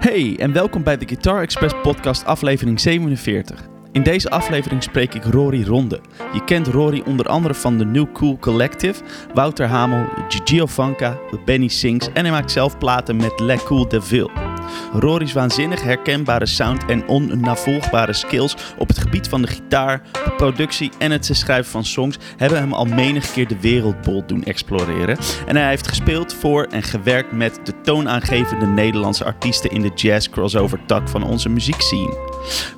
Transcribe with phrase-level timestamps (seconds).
[0.00, 3.68] Hey en welkom bij de Guitar Express podcast aflevering 47.
[3.92, 6.00] In deze aflevering spreek ik Rory Ronde.
[6.32, 9.02] Je kent Rory onder andere van de New Cool Collective,
[9.34, 14.49] Wouter Hamel, Gigio Vanka, Benny Sings en hij maakt zelf platen met Le Cool Deville.
[14.92, 20.90] Rory's waanzinnig herkenbare sound en onnavolgbare skills op het gebied van de gitaar, de productie
[20.98, 25.18] en het schrijven van songs hebben hem al menig keer de wereldbol doen exploreren.
[25.46, 30.28] En hij heeft gespeeld voor en gewerkt met de toonaangevende Nederlandse artiesten in de jazz
[30.28, 32.29] crossover tak van onze muziekscene.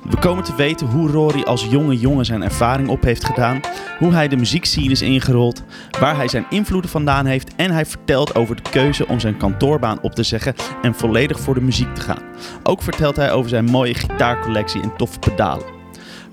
[0.09, 3.61] We komen te weten hoe Rory als jonge jongen zijn ervaring op heeft gedaan,
[3.99, 5.63] hoe hij de muziekscene is ingerold,
[5.99, 10.01] waar hij zijn invloeden vandaan heeft en hij vertelt over de keuze om zijn kantoorbaan
[10.01, 12.21] op te zeggen en volledig voor de muziek te gaan.
[12.63, 15.65] Ook vertelt hij over zijn mooie gitaarcollectie en toffe pedalen.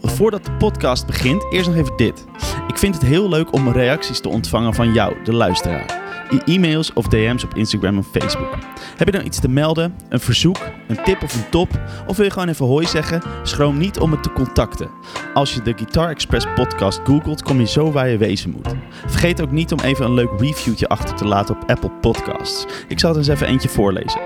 [0.03, 2.25] Voordat de podcast begint, eerst nog even dit.
[2.69, 6.00] Ik vind het heel leuk om reacties te ontvangen van jou, de luisteraar
[6.39, 8.59] e-mails of DM's op Instagram en Facebook.
[8.97, 11.69] Heb je nou iets te melden, een verzoek, een tip of een top?
[12.07, 13.23] Of wil je gewoon even hoi zeggen?
[13.43, 14.91] Schroom niet om het te contacten.
[15.35, 18.75] Als je de Guitar Express podcast googelt, kom je zo waar je wezen moet.
[19.07, 22.67] Vergeet ook niet om even een leuk reviewtje achter te laten op Apple Podcasts.
[22.89, 24.21] Ik zal er eens even eentje voorlezen.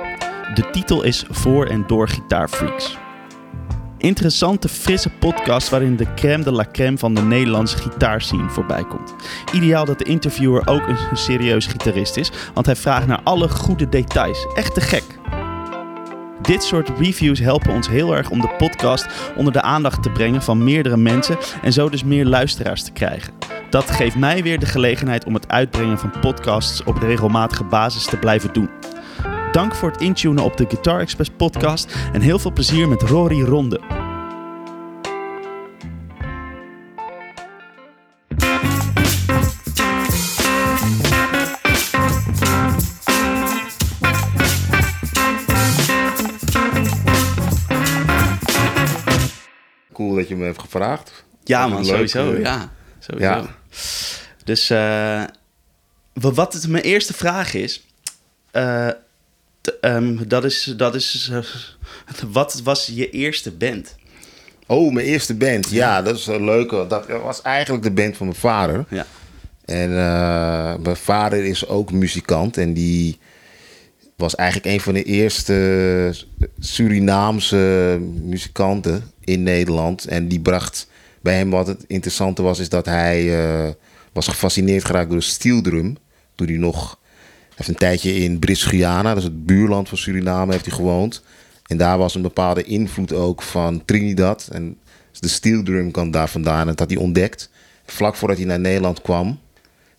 [0.55, 3.03] De titel is Voor en door Gitaarfreaks
[4.05, 9.15] interessante, frisse podcast waarin de crème de la crème van de Nederlandse gitaarscene voorbij komt.
[9.53, 13.89] Ideaal dat de interviewer ook een serieus gitarist is, want hij vraagt naar alle goede
[13.89, 14.47] details.
[14.55, 15.05] Echt te gek.
[16.43, 20.43] Dit soort reviews helpen ons heel erg om de podcast onder de aandacht te brengen
[20.43, 23.33] van meerdere mensen en zo dus meer luisteraars te krijgen.
[23.71, 28.17] Dat geeft mij weer de gelegenheid om het uitbrengen van podcasts op regelmatige basis te
[28.17, 28.69] blijven doen.
[29.55, 33.43] Dank voor het intunen op de Guitar Express podcast en heel veel plezier met Rory
[33.43, 33.81] Ronde.
[49.93, 51.25] Cool dat je me hebt gevraagd.
[51.45, 52.33] Ja man, sowieso.
[52.33, 53.29] Eh, ja, sowieso.
[53.29, 53.45] Ja.
[54.45, 55.25] Dus uh,
[56.13, 57.87] wat mijn eerste vraag is...
[58.53, 58.89] Uh,
[59.81, 61.39] Ehm, dat is, dat is uh,
[62.33, 63.95] wat was je eerste band?
[64.67, 65.71] Oh, mijn eerste band.
[65.71, 66.87] Ja, dat is een leuke.
[66.89, 68.85] Dat was eigenlijk de band van mijn vader.
[68.89, 69.07] Ja.
[69.65, 72.57] En uh, mijn vader is ook muzikant.
[72.57, 73.19] En die
[74.17, 76.15] was eigenlijk een van de eerste
[76.59, 80.05] Surinaamse muzikanten in Nederland.
[80.05, 80.89] En die bracht
[81.21, 83.71] bij hem wat het interessante was, is dat hij uh,
[84.13, 85.97] was gefascineerd geraakt door de steeldrum.
[86.35, 86.99] Toen hij nog
[87.57, 91.23] heeft een tijdje in Brits-Guyana, dat is het buurland van Suriname, heeft hij gewoond.
[91.67, 94.49] En daar was een bepaalde invloed ook van Trinidad.
[94.53, 94.79] En
[95.21, 96.61] de steel drum kwam daar vandaan.
[96.61, 97.51] En dat had hij ontdekt.
[97.87, 99.39] Vlak voordat hij naar Nederland kwam,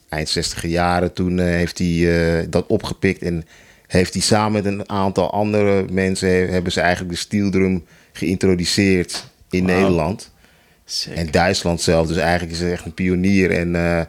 [0.10, 3.22] eind 60 jaren, toen uh, heeft hij uh, dat opgepikt.
[3.22, 3.46] En
[3.88, 9.30] heeft hij samen met een aantal andere mensen, hebben ze eigenlijk de steel drum geïntroduceerd
[9.50, 10.32] in Nederland.
[11.14, 12.08] En Duitsland zelf.
[12.08, 13.52] Dus eigenlijk is hij echt een pionier.
[13.52, 14.02] En uh,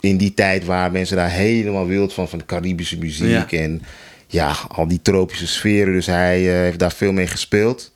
[0.00, 3.82] in die tijd waar mensen daar helemaal wild van, van de Caribische muziek en
[4.26, 5.92] ja, al die tropische sferen.
[5.92, 7.92] Dus hij uh, heeft daar veel mee gespeeld.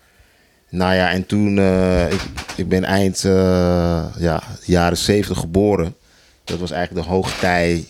[0.70, 2.20] Nou ja, en toen, uh, ik,
[2.56, 3.32] ik ben eind uh,
[4.19, 5.94] ja, jaren zeventig geboren.
[6.44, 7.84] Dat was eigenlijk de hoogtij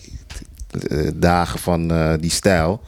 [1.13, 2.81] dagen van die stijl.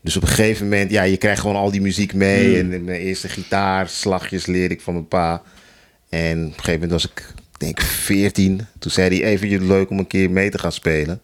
[0.00, 2.64] Dus op een gegeven moment, ja, je krijgt gewoon al die muziek mee.
[2.64, 2.72] Mm.
[2.72, 5.42] En mijn eerste gitaarslagjes leerde ik van mijn pa.
[6.08, 8.60] En op een gegeven moment was ik denk 14.
[8.78, 11.20] Toen zei hij even leuk om een keer mee te gaan spelen.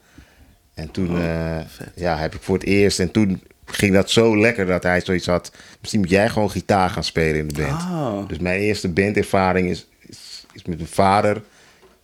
[0.74, 1.56] En toen oh, uh,
[1.94, 3.00] ja, heb ik voor het eerst.
[3.00, 5.52] En toen ging dat zo lekker dat hij zoiets had.
[5.80, 7.82] Misschien moet jij gewoon gitaar gaan spelen in de band.
[7.82, 8.28] Oh.
[8.28, 11.42] Dus mijn eerste bandervaring is, is, is, met mijn vader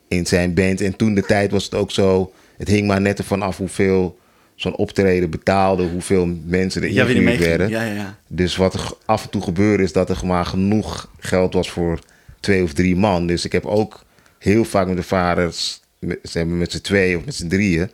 [0.09, 0.81] in zijn band.
[0.81, 2.33] En toen de tijd was het ook zo.
[2.56, 4.19] Het hing maar net ervan af hoeveel
[4.55, 7.06] zo'n optreden betaalde, hoeveel mensen er ja,
[7.39, 7.69] werden.
[7.69, 11.55] Ja, ja, dus wat er af en toe gebeurde is dat er maar genoeg geld
[11.55, 11.99] was voor
[12.41, 13.27] twee of drie man.
[13.27, 14.03] Dus ik heb ook
[14.44, 17.91] heel vaak met de vaders, met, met z'n tweeën of met z'n drieën.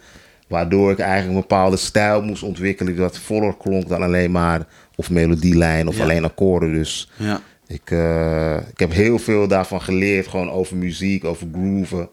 [0.49, 4.66] Waardoor ik eigenlijk een bepaalde stijl moest ontwikkelen die wat voller klonk dan alleen maar
[4.95, 6.72] of melodielijn of alleen akkoorden.
[6.72, 7.41] Dus ja.
[7.66, 12.09] ik, uh, ik heb heel veel daarvan geleerd, gewoon over muziek, over grooven.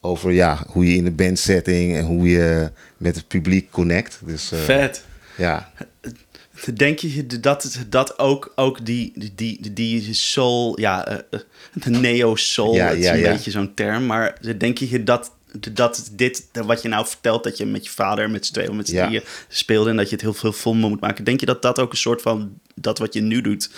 [0.00, 4.20] Over ja, hoe je in de bandsetting en hoe je met het publiek connect.
[4.24, 5.04] Dus, uh, Vet.
[5.36, 5.72] Ja.
[6.74, 11.40] Denk je dat, dat ook, ook die, die, die, soul, ja, uh,
[11.72, 15.32] de neo-soul, ja, is een beetje zo'n term, maar denk je dat,
[15.72, 18.88] dat dit, wat je nou vertelt, dat je met je vader, met z'n tweeën met
[18.88, 21.62] z'n drieën speelde en dat je het heel veel vol moet maken, denk je dat
[21.62, 23.70] dat ook een soort van, dat wat je nu doet,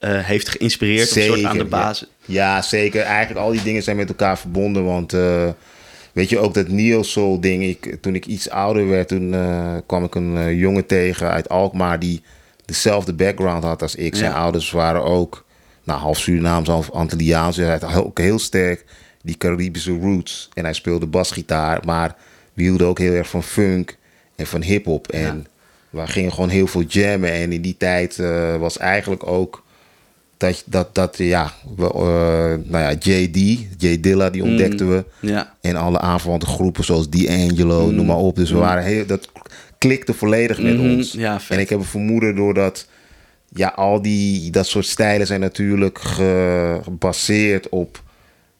[0.00, 2.08] uh, heeft geïnspireerd zeker, soort aan de basis?
[2.24, 2.62] Ja.
[2.62, 3.02] zeker.
[3.02, 5.12] Eigenlijk al die dingen zijn met elkaar verbonden, want...
[5.12, 5.48] Uh,
[6.14, 7.62] Weet je, ook dat neo-soul ding.
[7.62, 11.48] Ik, toen ik iets ouder werd, toen uh, kwam ik een uh, jongen tegen uit
[11.48, 12.22] Alkmaar die
[12.64, 14.14] dezelfde background had als ik.
[14.14, 14.36] Zijn Ja.
[14.36, 15.44] ouders waren ook
[15.84, 17.56] nou, half Surinaams, half Antilliaans.
[17.56, 18.84] Dus hij had ook heel sterk
[19.22, 20.48] die Caribische roots.
[20.54, 22.16] En hij speelde basgitaar, maar
[22.52, 23.96] we hielden ook heel erg van funk
[24.36, 25.08] en van hip-hop.
[25.08, 25.46] En
[25.90, 27.32] we gingen gewoon heel veel jammen.
[27.32, 29.63] En in die tijd eh, was eigenlijk ook
[30.36, 33.36] dat, dat, dat ja, we, eh, nou ja, JD,
[33.78, 35.04] J Dilla, die ontdekten we.
[35.20, 35.54] Ja.
[35.60, 38.36] En alle aanverwante groepen zoals D'Angelo, noem maar op.
[38.36, 39.28] Dus we waren heel, dat
[39.78, 41.12] klikte volledig met Mhm, ons.
[41.12, 42.86] ja, en ik heb een vermoeden doordat
[43.48, 48.02] ja, al die dat soort stijlen zijn natuurlijk ge- gebaseerd op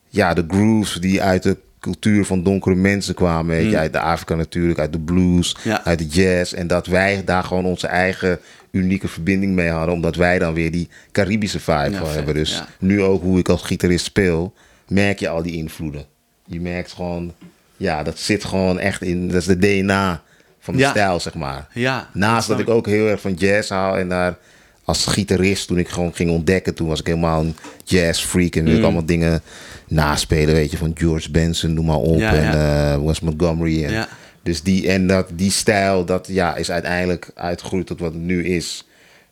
[0.09, 3.57] ja, de grooves die uit de cultuur van donkere mensen kwamen.
[3.57, 5.73] Weet je, uit de Afrika natuurlijk, uit de blues, Mm.
[5.85, 6.53] Uit de jazz.
[6.53, 8.39] En dat wij daar gewoon onze eigen
[8.75, 9.95] unieke verbinding mee hadden.
[9.95, 12.35] Omdat wij dan weer die Caribische vibe Ja, hebben.
[12.35, 12.67] Dus ja.
[12.79, 14.55] nu ook hoe ik als gitarist speel,
[14.89, 16.05] merk je al die invloeden.
[16.47, 17.33] Je merkt gewoon,
[17.77, 20.23] ja, dat zit gewoon echt in, dat is de DNA
[20.61, 20.91] van de Ja.
[20.91, 21.67] stijl, zeg maar.
[21.73, 24.37] Ja, Naast dat ik ook heel erg van jazz hou en daar
[24.85, 28.59] als gitarist, toen ik gewoon ging ontdekken, toen was ik helemaal een jazz freak en
[28.61, 28.65] Mm.
[28.65, 29.43] wilde ik allemaal dingen
[29.89, 33.85] naspelen, weet je, van George Benson, noem maar op, en eh, Wes Montgomery.
[33.85, 34.09] En, Ja.
[34.45, 38.45] Dus die, en dat, die stijl, dat ja, is uiteindelijk uitgegroeid tot wat het nu
[38.45, 38.87] is.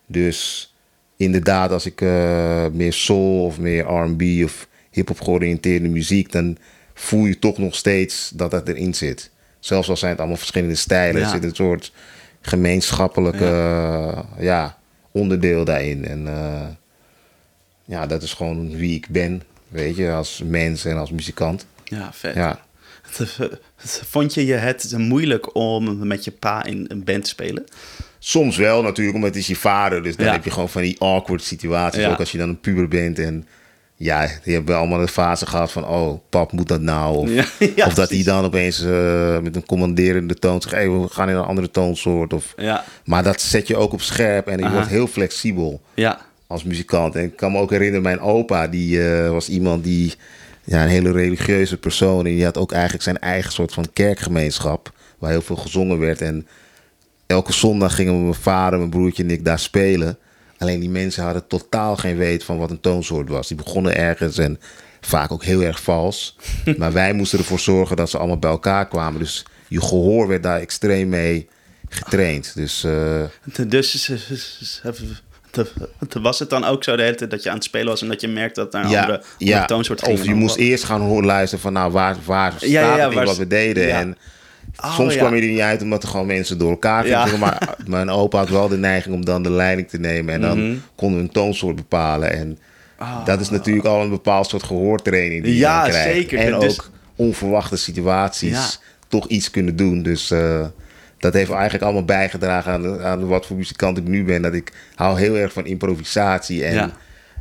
[0.05, 0.73] Dus
[1.17, 6.57] inderdaad, als ik eh, meer soul of meer R&B of hip-hop georiënteerde muziek, dan
[6.93, 9.29] voel je toch nog steeds dat dat erin zit.
[9.59, 11.25] Zelfs al zijn het allemaal verschillende stijlen, Ja.
[11.27, 11.91] er zit een soort
[12.41, 14.77] gemeenschappelijke eh, ja,
[15.11, 16.05] onderdeel daarin.
[16.05, 16.67] En eh,
[17.85, 21.65] ja, dat is gewoon wie ik ben, weet je, als mens en als muzikant.
[21.83, 22.35] Ja, vet.
[22.35, 22.59] Ja.
[23.85, 27.63] Vond je je het moeilijk om met je pa in een band te spelen?
[28.19, 30.03] Soms wel natuurlijk, omdat het is je vader.
[30.03, 30.31] Dus dan Ja.
[30.31, 32.01] heb je gewoon van die awkward situaties.
[32.01, 32.09] Ja.
[32.11, 33.47] Ook als je dan een puber bent en
[33.95, 35.85] ja, die hebben allemaal de fase gehad van...
[35.87, 37.17] oh, pap, moet dat nou?
[37.17, 37.45] Of, Ja,
[37.75, 40.75] ja, of dat hij dan opeens eh, met een commanderende toon zegt...
[40.75, 42.33] hey, we gaan in een andere toonsoort.
[42.33, 42.83] Of, Ja.
[43.05, 44.73] Maar dat zet je ook op scherp en je Aha.
[44.73, 46.19] wordt heel flexibel Ja.
[46.47, 47.15] als muzikant.
[47.15, 50.13] En ik kan me ook herinneren, mijn opa, die eh, was iemand die...
[50.63, 52.25] Ja, een hele religieuze persoon.
[52.25, 54.93] En die had ook eigenlijk zijn eigen soort van kerkgemeenschap...
[55.17, 56.21] waar heel veel gezongen werd.
[56.21, 56.47] En
[57.27, 60.17] elke zondag gingen we mijn vader, mijn broertje en ik daar spelen.
[60.57, 63.47] Alleen die mensen hadden totaal geen weet van wat een toonsoort was.
[63.47, 64.59] Die begonnen ergens en
[65.01, 66.37] vaak ook heel erg vals.
[66.77, 69.19] maar wij moesten ervoor zorgen dat ze allemaal bij elkaar kwamen.
[69.19, 71.47] Dus je gehoor werd daar extreem mee
[71.89, 72.55] getraind.
[72.55, 73.23] Dus eh,
[74.81, 74.81] Dus
[76.21, 78.07] was het dan ook zo de hele tijd dat je aan het spelen was en
[78.07, 80.19] dat je merkte dat naar een andere, andere toonsoort ging?
[80.19, 83.09] Of je moest eerst gaan horen luisteren van nou waar, waar staat Ja, ja, het
[83.09, 83.87] in waar wat we deden.
[83.87, 83.99] ja.
[83.99, 84.17] En
[84.83, 85.19] Oh, soms ja.
[85.19, 87.29] kwam je er niet uit omdat er gewoon mensen door elkaar gingen.
[87.29, 87.37] Ja.
[87.37, 90.33] Maar mijn opa had wel de neiging om dan de leiding te nemen.
[90.33, 90.77] En dan Mhm.
[90.95, 92.31] konden we een toonsoort bepalen.
[92.33, 92.57] En
[93.25, 96.13] dat is natuurlijk al een bepaald soort gehoortraining die je Ja, dan krijgt.
[96.13, 96.39] zeker.
[96.39, 98.65] En Dus- ook onverwachte situaties Ja.
[99.07, 100.01] toch iets kunnen doen.
[100.03, 100.65] Dus eh,
[101.23, 104.41] dat heeft eigenlijk allemaal bijgedragen aan, aan wat voor muzikant ik nu ben.
[104.41, 106.63] Dat ik hou heel erg van improvisatie.
[106.65, 106.91] En Ja.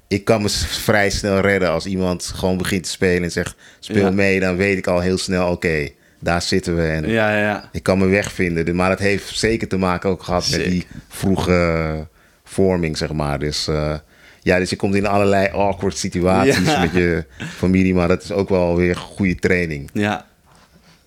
[0.08, 0.48] ik kan me
[0.88, 4.10] vrij snel redden als iemand gewoon begint te spelen en zegt speel Ja.
[4.10, 4.40] mee.
[4.40, 5.88] Dan weet ik al heel snel, oké,
[6.20, 6.82] daar zitten we.
[6.82, 7.68] En Ja, ja, ja.
[7.72, 8.76] ik kan me wegvinden.
[8.76, 12.06] Maar dat heeft zeker te maken ook gehad met die vroege
[12.44, 13.38] vorming, zeg maar.
[13.38, 13.94] Dus eh,
[14.42, 17.94] ja, dus je komt in allerlei awkward situaties met je familie.
[17.94, 19.90] Maar dat is ook wel weer goede training.
[19.92, 20.26] Ja,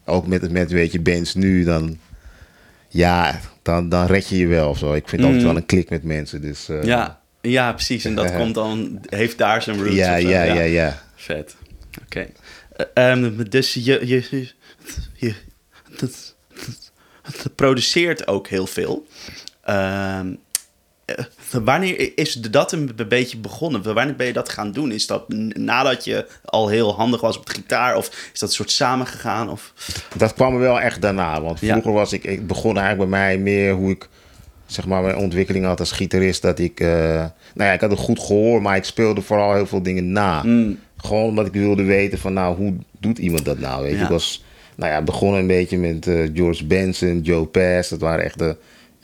[0.06, 1.98] Ook met, met weet je, bands nu, dan...
[2.96, 4.94] Ja, dan, dan red je je wel of zo.
[4.94, 5.48] Ik vind altijd Mm.
[5.48, 6.42] wel een klik met mensen.
[6.42, 8.06] Dus, eh, ja, ja, precies.
[8.06, 9.96] En dat komt dan, heeft daar zijn roots.
[9.96, 11.02] ja, zo, ja, ja, ja.
[11.16, 11.56] Vet.
[12.04, 12.28] Oké.
[12.94, 14.48] Eh, ehm, dus je, je,
[15.14, 15.34] je,
[17.22, 19.08] het produceert ook heel veel.
[19.62, 20.20] Eh,
[21.64, 23.94] wanneer is dat een be- beetje begonnen?
[23.94, 24.92] Wanneer ben je dat gaan doen?
[24.92, 27.96] Is dat nadat je al heel handig was op de gitaar?
[27.96, 29.50] Of is dat een soort samengegaan?
[29.50, 29.74] Of...
[30.18, 31.42] Dat kwam er wel echt daarna.
[31.42, 31.72] Want Ja.
[31.72, 34.08] vroeger was ik, ik begon eigenlijk bij mij meer hoe ik
[34.66, 36.42] zeg maar mijn ontwikkeling had als gitarist.
[36.42, 36.88] Dat ik, eh,
[37.54, 40.44] nou ja, ik had een goed gehoor, maar ik speelde vooral heel veel dingen na.
[40.44, 40.80] Mm.
[40.98, 43.82] Gewoon omdat ik wilde weten van nou, hoe doet iemand dat nou?
[43.82, 44.04] Weet je, Ja.
[44.04, 44.44] ik was,
[44.76, 47.90] nou ja, begonnen een beetje met eh, George Benson, Joe Pass.
[47.90, 48.56] Dat waren echt de,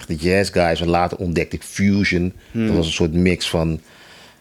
[0.06, 0.82] de jazz guys.
[0.82, 2.34] En later ontdekte ik fusion.
[2.52, 2.68] Hmm.
[2.68, 3.80] Dat was een soort mix van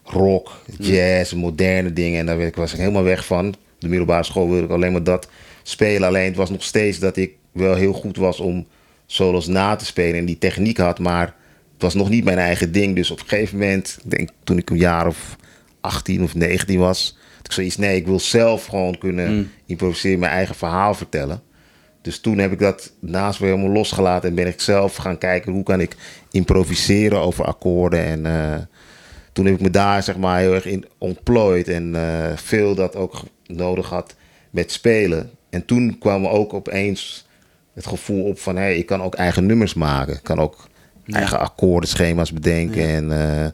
[0.05, 2.19] rock, jazz, moderne dingen.
[2.19, 3.55] En daar ik, was ik helemaal weg van.
[3.79, 5.29] De middelbare school wilde ik alleen maar dat
[5.63, 6.09] spelen.
[6.09, 8.67] Alleen het was nog steeds dat ik wel heel goed was om
[9.07, 10.19] solos na te spelen.
[10.19, 11.27] En die techniek had, maar
[11.73, 12.97] het was nog niet mijn eigen ding.
[12.97, 15.37] Dus op een gegeven moment, denk toen ik een jaar of
[15.81, 17.19] 18 of 19 was...
[17.43, 21.43] ik zoiets, nee, ik wil zelf gewoon kunnen improviseren, mijn eigen verhaal vertellen.
[22.03, 25.53] Dus toen heb ik dat naast me helemaal losgelaten en ben ik zelf gaan kijken
[25.53, 25.97] hoe kan ik
[26.31, 28.05] improviseren over akkoorden.
[28.05, 28.59] En eh,
[29.33, 32.97] toen heb ik me daar zeg maar heel erg in ontplooid en eh, veel dat
[32.97, 34.15] ook nodig had
[34.51, 35.31] met spelen.
[35.51, 37.27] En toen kwam ook opeens
[37.75, 40.15] het gevoel op van hé, hey, ik kan ook eigen nummers maken.
[40.15, 40.69] Ik kan ook
[41.07, 42.89] eigen akkoordenschema's bedenken.
[42.89, 43.47] En eh,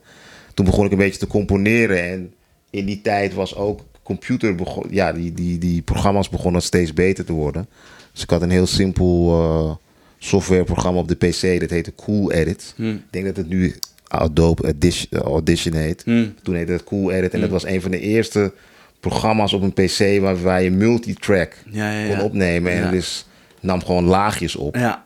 [0.54, 2.02] toen begon ik een beetje te componeren.
[2.02, 2.34] En
[2.70, 7.24] in die tijd was ook computer begon, ja, die, die, die programma's begonnen steeds beter
[7.24, 7.68] te worden.
[8.16, 9.74] Dus ik had een heel simpel uh,
[10.18, 12.72] softwareprogramma op de PC, dat heette Cool Edit.
[12.76, 12.94] Hmm.
[12.94, 13.74] Ik denk dat het nu
[14.08, 16.02] Adobe Audition, Audition heet.
[16.04, 16.34] Hmm.
[16.42, 18.52] Toen heette het Cool Edit en dat was een van de eerste
[19.00, 22.16] programma's op een PC waar, waar je multitrack Ja, ja, ja.
[22.16, 22.72] kon opnemen.
[22.72, 23.26] En dus
[23.60, 24.76] nam gewoon laagjes op.
[24.76, 25.04] Ja.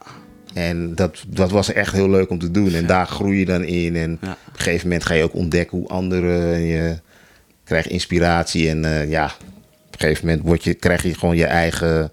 [0.55, 2.75] En dat, dat was echt heel leuk om te doen.
[2.75, 3.97] En daar groei je dan in.
[3.97, 6.55] En op een gegeven moment ga je ook ontdekken hoe anderen.
[6.55, 6.99] en je
[7.65, 8.69] krijgt inspiratie.
[8.69, 12.13] En eh, ja, op een gegeven moment word je, krijg je gewoon je eigen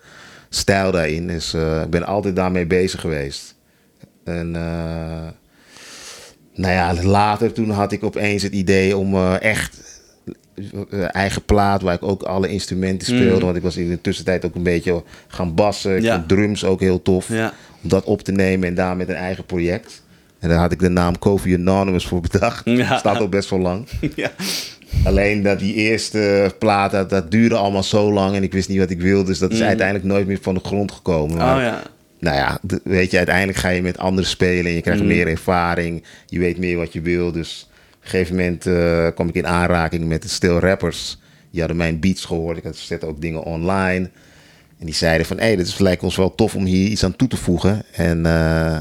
[0.50, 1.28] stijl daarin.
[1.28, 3.56] Dus ik ben altijd daarmee bezig geweest.
[4.24, 5.28] En eh,
[6.54, 9.86] nou ja, later toen had ik opeens het idee om eh, echt
[11.12, 13.46] eigen plaat waar ik ook alle instrumenten speelde.
[13.46, 16.02] Want ik was in de tussentijd ook een beetje gaan bassen.
[16.02, 16.24] Ja.
[16.28, 17.54] drums ook heel tof Ja.
[17.84, 20.04] om dat op te nemen en daar met een eigen project.
[20.40, 22.62] En daar had ik de naam Kofi Anonymous voor bedacht.
[22.66, 22.98] Ja.
[22.98, 23.88] Staat al best wel lang.
[24.16, 24.32] ja.
[25.04, 28.78] Alleen dat die eerste plaat, dat, dat duurde allemaal zo lang en ik wist niet
[28.78, 29.26] wat ik wilde.
[29.26, 31.38] Dus dat is uiteindelijk nooit meer van de grond gekomen.
[31.38, 31.60] Maar, Mm.
[31.60, 31.82] Oh ja.
[32.20, 35.08] Nou ja, weet je, uiteindelijk ga je met anderen spelen en je krijgt Mm.
[35.08, 36.04] meer ervaring.
[36.26, 37.32] Je weet meer wat je wil.
[37.32, 41.18] Dus op een gegeven moment eh, kwam ik in aanraking met de stil rappers.
[41.52, 42.58] Die hadden mijn beats gehoord.
[42.58, 44.10] Ik had zette ook dingen online.
[44.80, 47.04] En die zeiden van, hé, hey, dit is- lijkt ons wel tof om hier iets
[47.04, 47.84] aan toe te voegen.
[47.94, 48.78] En eh,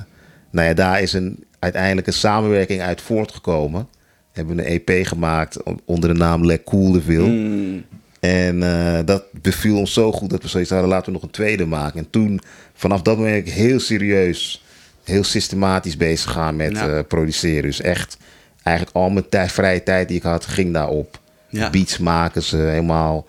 [0.51, 3.89] nou ja, daar is een, uiteindelijk een samenwerking uit voortgekomen.
[4.37, 7.29] Hebben een EP gemaakt onder de naam Le Cool de Ville.
[7.29, 7.85] Mm.
[8.21, 11.31] En eh, dat beviel ons zo goed dat we zoiets hadden, laten we nog een
[11.31, 11.99] tweede maken.
[11.99, 12.41] En toen,
[12.75, 14.65] vanaf dat moment, ben ik heel serieus,
[15.05, 16.89] heel systematisch bezig gegaan met Ja.
[16.89, 17.63] eh, produceren.
[17.63, 18.17] Dus echt,
[18.63, 21.21] eigenlijk al mijn tijd, vrije tijd die ik had, ging daarop.
[21.49, 21.71] Ja.
[21.71, 23.27] Beats maken, ze helemaal,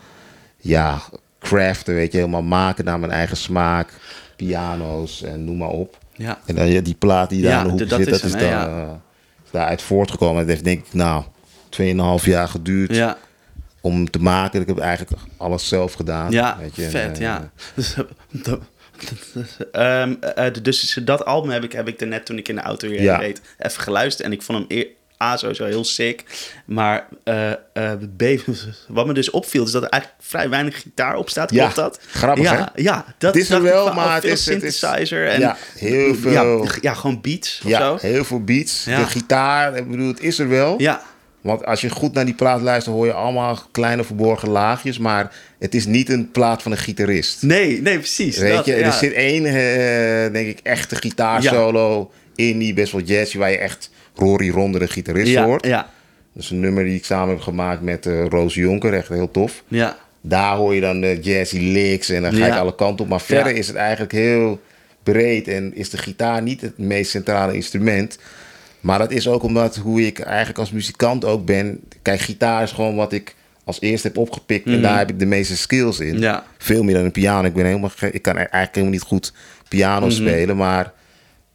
[0.57, 1.01] ja,
[1.39, 3.93] craften, weet je, helemaal maken naar mijn eigen smaak.
[4.35, 5.97] Piano's en noem maar op.
[6.15, 6.39] Ja.
[6.45, 8.23] En dan ja, die plaat die daar Ja, aan de hoek dat zit, is dat
[8.23, 8.89] is hem, dan, eh,
[9.51, 10.39] daaruit voortgekomen.
[10.39, 11.23] Het heeft denk ik, nou,
[11.69, 13.17] 2,5 jaar geduurd Ja.
[13.81, 14.61] om te maken.
[14.61, 16.31] Ik heb eigenlijk alles zelf gedaan.
[16.31, 17.49] Ja, weet je, vet, eh, ja.
[17.75, 18.59] Dus, eh, dat-
[19.71, 22.61] Ehm, eh, dus dat album heb ik, heb ik er net toen ik in de
[22.61, 23.17] auto hier Ja.
[23.17, 24.25] reed even geluisterd.
[24.27, 24.87] En ik vond hem eer-
[25.23, 26.23] A sowieso heel sick.
[26.65, 27.55] Maar eh, eh,
[28.17, 28.23] B,
[28.87, 31.51] wat me dus opviel, is dat er eigenlijk vrij weinig gitaar op staat.
[31.51, 31.99] Ja, Klopt dat?
[32.11, 35.27] grappig, ja, Ja, dat Het is er wel, maar het veel is- het is- synthesizer.
[35.27, 36.31] en, ja, heel veel-
[36.63, 37.97] Ja, ja, gewoon beats of Ja, zo.
[38.07, 38.83] heel veel beats.
[38.83, 40.75] De gitaar, ik bedoel, het is er wel.
[40.81, 41.01] Ja,
[41.41, 44.97] Want als je goed naar die plaat luistert, hoor je allemaal kleine verborgen laagjes.
[44.97, 47.41] Maar het is niet een plaat van een gitarist.
[47.41, 48.37] nee, nee, precies.
[48.37, 53.01] Weet dat, je, er zit één, eh, denk ik, echte gitaarsolo in die best wel
[53.01, 55.65] jazzy, waar je echt Rory Ronde, de gitarist, ja, hoort.
[55.65, 55.89] ja,
[56.33, 59.31] Dat is een nummer die ik samen heb gemaakt met eh, Roos Jonker, echt heel
[59.31, 59.63] tof.
[59.67, 62.53] ja, Daar hoor je dan de jazzy licks en dan ga Ja.
[62.53, 63.09] ik alle kanten op.
[63.11, 64.61] Maar verder is het eigenlijk heel
[65.03, 68.17] breed en is de gitaar niet het meest centrale instrument.
[68.79, 71.79] Maar dat is ook omdat hoe ik eigenlijk als muzikant ook ben.
[72.01, 75.25] Kijk, gitaar is gewoon wat ik als eerste heb opgepikt en daar heb ik de
[75.25, 76.13] meeste skills in.
[76.13, 76.21] Mhm.
[76.23, 76.43] Ja.
[76.57, 77.47] Veel meer dan een piano.
[77.47, 79.33] Ik, ben helemaal ik kan eigenlijk helemaal niet goed
[79.69, 80.15] piano Mhm.
[80.15, 80.93] spelen, maar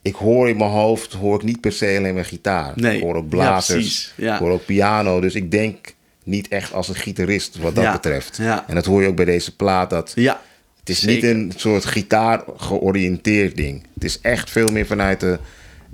[0.02, 2.73] ik hoor in mijn hoofd hoor ik niet per se alleen maar gitaar.
[2.75, 2.97] Nee.
[2.97, 4.12] Ik hoor ook blazers.
[4.16, 4.35] Ja.
[4.35, 5.21] ik hoor ook piano.
[5.21, 5.94] Dus ik denk
[6.25, 8.37] niet echt als een gitarist wat dat betreft.
[8.37, 8.64] Ja.
[8.68, 9.90] En dat hoor je ook bij deze plaat.
[9.90, 10.40] Dat ja.
[10.80, 11.35] het is Zeker.
[11.35, 13.87] niet een soort gitaar georiënteerd ding.
[13.94, 15.38] Het is echt veel meer vanuit de,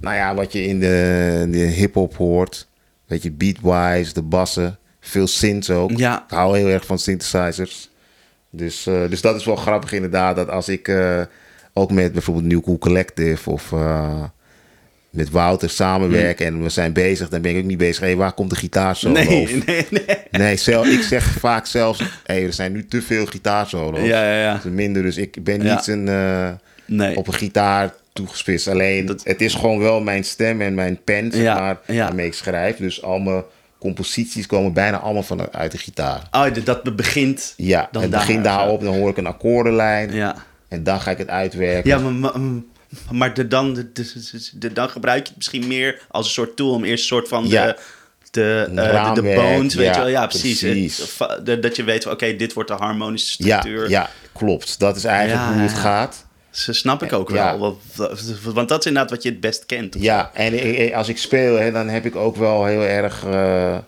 [0.01, 2.69] nou ja, wat je in de, de hip-hop hoort.
[3.07, 5.91] Weet je, beatwise, de bassen, veel synths ook.
[5.97, 6.23] Ja.
[6.23, 7.91] Ik hou heel erg van synthesizers.
[8.51, 11.21] Dus, eh, dus dat is wel grappig inderdaad, dat als ik eh,
[11.79, 14.23] ook met bijvoorbeeld New Cool Collective of eh,
[15.11, 18.05] met Wouter samenwerk en we zijn bezig, dan ben ik ook niet bezig.
[18.05, 19.13] Hé, waar komt de gitaarsolo?
[19.15, 20.05] Nee, Of- nee, nee.
[20.31, 24.01] Nee, zelf, ik zeg vaak zelfs, hé, er zijn nu te veel gitaarsolo's.
[24.07, 24.61] Ja, ja, ja.
[24.71, 25.75] Minder, dus ik ben Ja.
[25.75, 26.49] niet een, eh,
[26.87, 27.17] Nee.
[27.17, 28.69] op een gitaar toegespitst.
[28.69, 32.05] Alleen, het is gewoon wel mijn stem en mijn pen, zeg Ja, maar, ja.
[32.05, 32.77] waarmee ik schrijf.
[32.77, 33.43] Dus al mijn
[33.79, 36.23] composities komen bijna allemaal van, uit de gitaar.
[36.31, 40.13] Oh, dat- begint Ja, dan het daar, begint daarop, dan hoor ik een akkoordenlijn.
[40.13, 40.37] Ja.
[40.69, 41.91] En dan ga ik het uitwerken.
[41.91, 42.33] Ja, maar, maar,
[43.11, 44.13] maar de, dan, de, de,
[44.55, 47.29] de- dan gebruik je het misschien meer als een soort tool om eerst een soort
[47.29, 47.67] van Ja.
[47.67, 47.77] de,
[48.31, 50.09] de, eh, de, de bones, weet ja, je wel?
[50.09, 50.61] Ja, precies.
[51.61, 53.89] dat je weet, van, oké, dit wordt de harmonische structuur.
[53.91, 54.79] ja, klopt.
[54.79, 56.27] Dat is eigenlijk Ja, hoe het gaat.
[56.51, 57.59] Ze snap ik ook wel.
[57.59, 57.77] Want,
[58.43, 59.97] want dat is inderdaad wat je het best kent.
[59.99, 63.79] Ja, en als ik speel, hè, dan heb ik ook wel heel erg eh,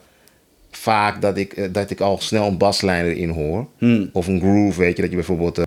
[0.71, 3.67] vaak dat ik, eh, dat ik al snel een baslijn erin hoor.
[3.79, 4.11] Hmm.
[4.13, 5.61] Of een groove, weet je, dat je bijvoorbeeld...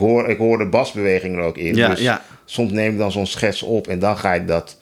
[0.00, 1.74] hoor, ik hoor de basbeweging er ook in.
[1.74, 2.22] Ja, dus ja.
[2.44, 4.78] soms neem ik dan zo'n schets op en dan ga ik dat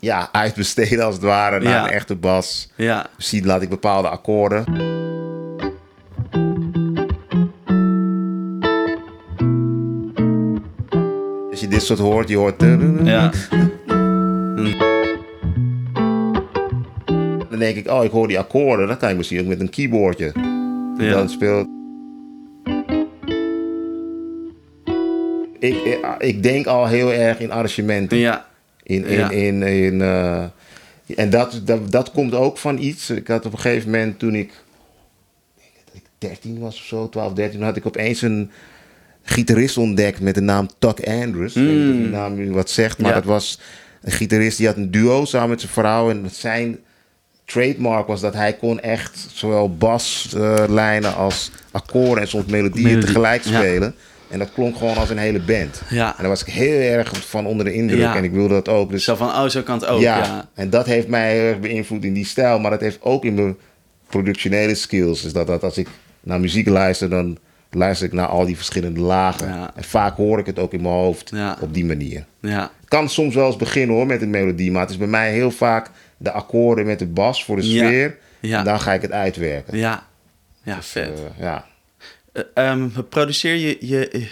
[0.00, 1.84] ja, uitbesteden als het ware naar Ja.
[1.84, 2.70] een echte bas.
[2.76, 4.64] Ja, Misschien laat ik bepaalde akkoorden.
[11.50, 12.62] Als je dit soort hoort, je hoort...
[13.04, 13.30] Ja.
[17.50, 18.88] Dan denk ik, oh, ik hoor die akkoorden.
[18.88, 20.32] Dat kan ik misschien ook met een keyboardje.
[20.98, 21.10] Ja.
[21.10, 21.68] Dan speelt...
[25.58, 28.18] Ik, ik, denk al heel erg in arrangementen.
[28.18, 28.46] Ja.
[28.82, 29.30] In, in, Ja.
[29.30, 30.44] in, in, eh,
[31.16, 33.10] en dat, dat, dat komt ook van iets.
[33.10, 34.50] Ik had op een gegeven moment toen ik,
[35.56, 38.50] ik denk dat ik 13 was of zo, 12, 13, had ik opeens een
[39.22, 41.54] gitarist ontdekt met de naam Tuck Andrews.
[41.56, 43.16] Ik weet niet of die naam u wat zegt, maar Ja.
[43.16, 43.60] dat was
[44.02, 46.10] een gitarist die had een duo samen met zijn vrouw.
[46.10, 46.78] En zijn
[47.44, 53.42] trademark was dat hij kon echt zowel baslijnen als akkoorden en soms melodieën Melodie, tegelijk
[53.42, 53.92] ja.
[54.38, 55.82] En dat klonk gewoon als een hele band.
[55.88, 56.08] Ja.
[56.10, 57.98] En daar was ik heel erg van onder de indruk.
[58.00, 58.16] Ja.
[58.16, 58.90] En ik wilde dat ook.
[58.90, 60.00] Dus Zo van, oh, zo kan het ook.
[60.00, 60.48] ja, Ja.
[60.54, 62.58] en dat heeft mij heel erg beïnvloed in die stijl.
[62.58, 63.56] Maar dat heeft ook in mijn
[64.08, 65.22] productionele skills.
[65.22, 65.88] Dus dat, dat als ik
[66.20, 67.38] naar muziek luister, dan
[67.70, 69.48] luister ik naar al die verschillende lagen.
[69.48, 69.70] Ja.
[69.74, 71.56] En vaak hoor ik het ook in mijn hoofd Ja.
[71.60, 72.24] op die manier.
[72.40, 72.60] Ja.
[72.80, 74.70] Het kan soms wel eens beginnen hoor met een melodie.
[74.70, 78.16] Maar het is bij mij heel vaak de akkoorden met de bas voor de sfeer.
[78.40, 78.58] Ja.
[78.58, 79.78] En dan ga ik het uitwerken.
[79.78, 80.02] Ja.
[80.62, 81.08] Ja, vet.
[81.08, 81.64] Eh, ja.
[82.54, 84.26] Eh, ehm, produceer je, je,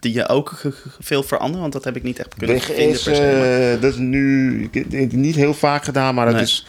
[0.00, 0.60] die je ook
[1.00, 1.60] veel veranderen?
[1.60, 3.22] Want dat heb ik niet echt kunnen Weg vinden is, per se.
[3.22, 4.70] maar- eh, dat is nu
[5.10, 6.42] niet heel vaak gedaan, maar dat Nee.
[6.42, 6.66] is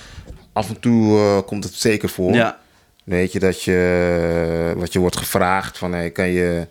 [0.54, 2.34] af en toe eh, komt het zeker voor.
[2.34, 2.60] Ja.
[3.04, 6.68] Weet je dat je wat je wordt gevraagd van hey, kan je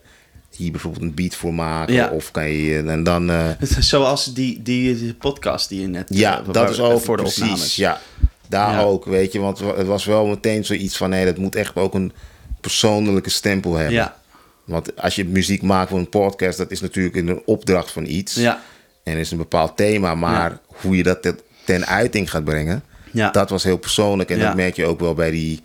[0.56, 2.08] hier bijvoorbeeld een beat voor maken Ja.
[2.10, 6.08] of kan je en dan eh, Zoals die, die, die podcast die je net...
[6.08, 7.76] ja eh, dat is ook voor de precies opnames.
[7.76, 8.00] ja
[8.48, 8.80] daar Ja.
[8.82, 11.94] ook weet je want het was wel meteen zoiets van nee dat moet echt ook
[11.94, 12.12] een
[12.68, 14.16] persoonlijke stempel hebben Ja.
[14.64, 18.34] want als je muziek maakt voor een podcast dat is natuurlijk een opdracht van iets
[18.34, 18.62] Ja.
[19.02, 20.60] en is een bepaald thema maar Ja.
[20.66, 23.30] hoe je dat ten, uiting gaat brengen Ja.
[23.30, 25.60] dat was heel persoonlijk en dat merk je ook wel bij die,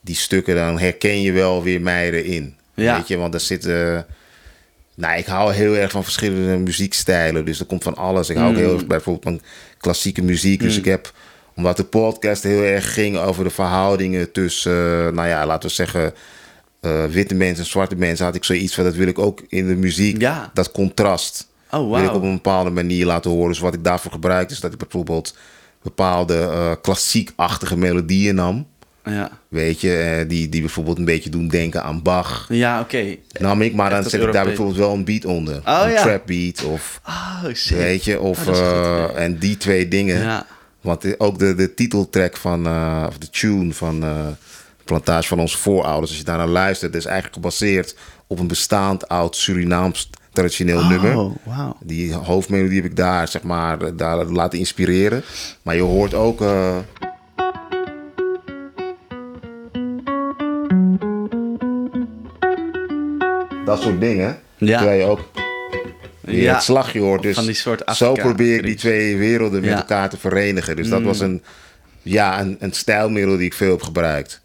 [0.00, 0.54] die stukken.
[0.54, 2.56] Dan herken je wel weer mij erin.
[2.74, 2.96] Ja.
[2.96, 4.06] Weet je, want er zitten...
[4.94, 7.44] Nou, ik hou heel erg van verschillende muziekstijlen.
[7.44, 8.28] Dus er komt van alles.
[8.30, 8.62] Ik hou ook Mm.
[8.62, 10.60] heel erg bijvoorbeeld van klassieke muziek.
[10.60, 11.12] Dus ik heb,
[11.56, 15.74] omdat de podcast heel erg ging over de verhoudingen tussen, eh, nou ja, laten we
[15.74, 16.14] zeggen,
[16.80, 19.66] eh, witte mensen en zwarte mensen, had ik zoiets van dat wil ik ook in
[19.68, 20.20] de muziek.
[20.20, 20.50] Ja.
[20.54, 23.48] Dat contrast Oh, wil ik op een bepaalde manier laten horen.
[23.48, 25.36] Dus wat ik daarvoor gebruik is dat ik bijvoorbeeld
[25.82, 28.66] bepaalde eh, klassiekachtige melodieën nam.
[29.04, 29.30] Ja.
[29.48, 32.46] Weet je, die, die bijvoorbeeld een beetje doen denken aan Bach.
[32.48, 33.16] Ja, oké.
[33.38, 35.54] Nam ik, maar dan zet ik daar bijvoorbeeld wel een beat onder.
[35.66, 36.02] Oh, een ja.
[36.02, 37.76] trap beat of Oh, sick.
[37.76, 40.20] weet je, of Oh, en die twee dingen.
[40.22, 40.46] Ja.
[40.82, 44.26] Want ook de, de titeltrack van, eh, of de tune van eh,
[44.84, 49.08] Plantage van onze voorouders, als je daar naar luistert, is eigenlijk gebaseerd op een bestaand
[49.08, 51.16] oud Surinaams traditioneel nummer.
[51.16, 51.76] Oh, wauw.
[51.80, 55.22] Die hoofdmelodie heb ik daar, zeg maar, daar laten inspireren.
[55.62, 56.40] Maar je hoort ook...
[56.40, 56.76] eh,
[63.64, 64.38] dat soort dingen.
[64.56, 64.78] Ja.
[64.78, 65.20] Terwijl je ook
[66.22, 66.54] weer Ja.
[66.54, 67.22] het slagje hoort.
[67.22, 69.70] Dus Van die soort zo probeer ik die twee werelden met.
[69.70, 69.76] Mm.
[69.76, 70.76] elkaar te verenigen.
[70.76, 71.42] Dus dat was een,
[72.02, 74.40] ja, een, een stijlmiddel die ik veel heb gebruikt.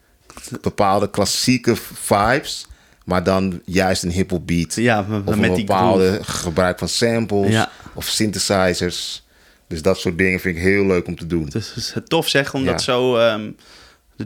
[0.62, 2.68] Bepaalde klassieke vibes,
[3.06, 4.76] maar dan juist een hip-hop beat.
[4.76, 7.70] Ja, met- of een met die bepaalde gebruik van samples Ja.
[7.94, 9.26] of synthesizers.
[9.68, 11.46] Dus dat soort dingen vind ik heel leuk om te doen.
[11.46, 12.72] Dus het is tof zeg om Ja.
[12.72, 13.18] dat zo...
[13.18, 13.50] ehm,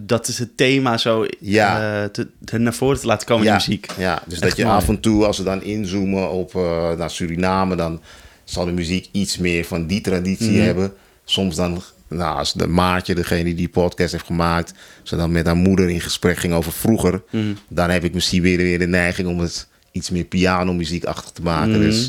[0.02, 2.02] dat is het thema zo Ja.
[2.04, 3.88] eh, te, te naar voren te laten komen in ja, de muziek.
[3.98, 4.76] Ja, dus Echt dat je mooi.
[4.76, 8.02] af en toe, als we dan inzoomen op eh, naar Suriname, dan
[8.44, 10.62] zal de muziek iets meer van die traditie Mhm.
[10.62, 10.94] hebben.
[11.26, 14.74] Soms dan, nou, als de Maartje, degene die die podcast heeft gemaakt,
[15.04, 17.46] ze dan met haar moeder in gesprek ging over vroeger, Mhm.
[17.70, 21.72] dan heb ik misschien weer, weer de neiging om het iets meer pianomuziekachtig te maken.
[21.72, 21.82] Mhm.
[21.82, 22.06] Dus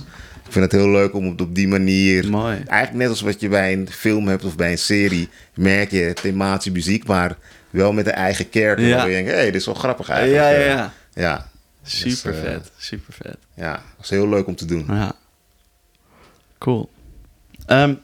[0.46, 2.54] ik vind het heel leuk om het op die manier, Mooi.
[2.66, 6.12] eigenlijk net als wat je bij een film hebt of bij een serie, merk je
[6.22, 7.36] thematische muziek, maar
[7.72, 8.78] wel met een eigen kerk.
[8.78, 8.96] Ja.
[8.96, 10.42] Waar je denkt, hé, hey, dit is wel grappig eigenlijk.
[10.42, 10.92] Ja, ja, Eh, ja.
[11.14, 11.50] ja.
[11.82, 13.36] Super Dus, eh, vet, super vet.
[13.54, 14.84] Ja, dat was heel leuk om te doen.
[14.88, 15.12] Ja.
[16.58, 16.90] Cool.
[17.66, 17.94] Ehm,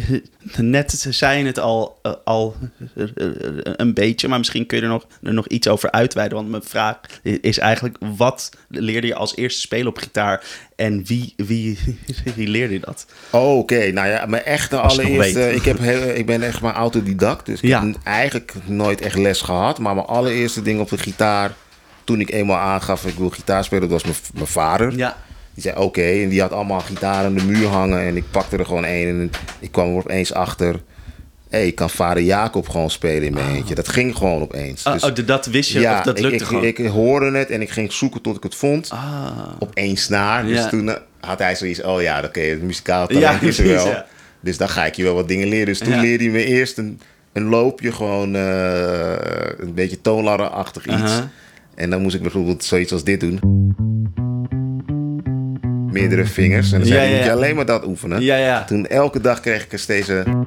[0.56, 2.56] net zei je het al, eh, al
[2.94, 3.06] eh,
[3.62, 6.36] een beetje, maar misschien kun je er nog, er nog iets over uitweiden.
[6.36, 10.44] Want mijn vraag is eigenlijk, wat leerde je als eerste spelen op gitaar
[10.76, 11.78] en wie, wie,
[12.36, 13.06] wie leerde je dat?
[13.30, 15.54] Oh, Oké, nou ja, mijn echte allereerste...
[15.54, 17.86] Ik, heb heel, ik ben echt maar autodidact, dus ik Ja.
[17.86, 19.78] heb eigenlijk nooit echt les gehad.
[19.78, 21.52] Maar mijn allereerste ding op de gitaar,
[22.04, 24.96] toen ik eenmaal aangaf ik wil gitaar spelen, dat was mijn, mijn vader.
[24.96, 25.16] Ja,
[25.54, 28.56] Die zei oké, en die had allemaal gitaar aan de muur hangen en ik pakte
[28.56, 30.80] er gewoon één en ik kwam er opeens achter...
[31.48, 33.74] Hé, hey, ik kan vader Jacob gewoon spelen in mijn eentje.
[33.74, 34.86] Dat ging gewoon opeens.
[34.86, 36.64] oh, Dus- oh, dat wist je, of dat ik, lukte ik, gewoon?
[36.64, 38.90] ik hoorde het en ik ging zoeken tot ik het vond.
[38.90, 40.44] ah, op één snaar.
[40.46, 40.68] Dus Ja.
[40.68, 43.86] toen eh, had hij zoiets, oh ja, oké, het muzikaal Ja, talent is er wel.
[43.86, 44.06] ja.
[44.40, 45.66] Dus dan ga ik je wel wat dingen leren.
[45.66, 46.00] Dus toen Ja.
[46.00, 47.00] leerde hij me eerst een,
[47.32, 49.12] een loopje, gewoon eh,
[49.58, 51.12] een beetje toonladderachtig iets.
[51.74, 53.40] En dan moest ik bijvoorbeeld zoiets als dit doen.
[55.92, 56.72] Meerdere vingers.
[56.72, 58.22] En dan zei Ja, hij, moet je alleen maar dat oefenen.
[58.22, 58.64] Ja, ja.
[58.64, 60.46] Toen elke dag kreeg ik er steeds een...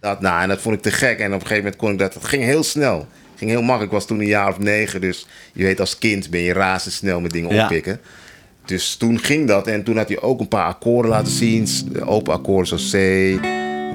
[0.00, 1.18] Dat, nou, en dat vond ik te gek.
[1.18, 2.14] En op een gegeven moment kon ik dat...
[2.14, 2.98] Het ging heel snel.
[2.98, 3.92] Het ging heel makkelijk.
[3.92, 5.00] Ik was toen een jaar of negen.
[5.00, 8.00] Dus je weet, als kind ben je razendsnel met dingen oppikken.
[8.64, 9.66] Dus toen ging dat.
[9.66, 11.68] En toen had hij ook een paar akkoorden laten zien.
[12.04, 12.96] Open akkoorden zoals C,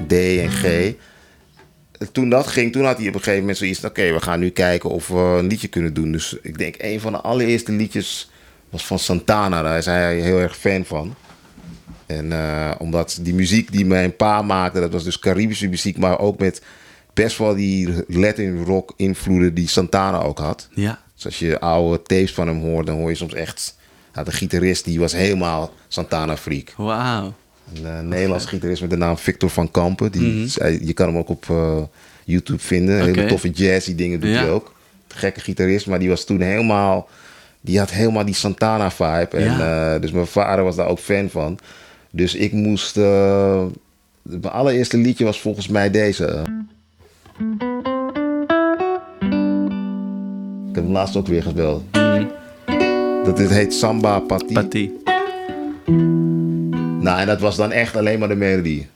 [0.08, 0.94] D en G.
[2.12, 3.84] Toen dat ging, toen had hij op een gegeven moment zoiets...
[3.84, 6.12] Oké, we gaan nu kijken of we een liedje kunnen doen.
[6.12, 8.30] Dus ik denk, een van de allereerste liedjes
[8.70, 9.62] was van Santana.
[9.62, 11.14] Daar is hij heel erg fan van.
[12.06, 16.18] En eh, omdat die muziek die mijn pa maakte, dat was dus Caribische muziek, maar
[16.18, 16.62] ook met
[17.12, 20.68] best wel die Latin rock invloeden die Santana ook had.
[20.74, 21.00] Ja.
[21.14, 23.76] Dus als je oude tapes van hem hoort, dan hoor je soms echt...
[24.14, 26.72] Ja, de gitarist die was helemaal Santana freak.
[26.76, 27.34] Wauw.
[27.74, 30.12] Een eh, Nederlands gitarist met de naam Victor van Kampen.
[30.12, 31.76] Die, hij- je kan hem ook op eh,
[32.24, 33.04] YouTube vinden.
[33.04, 34.36] Hele toffe jazzy dingen doet Ja.
[34.36, 34.72] hij ook.
[35.08, 37.08] Gekke gitarist, maar die was toen helemaal...
[37.60, 39.36] Die had helemaal die Santana vibe.
[39.36, 39.94] En, Ja.
[39.94, 41.58] eh, dus mijn vader was daar ook fan van.
[42.10, 42.96] Dus ik moest...
[42.96, 43.72] mijn
[44.52, 46.42] allereerste liedje was volgens mij deze.
[50.68, 51.82] Ik heb hem laatst ook weer gebeld.
[53.24, 54.52] Dat dit heet Samba Pati.
[54.54, 54.92] Pati.
[57.04, 58.86] Nou, en dat was dan echt alleen maar de melodie.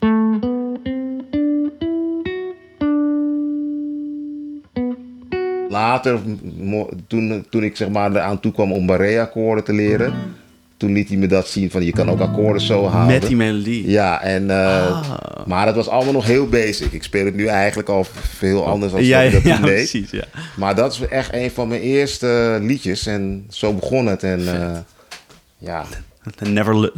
[5.68, 6.18] Later,
[7.06, 10.14] toen, toen ik zeg maar eraan toe kwam om barré-akkoorden te leren,
[10.76, 13.12] toen liet hij me dat zien van je kan ook akkoorden zo houden.
[13.18, 13.90] Met die melodie.
[13.90, 15.46] Ja, en, eh, Ah.
[15.46, 16.92] maar dat was allemaal nog heel basic.
[16.92, 19.74] Ik speel het nu eigenlijk al veel anders dan ja, ik dat ja, toen deed.
[19.74, 20.10] precies.
[20.10, 20.24] Ja.
[20.56, 24.22] Maar dat is echt een van mijn eerste liedjes en zo begon het.
[24.22, 24.78] En eh,
[25.58, 25.84] ja,
[26.38, 26.92] Never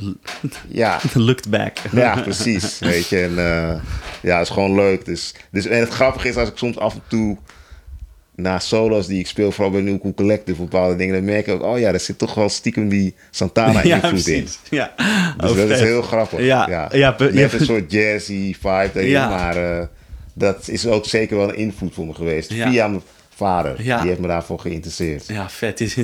[0.69, 1.01] ja.
[1.15, 1.79] looked back.
[1.93, 2.79] Ja, precies.
[2.79, 3.81] Weet je, en eh,
[4.23, 5.05] ja, het is gewoon leuk.
[5.05, 7.37] Dus, dus, en het grappige is, als ik soms af en toe
[8.35, 11.55] naar solo's die ik speel, vooral bij New Cool Collective, bepaalde dingen, dan merk ik
[11.55, 14.43] ook, oh ja, er zit toch wel stiekem die Santana ja, invloed in.
[14.43, 14.59] precies.
[14.71, 14.93] Ja.
[15.37, 15.81] Dus Oh, dat is vet.
[15.81, 16.41] heel grappig.
[16.41, 19.87] Ja, Ja, je hebt een soort jazzy vibe maar eh,
[20.35, 22.53] dat is ook zeker wel een invloed voor me geweest.
[22.53, 22.89] Via
[23.47, 23.83] vader.
[23.83, 23.99] Ja.
[23.99, 25.27] Die heeft me daarvoor geïnteresseerd.
[25.27, 25.81] Ja, vet.
[25.81, 25.95] Is-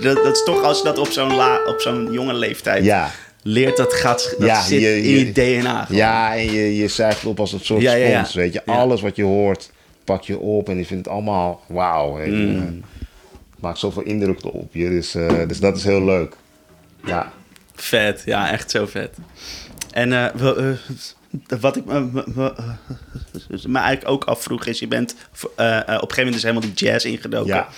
[0.00, 3.10] Dat dat is toch als je dat op zo'n la- op zo'n jonge leeftijd Ja.
[3.42, 5.84] leert, dat, gaat, dat Ja, zit je- in je- je DNA.
[5.84, 6.00] gewoon.
[6.00, 8.64] Ja, en je, je zuigt op als een soort Ja, spons, weet je.
[8.66, 9.70] Alles wat je hoort,
[10.04, 12.16] pak je op en je vindt het allemaal wauw.
[12.26, 12.82] Mm.
[13.50, 16.34] Het maakt zoveel indruk op je, dus, eh, dus dat is heel leuk.
[17.04, 17.32] Ja,
[17.74, 19.16] Vet, ja, echt zo vet.
[19.92, 20.54] En eh, we-
[20.88, 20.94] eh,
[21.60, 22.54] wat ik me, me- me-
[23.66, 25.14] me eigenlijk ook afvroeg is, je bent
[25.56, 27.54] eh, eh, op een gegeven moment dus helemaal die jazz ingedoken.
[27.54, 27.68] Ja.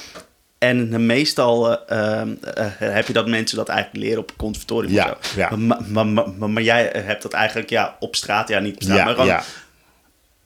[0.58, 2.22] En meestal eh,
[2.78, 5.40] heb je dat mensen dat eigenlijk leren op een conservatorium Ja, of zo.
[5.40, 5.56] ja.
[5.56, 9.04] Maar, maar, maar, jij hebt dat eigenlijk ja, op straat, ja niet op straat, ja,
[9.04, 9.40] maar gewoon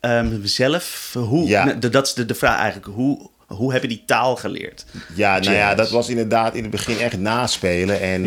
[0.00, 4.36] ehm, zelf, hoe, dat is de, de vraag eigenlijk, hoe, hoe heb je die taal
[4.36, 4.84] geleerd?
[5.14, 8.00] Ja, nou ja, dat was inderdaad in het begin echt naspelen.
[8.00, 8.24] En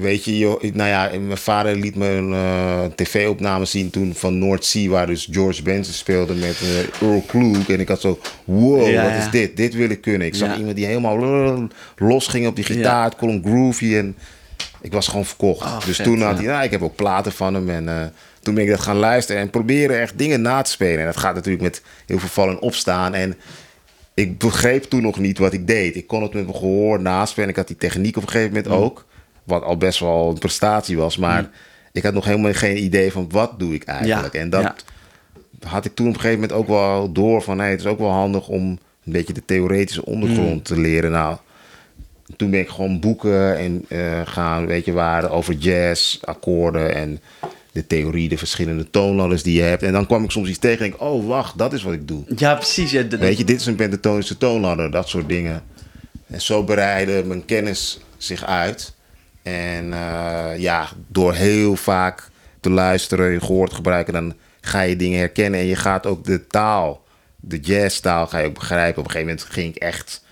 [0.00, 4.38] weet je, joh, nou ja, mijn vader liet me een eh, tv-opname zien toen van
[4.38, 7.68] North Sea, waar dus George Benson speelde met eh, Earl Klug.
[7.68, 9.16] En ik had zo, wow, Ja, wat ja.
[9.18, 9.56] is dit?
[9.56, 10.26] Dit wil ik kunnen.
[10.26, 10.56] Ik zag Ja.
[10.56, 14.16] iemand die helemaal los ging op die gitaar, het kon groovy en
[14.82, 15.62] ik was gewoon verkocht.
[15.62, 16.42] Ah, dus vet, toen had ja.
[16.42, 17.88] hij, nou, ik heb ook platen van hem en...
[17.88, 18.06] eh,
[18.42, 20.98] toen ben ik dat gaan luisteren en proberen echt dingen na te spelen.
[20.98, 23.14] En dat gaat natuurlijk met heel veel vallen en opstaan.
[23.14, 23.36] En
[24.14, 25.96] ik begreep toen nog niet wat ik deed.
[25.96, 27.48] Ik kon het met mijn gehoor naspelen.
[27.48, 29.06] Ik had die techniek op een gegeven moment ook.
[29.50, 31.16] Wat al best wel een prestatie was.
[31.16, 31.50] Maar
[31.92, 34.32] ik had nog helemaal geen idee van wat doe ik eigenlijk.
[34.32, 34.74] Ja, En dat ja.
[35.68, 37.42] had ik toen op een gegeven moment ook wel door.
[37.42, 41.10] Van het is ook wel handig om een beetje de theoretische ondergrond te leren.
[41.10, 41.36] Nou,
[42.36, 47.20] toen ben ik gewoon boeken en eh, gaan, weet je waar, over jazz, akkoorden en
[47.72, 49.82] de theorie, de verschillende toonladders die je hebt.
[49.82, 52.08] En dan kwam ik soms iets tegen en denk, oh wacht, dat is wat ik
[52.08, 52.22] doe.
[52.36, 52.90] Ja, precies.
[52.90, 55.62] Ja, Weet je, dit is een pentatonische toonladder, dat soort dingen.
[56.26, 58.94] En zo breidde mijn kennis zich uit.
[59.54, 62.28] En eh, ja, door heel vaak
[62.60, 65.60] te luisteren, je gehoor te gebruiken, dan ga je dingen herkennen.
[65.60, 67.04] En je gaat ook de taal,
[67.40, 68.98] de jazztaal, ga je ook begrijpen.
[68.98, 70.24] Op een gegeven moment ging ik echt,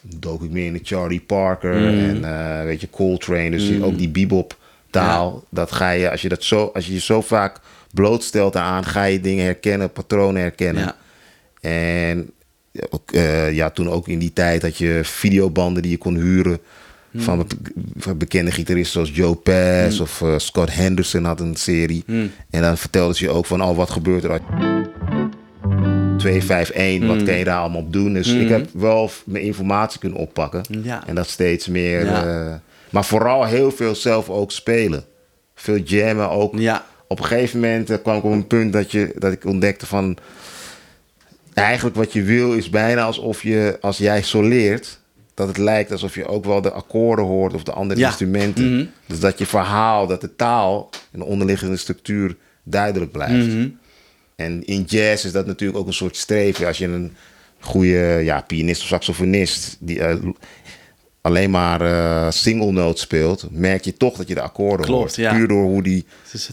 [0.00, 3.50] dook ik meer in de Charlie Parker en eh, weet je, Coltrane.
[3.50, 4.56] Dus die- ook die bebop
[4.90, 7.60] taal, dat ga je, als je, dat zo, als je je zo vaak
[7.92, 10.82] blootstelt aan, ga je dingen herkennen, patronen herkennen.
[10.82, 10.96] Ja.
[11.60, 12.30] En
[12.90, 16.58] ook, eh, ja, toen ook in die tijd had je videobanden die je kon huren.
[17.16, 22.04] Van, be- van bekende gitaristen zoals Joe Pass of eh, Scott Henderson had een serie.
[22.50, 24.40] En dan vertelden ze je ook van, oh, wat gebeurt er als
[26.18, 28.12] 251, wat kan je daar allemaal op doen?
[28.12, 30.64] Dus ik heb wel mijn informatie kunnen oppakken.
[30.82, 31.06] Ja.
[31.06, 32.04] En dat steeds meer.
[32.04, 32.24] Ja.
[32.46, 32.54] eh,
[32.90, 35.04] maar vooral heel veel zelf ook spelen.
[35.54, 36.58] Veel jammen ook.
[36.58, 36.86] Ja.
[37.08, 39.86] Op een gegeven moment eh, kwam ik op een punt dat, je, dat ik ontdekte
[39.86, 40.16] van...
[41.54, 44.98] eigenlijk wat je wil is bijna alsof je, als jij soleert,
[45.36, 48.06] dat het lijkt alsof je ook wel de akkoorden hoort of de andere Ja.
[48.06, 48.74] instrumenten.
[48.76, 48.86] Mhm.
[49.06, 53.46] Dus dat je verhaal, dat de taal en de onderliggende structuur duidelijk blijft.
[53.46, 53.68] Mhm.
[54.36, 56.66] En in jazz is dat natuurlijk ook een soort streven.
[56.66, 57.12] Als je een
[57.60, 60.16] goede ja, pianist of saxofonist die eh,
[61.20, 65.16] alleen maar eh, single note speelt, merk je toch dat je de akkoorden Klopt, hoort.
[65.16, 65.34] ja.
[65.34, 66.06] Puur door hoe die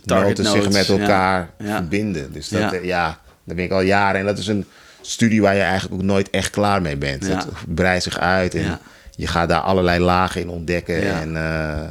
[0.05, 0.97] noten zich notes, met ja.
[0.97, 1.75] elkaar Ja.
[1.75, 2.33] verbinden.
[2.33, 2.73] Dus dat, Ja.
[2.83, 4.19] ja, daar ben ik al jaren.
[4.19, 4.65] En dat is een
[5.05, 7.27] studie waar je eigenlijk ook nooit echt klaar mee bent.
[7.27, 8.79] Het breidt zich uit en
[9.15, 11.01] je gaat daar allerlei lagen in ontdekken.
[11.01, 11.89] En eh,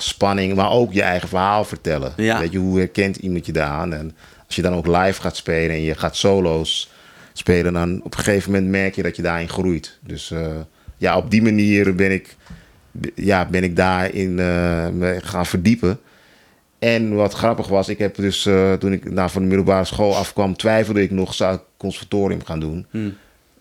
[0.00, 2.12] spanning, maar ook je eigen verhaal vertellen.
[2.16, 2.38] Ja.
[2.38, 3.92] Weet je, hoe herkent iemand je daaraan?
[3.92, 6.90] En als je dan ook live gaat spelen en je gaat solo's
[7.32, 9.98] spelen, dan op een gegeven moment merk je dat je daarin groeit.
[10.00, 10.46] Dus eh,
[10.96, 12.36] ja, op die manier ben ik,
[13.14, 14.86] ja, ben ik daarin eh,
[15.20, 16.00] gaan verdiepen.
[16.78, 20.16] En wat grappig was, ik heb dus eh, toen ik nou, van de middelbare school
[20.16, 22.86] afkwam, twijfelde ik nog, zou ik conservatorium gaan doen.
[22.90, 23.16] Hmm.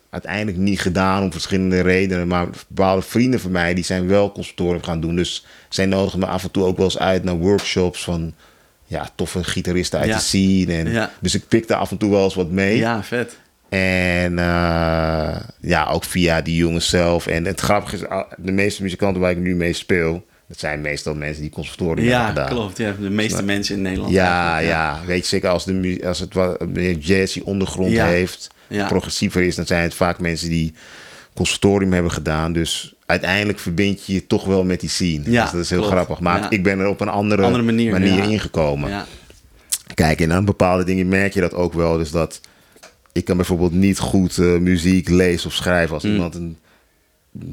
[0.10, 2.28] Uiteindelijk niet gedaan om verschillende redenen.
[2.28, 5.16] Maar bepaalde vrienden van mij, die zijn wel conservatorium gaan doen.
[5.16, 8.34] Dus zij nodigen me af en toe ook wel eens uit naar workshops van
[8.86, 10.16] ja, toffe gitaristen uit Ja.
[10.16, 10.74] de scene.
[10.74, 11.12] En, Ja.
[11.20, 12.78] Dus ik pikte af en toe wel eens wat mee.
[12.78, 13.38] Ja, vet.
[13.70, 17.28] En eh, ja, ook via die jongens zelf.
[17.28, 18.02] En het grappige is,
[18.38, 22.26] de meeste muzikanten waar ik nu mee speel, dat zijn meestal mensen die conservatorium Ja,
[22.26, 22.58] hebben gedaan.
[22.60, 22.78] klopt.
[22.78, 24.12] Ja, de meeste mensen in Nederland.
[24.14, 28.06] Ja, ja, weet je zeker als, de, als het wat meer jazzy ondergrond Ja.
[28.06, 28.48] heeft,
[28.88, 30.74] progressiever is, dan zijn het vaak mensen die
[31.34, 32.54] conservatorium hebben gedaan.
[32.54, 35.32] Dus uiteindelijk verbind je je toch wel met die scene.
[35.32, 35.94] Ja, dus dat is heel klopt.
[35.94, 36.20] grappig.
[36.20, 38.24] Maar ik ben er op een andere, Andere manier, ja.
[38.24, 38.90] ingekomen.
[38.90, 39.06] Ja.
[39.94, 41.98] Kijk, en aan bepaalde dingen merk je dat ook wel.
[41.98, 42.42] Dus dat
[43.12, 45.88] ik kan bijvoorbeeld niet goed eh, muziek lezen of schrijven.
[45.88, 45.94] Mm.
[45.94, 46.58] Als iemand een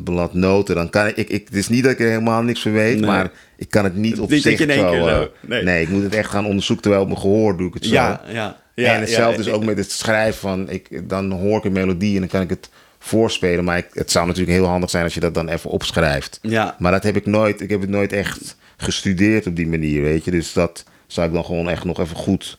[0.05, 1.47] blad noten, dan kan ik, ik, ik...
[1.47, 3.07] Het is niet dat ik er helemaal niks van weet, Nee.
[3.07, 5.15] maar ik kan het niet op Niet dat zich je in één zo, keer eh,
[5.21, 5.63] zo- nee.
[5.63, 5.83] nee.
[5.83, 6.83] ik moet het echt gaan onderzoeken.
[6.83, 7.93] Terwijl op mijn gehoor doe ik het zo.
[7.93, 8.57] Ja, ja.
[8.75, 10.71] ja, en hetzelfde ja, is ook met het schrijven van...
[10.71, 12.69] Ik, dan hoor ik een melodie en dan kan ik het
[12.99, 13.65] voorspelen.
[13.65, 16.39] Maar ik, het zou natuurlijk heel handig zijn als je dat dan even opschrijft.
[16.43, 17.61] Ja, Maar dat heb ik nooit...
[17.61, 20.31] Ik heb het nooit echt gestudeerd op die manier, weet je.
[20.31, 22.59] Dus dat zou ik dan gewoon echt nog even goed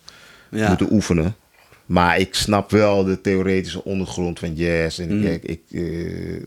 [0.49, 1.35] moeten oefenen.
[1.85, 4.99] Maar ik snap wel de theoretische ondergrond van jazz.
[4.99, 5.25] En Mm.
[5.25, 5.81] ik, ik, eh,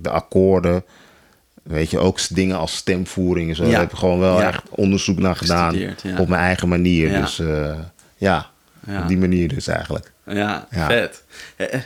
[0.01, 0.85] de akkoorden.
[1.63, 3.65] Weet je, ook dingen als stemvoering en zo.
[3.65, 3.71] Ja.
[3.71, 4.49] Daar heb ik gewoon wel Ja.
[4.49, 5.79] echt onderzoek naar gedaan.
[5.79, 5.95] Ja.
[6.19, 7.21] Op mijn eigen manier.
[7.21, 7.79] Dus eh,
[8.17, 8.51] ja,
[9.03, 10.13] op die manier dus eigenlijk.
[10.27, 11.23] Ja, vet.
[11.57, 11.81] Eh,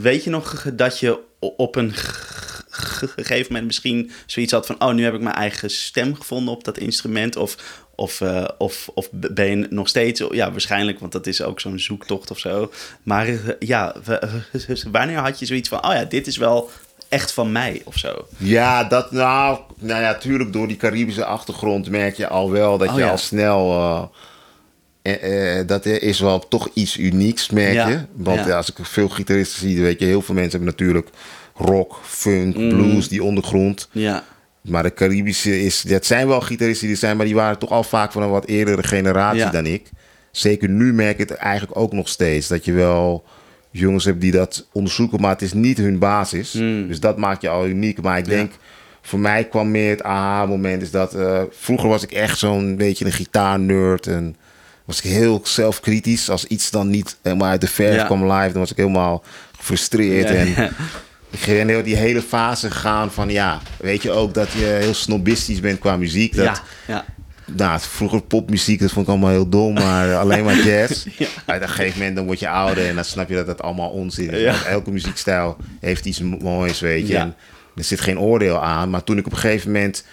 [0.00, 4.80] Weet je nog dat je op een ge- ge- gegeven moment misschien zoiets had van...
[4.82, 7.36] oh, nu heb ik mijn eigen stem gevonden op dat instrument?
[7.36, 7.56] Of,
[8.00, 10.22] of, eh, of, of ben je nog steeds...
[10.30, 12.70] Ja, waarschijnlijk, want dat is ook zo'n zoektocht of zo.
[13.02, 13.94] Maar eh, ja,
[14.92, 15.84] wanneer had je zoiets van...
[15.84, 16.70] oh ja, dit is wel
[17.08, 18.26] echt van mij of zo?
[18.36, 22.88] Ja, dat nou, nou ja, tuurlijk door die Caribische achtergrond merk je al wel dat
[22.88, 23.10] Oh, je ja.
[23.10, 23.72] al snel.
[25.02, 28.00] eh, eh, eh, dat is wel toch iets unieks, merk Ja, je.
[28.12, 28.56] Want ja.
[28.56, 31.08] als ik veel gitaristen zie, weet je, heel veel mensen hebben natuurlijk
[31.54, 32.68] rock, funk, Mm.
[32.68, 33.88] blues, die ondergrond.
[33.92, 34.24] Ja,
[34.62, 37.82] Maar de Caribische is, dat zijn wel gitaristen die zijn, maar die waren toch al
[37.82, 39.50] vaak van een wat eerdere generatie Ja.
[39.50, 39.90] dan ik.
[40.30, 42.48] Zeker nu merk ik het eigenlijk ook nog steeds.
[42.48, 43.24] Dat je wel
[43.70, 46.52] jongens hebt die dat onderzoeken, maar het is niet hun basis.
[46.52, 46.88] Mm.
[46.88, 48.02] Dus dat maakt je al uniek.
[48.02, 48.30] Maar ik Ja.
[48.30, 48.52] denk,
[49.02, 51.14] voor mij kwam meer het aha-moment is dat...
[51.14, 54.36] eh, vroeger was ik echt zo'n beetje een gitaarnerd en
[54.84, 56.30] was ik heel zelfkritisch.
[56.30, 58.04] Als iets dan niet helemaal uit de verf Ja.
[58.04, 59.24] kwam live, dan was ik helemaal
[59.58, 60.30] gefrustreerd.
[60.30, 60.48] En
[61.38, 65.78] heel die hele fase gegaan van ja, weet je ook dat je heel snobistisch bent
[65.78, 66.36] qua muziek.
[66.36, 67.04] Dat, ja, ja.
[67.44, 71.06] nou, vroeger popmuziek, dat vond ik allemaal heel dom, maar alleen maar jazz.
[71.18, 71.26] Ja.
[71.46, 73.90] Uit een gegeven moment dan word je ouder en dan snap je dat dat allemaal
[73.90, 74.40] onzin is.
[74.40, 74.64] Ja.
[74.64, 77.12] Elke muziekstijl heeft iets moois, weet je.
[77.12, 77.20] Ja.
[77.20, 77.34] En
[77.76, 78.90] er zit geen oordeel aan.
[78.90, 80.04] Maar toen ik op een gegeven moment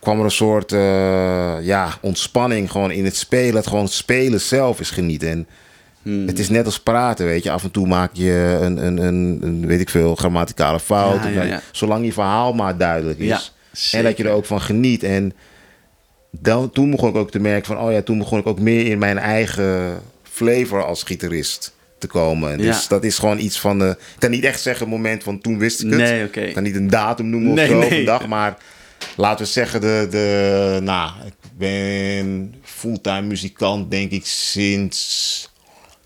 [0.00, 3.54] kwam er een soort eh, ja, ontspanning gewoon in het spelen.
[3.54, 5.28] Dat gewoon het spelen zelf is genieten.
[5.28, 5.46] En
[6.08, 6.26] Hmm.
[6.26, 7.50] het is net als praten, weet je.
[7.50, 11.22] Af en toe maak je een, een, een, een weet ik veel, grammaticale fout.
[11.22, 11.60] Ja, ja, ja.
[11.72, 13.52] Zolang je verhaal maar duidelijk is.
[13.92, 15.02] En dat je er ook van geniet.
[15.02, 15.32] En
[16.30, 17.84] dan, toen begon ik ook te merken van...
[17.86, 22.50] oh ja, toen begon ik ook meer in mijn eigen flavor als gitarist te komen.
[22.50, 22.88] En Dus Ja.
[22.88, 23.78] dat is gewoon iets van...
[23.78, 25.98] De, ik kan niet echt zeggen het moment van toen wist ik het.
[25.98, 26.30] Nee.
[26.30, 27.98] Ik kan niet een datum noemen Nee, of zo, nee.
[27.98, 28.26] een dag.
[28.26, 28.56] Maar
[29.16, 35.47] laten we zeggen, de, de, nou, ik ben fulltime muzikant denk ik sinds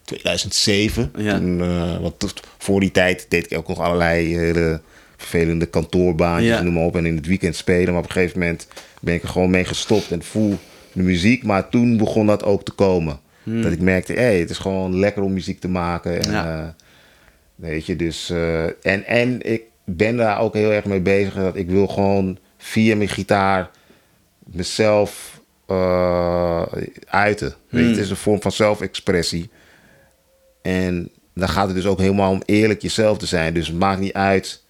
[0.04, 1.12] 2007.
[1.16, 1.36] Ja.
[1.38, 4.80] Toen, eh, want voor die tijd deed ik ook nog allerlei hele
[5.16, 6.62] vervelende kantoorbaantjes, Ja.
[6.62, 6.96] noem maar op.
[6.96, 7.92] En in het weekend spelen.
[7.92, 8.66] Maar op een gegeven moment
[9.00, 10.58] ben ik er gewoon mee gestopt en voel
[10.92, 11.42] de muziek.
[11.44, 13.20] Maar toen begon dat ook te komen.
[13.44, 16.16] Dat ik merkte, hé, het is gewoon lekker om muziek te maken.
[16.18, 16.32] En, Hmm.
[16.34, 16.58] Ja.
[16.62, 16.68] eh,
[17.54, 18.30] weet je, dus...
[18.30, 21.34] eh, en, en ik ben daar ook heel erg mee bezig.
[21.34, 23.70] Dat ik wil gewoon via mijn gitaar
[24.44, 26.62] mezelf eh,
[27.08, 27.46] uiten.
[27.48, 27.88] Weet je, Hmm.
[27.88, 29.50] het is een vorm van zelfexpressie.
[30.62, 33.54] En dan gaat het dus ook helemaal om eerlijk jezelf te zijn.
[33.54, 34.62] Dus het maakt niet uit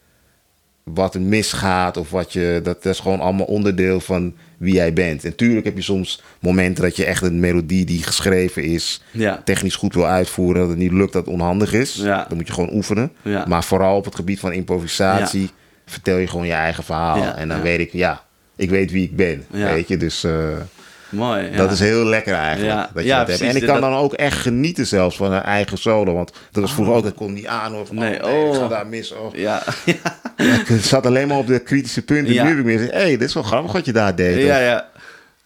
[0.84, 2.60] wat er misgaat of wat je.
[2.62, 5.24] Dat, dat is gewoon allemaal onderdeel van wie jij bent.
[5.24, 9.42] En tuurlijk heb je soms momenten dat je echt een melodie die geschreven is, Ja.
[9.44, 11.94] technisch goed wil uitvoeren, dat het niet lukt, dat het onhandig is.
[11.94, 12.24] Ja.
[12.28, 13.12] Dan moet je gewoon oefenen.
[13.22, 13.44] Ja.
[13.48, 15.50] Maar vooral op het gebied van improvisatie
[15.86, 17.34] vertel je gewoon je eigen verhaal.
[17.34, 18.24] En dan weet ik, ja,
[18.56, 19.44] ik weet wie ik ben.
[19.50, 20.24] Weet je, dus.
[20.24, 20.56] eh,
[21.12, 21.50] Mooi.
[21.50, 21.56] Ja.
[21.56, 22.72] dat is heel lekker eigenlijk.
[22.74, 22.90] Ja.
[22.94, 23.40] Dat je Ja, dat hebt.
[23.40, 26.14] En ik kan Dat- dan ook echt genieten zelfs van een eigen solo.
[26.14, 28.62] Want dat was vroeger ook, ik kon niet aan of Nee, oh, nee, ik ga
[28.64, 28.68] oh.
[28.70, 29.12] daar mis.
[29.12, 29.34] Oh.
[29.34, 29.62] Ja.
[30.36, 32.32] Ik zat alleen maar op de kritische punten.
[32.34, 32.42] Ja.
[32.42, 34.36] Nu heb ik meer hé, hey, dit is wel grappig wat je daar deed.
[34.42, 34.88] ja, Of- ja.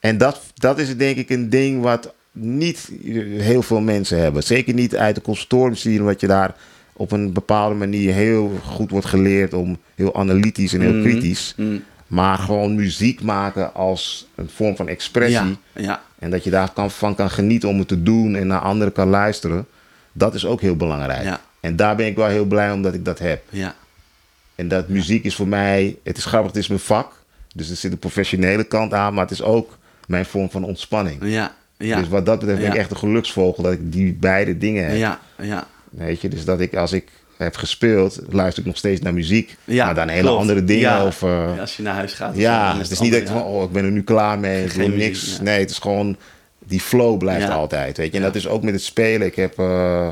[0.01, 2.91] En dat, dat is denk ik een ding wat niet
[3.39, 4.43] heel veel mensen hebben.
[4.43, 6.55] Zeker niet uit de conservatorium wat je daar
[6.93, 11.03] op een bepaalde manier heel goed wordt geleerd om heel analytisch en heel Mhm.
[11.03, 11.55] kritisch.
[11.57, 11.83] Mm.
[12.07, 15.57] Maar gewoon muziek maken als een vorm van expressie.
[15.73, 15.83] Ja.
[15.83, 16.03] Ja.
[16.19, 19.09] En dat je daarvan van kan genieten om het te doen en naar anderen kan
[19.09, 19.67] luisteren.
[20.13, 21.25] Dat is ook heel belangrijk.
[21.25, 21.41] Ja.
[21.61, 23.43] En daar ben ik wel heel blij om dat ik dat heb.
[23.51, 23.75] Ja.
[24.55, 27.25] En dat muziek is voor mij, het is grappig, het is mijn vak.
[27.55, 31.19] Dus er zit een professionele kant aan, maar het is ook mijn vorm van ontspanning.
[31.23, 31.55] Ja.
[31.77, 31.99] Ja.
[31.99, 34.97] Dus wat dat betreft ben ik echt een geluksvogel dat ik die beide dingen heb.
[34.97, 35.21] Ja.
[35.39, 35.67] Ja.
[35.91, 39.57] Weet je, dus dat ik als ik heb gespeeld, luister ik nog steeds naar muziek.
[39.65, 40.41] Ja, maar dan hele klopt.
[40.41, 40.81] andere dingen.
[40.83, 41.07] Ja.
[41.07, 42.37] Of, eh, Ja, Als je naar huis gaat.
[42.37, 44.75] ja, het is niet dat ik van, oh, ik ben er nu klaar mee, ik
[44.75, 45.39] doe niks.
[45.41, 46.17] Nee, het is gewoon,
[46.65, 48.17] die flow blijft altijd, weet je.
[48.17, 49.27] En dat is ook met het spelen.
[49.27, 50.09] Ik heb eh,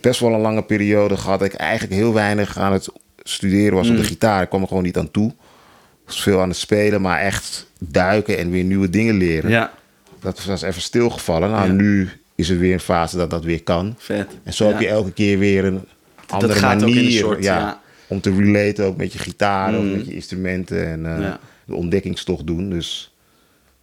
[0.00, 2.88] best wel een lange periode gehad dat ik eigenlijk heel weinig aan het
[3.22, 4.00] studeren was op Mm.
[4.00, 4.42] de gitaar.
[4.42, 5.28] Ik kwam er gewoon niet aan toe.
[5.28, 9.50] Ik was veel aan het spelen, maar echt duiken en weer nieuwe dingen leren.
[9.50, 9.72] Ja.
[10.20, 11.50] Dat was even stilgevallen.
[11.50, 13.94] Nou, nu is er weer een fase dat dat weer kan.
[13.98, 14.26] Vet.
[14.44, 15.84] En zo heb je elke keer weer een
[16.32, 17.80] andere gaat ook in manier een soort, ja, ja.
[18.06, 19.90] om te relaten ook met je gitaar of Mm.
[19.96, 21.38] met je instrumenten en eh, Ja.
[21.64, 22.70] de ontdekkingstocht doen.
[22.70, 23.12] Dus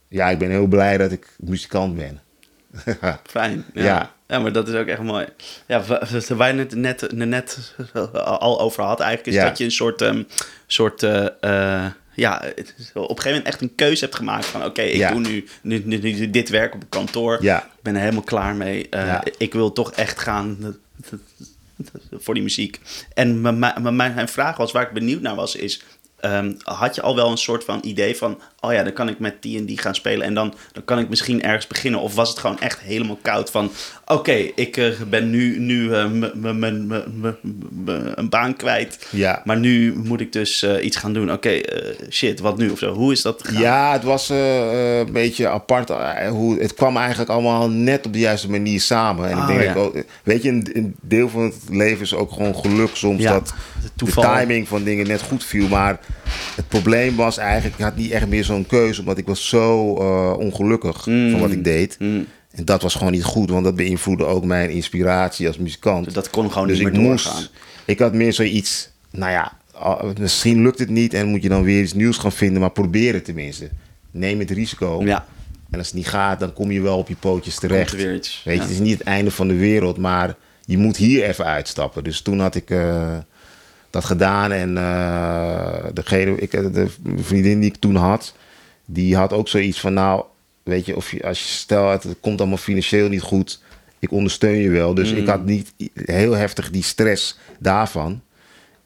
[0.08, 2.20] ja, ik ben heel blij dat ik muzikant ben.
[3.30, 3.66] Fijn.
[3.74, 3.84] Ja.
[3.84, 4.12] Ja.
[4.28, 4.40] ja.
[4.40, 5.26] maar dat is ook echt mooi.
[5.68, 7.74] Ja, wa- wat wij net, net, net
[8.14, 9.48] al over had eigenlijk, is Ja.
[9.50, 10.24] dat je een soort, ehm,
[10.68, 14.66] soort eh, eh, ja, het op een gegeven moment echt een keuze hebt gemaakt van,
[14.66, 15.12] oké, ik Ja.
[15.12, 17.38] doe nu, nu, nu, nu dit werk op het kantoor.
[17.44, 17.64] Ja.
[17.64, 18.90] Ik ben er helemaal klaar mee.
[18.90, 19.24] Eh, Ja.
[19.38, 20.76] Ik wil toch echt gaan
[22.24, 22.80] voor die muziek.
[23.14, 23.60] En mijn-
[24.30, 25.82] vraag was, waar ik benieuwd naar was, is...
[26.20, 28.42] ehm, had je al wel een soort van idee van...
[28.66, 30.28] oh ja, dan kan ik met die en die gaan spelen...
[30.28, 32.00] en dan, dan kan ik misschien ergens beginnen?
[32.00, 33.72] Of was het gewoon echt helemaal koud van...
[34.06, 36.06] oké, ik eh, ben nu, nu eh,
[38.16, 39.08] een baan kwijt...
[39.10, 39.42] Ja.
[39.46, 41.32] maar nu moet ik dus eh, iets gaan doen.
[41.32, 41.62] Oké,
[42.10, 42.70] shit, wat nu?
[42.70, 42.94] Of zo.
[42.94, 43.62] Hoe is dat gegaan?
[43.62, 45.90] Ja, het was een beetje apart.
[46.30, 49.30] hoe, het kwam eigenlijk allemaal net op de juiste manier samen.
[49.30, 49.82] En Oh, ik denk ja.
[49.82, 53.34] ook, weet je, een, een deel van het leven is ook gewoon geluk soms Ja,
[53.34, 53.54] dat
[53.96, 55.68] de timing van dingen net goed viel.
[55.68, 56.00] Maar
[56.56, 59.96] het probleem was eigenlijk, ik had niet echt meer zo'n keuze, omdat ik was zo
[59.98, 61.32] eh, ongelukkig Mm.
[61.32, 61.96] van wat ik deed.
[62.00, 62.26] Mm.
[62.52, 66.14] En dat was gewoon niet goed, want dat beïnvloedde ook mijn inspiratie als muzikant.
[66.14, 67.48] Dat kon gewoon dus niet ik meer moest, doorgaan.
[67.86, 71.64] ik had meer zoiets, nou ja, al- misschien lukt het niet en moet je dan
[71.64, 73.70] weer iets nieuws gaan vinden, maar probeer het tenminste.
[74.12, 75.02] Neem het risico.
[75.04, 75.26] Ja,
[75.72, 77.92] En als het niet gaat, dan kom je wel op je pootjes terecht.
[77.92, 78.42] er weer iets.
[78.46, 78.66] Weet je, Ja.
[78.68, 80.36] het is niet het einde van de wereld, maar
[80.66, 82.04] je moet hier even uitstappen.
[82.04, 83.18] Dus toen had ik eh,
[83.96, 88.34] dat gedaan en eh, degene, ik, eh, de vriendin die ik toen had,
[88.86, 90.24] die had ook zoiets van, nou,
[90.64, 93.62] weet je, of je, als je stel het komt allemaal financieel niet goed,
[94.00, 94.94] ik ondersteun je wel.
[94.94, 98.22] Dus ik had niet heel heftig die stress daarvan.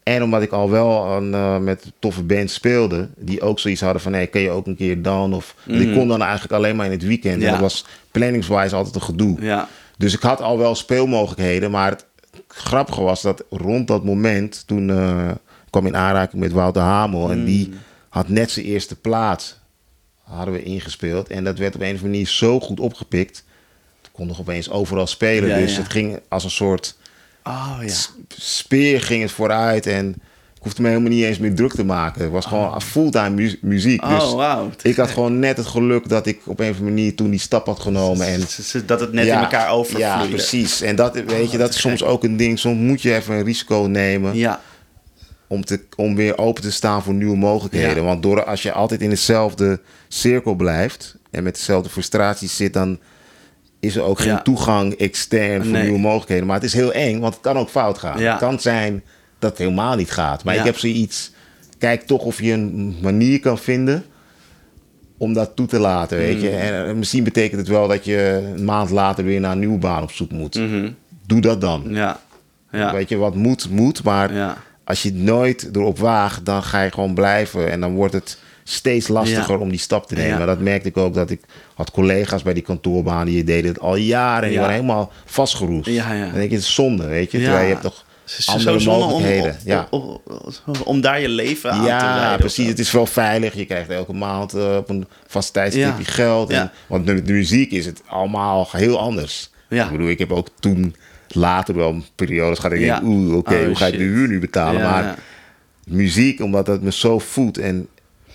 [0.02, 4.02] En omdat ik al wel aan, eh, met toffe bands speelde, die ook zoiets hadden
[4.02, 5.34] van, hey, kun je ook een keer dan?
[5.34, 7.40] Of want ik kon dan eigenlijk alleen maar in het weekend.
[7.40, 7.46] Ja.
[7.46, 9.36] En dat was planningswise altijd een gedoe.
[9.40, 12.06] Ja, Dus ik had al wel speelmogelijkheden, maar het
[12.48, 15.30] grappige was dat rond dat moment, toen eh,
[15.70, 17.72] kwam in aanraking met Wouter Hamel en die
[18.08, 19.58] had net zijn eerste plaat,
[20.22, 21.28] hadden we ingespeeld.
[21.28, 23.44] En dat werd op een of andere manier zo goed opgepikt.
[24.02, 25.82] Het kon nog opeens overal spelen, Ja, dus ja.
[25.82, 26.96] het ging als een soort
[27.44, 27.94] oh ja.
[28.28, 30.22] speer ging het vooruit en
[30.60, 32.22] ik hoefde me helemaal niet eens meer druk te maken.
[32.22, 34.02] Het was gewoon fulltime mu- muziek.
[34.04, 34.70] Oh, dus wauw.
[34.82, 37.40] ik had gewoon net het geluk dat ik op een of andere manier toen die
[37.40, 38.26] stap had genomen.
[38.26, 38.40] En
[38.86, 40.22] Dat het net ja, in elkaar overvloeide.
[40.22, 40.80] Ja, precies.
[40.80, 42.58] En dat, weet je, dat te is soms ook een ding.
[42.58, 44.60] Soms moet je even een risico nemen Ja,
[45.46, 47.96] om, te, om weer open te staan voor nieuwe mogelijkheden.
[47.96, 48.02] Ja.
[48.02, 52.98] Want door, als je altijd in hetzelfde cirkel blijft en met dezelfde frustraties zit, dan
[53.80, 54.42] is er ook geen Ja.
[54.42, 55.82] toegang extern voor Nee.
[55.82, 56.46] nieuwe mogelijkheden.
[56.46, 58.20] Maar het is heel eng, want het kan ook fout gaan.
[58.20, 59.02] Het kan zijn
[59.40, 60.44] dat het helemaal niet gaat.
[60.44, 60.60] Maar Ja.
[60.60, 61.32] ik heb zoiets,
[61.78, 64.04] kijk toch of je een manier kan vinden
[65.16, 66.48] om dat toe te laten, weet je.
[66.48, 66.54] Mm.
[66.88, 70.02] En misschien betekent het wel dat je een maand later weer naar een nieuwe baan
[70.02, 70.54] op zoek moet.
[70.54, 70.90] Mhm.
[71.26, 71.84] Doe dat dan.
[71.88, 72.20] ja,
[72.72, 74.02] ja, Weet je, wat moet, moet.
[74.02, 74.56] Maar ja.
[74.84, 77.70] als je het nooit erop waagt, dan ga je gewoon blijven.
[77.70, 78.38] En dan wordt het,
[78.70, 80.46] steeds lastiger om die stap te nemen.
[80.46, 81.40] Dat merkte ik ook dat ik
[81.74, 85.86] had collega's bij die kantoorbaan die deden het al jaren en die waren helemaal vastgeroest.
[85.88, 86.24] Ja, ja.
[86.24, 87.38] Dan denk je, het is zonde, weet je.
[87.38, 88.04] Terwijl je hebt toch
[88.46, 89.50] andere mogelijkheden.
[89.50, 89.86] Om, ja.
[89.90, 90.20] Om,
[90.84, 92.08] om, daar je leven aan te rijden.
[92.08, 92.66] Ja, precies.
[92.66, 93.54] Het is wel veilig.
[93.54, 96.50] Je krijgt elke maand uh, op een vast tijdstipje geld.
[96.50, 99.50] En, want met de muziek is het allemaal heel anders.
[99.68, 100.94] Ik bedoel, ik heb ook toen
[101.28, 102.72] later wel periodes gehad.
[102.72, 104.82] Ik denk, oeh, oké, oh, hoe ga ik de huur nu betalen?
[104.82, 105.18] maar
[105.86, 107.58] muziek, omdat het me zo voedt.
[107.58, 107.88] En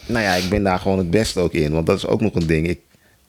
[0.05, 1.71] nou ja, ik ben daar gewoon het beste ook in.
[1.71, 2.67] Want dat is ook nog een ding.
[2.67, 2.79] Ik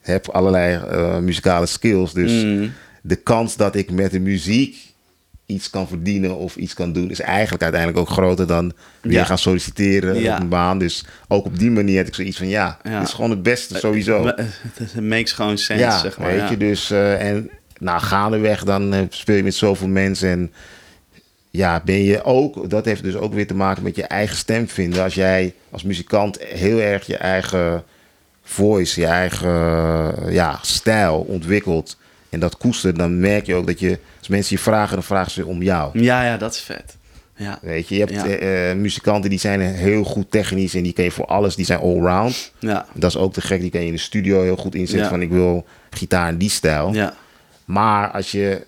[0.01, 2.13] heb allerlei uh, muzikale skills.
[2.13, 2.71] Dus mm.
[3.01, 4.86] de kans dat ik met de muziek
[5.47, 9.37] iets kan verdienen of iets kan doen, is eigenlijk uiteindelijk ook groter dan weer gaan
[9.37, 10.35] solliciteren ja.
[10.35, 10.79] op een baan.
[10.79, 13.77] Dus ook op die manier heb ik zoiets van ja, het is gewoon het beste
[13.77, 14.25] sowieso.
[14.73, 16.35] Het makes gewoon sense, ja, zeg maar.
[16.35, 20.51] Weet je, dus uh, en nou, gaandeweg dan uh, speel je met zoveel mensen en
[21.49, 24.67] ja, ben je ook, dat heeft dus ook weer te maken met je eigen stem
[24.67, 25.03] vinden.
[25.03, 27.83] Als jij als muzikant heel erg je eigen
[28.43, 31.97] voice, je eigen ja, stijl ontwikkelt
[32.29, 35.31] en dat koestert, dan merk je ook dat je, als mensen je vragen, dan vragen
[35.31, 35.99] ze om jou.
[35.99, 36.97] Ja, ja, dat is vet.
[37.35, 37.59] Ja.
[37.61, 41.03] Weet je, je hebt eh, eh, muzikanten die zijn heel goed technisch en die kun
[41.03, 42.51] je voor alles, die zijn allround.
[42.59, 42.85] Ja.
[42.93, 45.21] Dat is ook te gek, die kan je in de studio heel goed inzetten van
[45.21, 46.93] ik wil gitaar in die stijl.
[46.93, 47.13] Ja.
[47.65, 48.65] Maar als je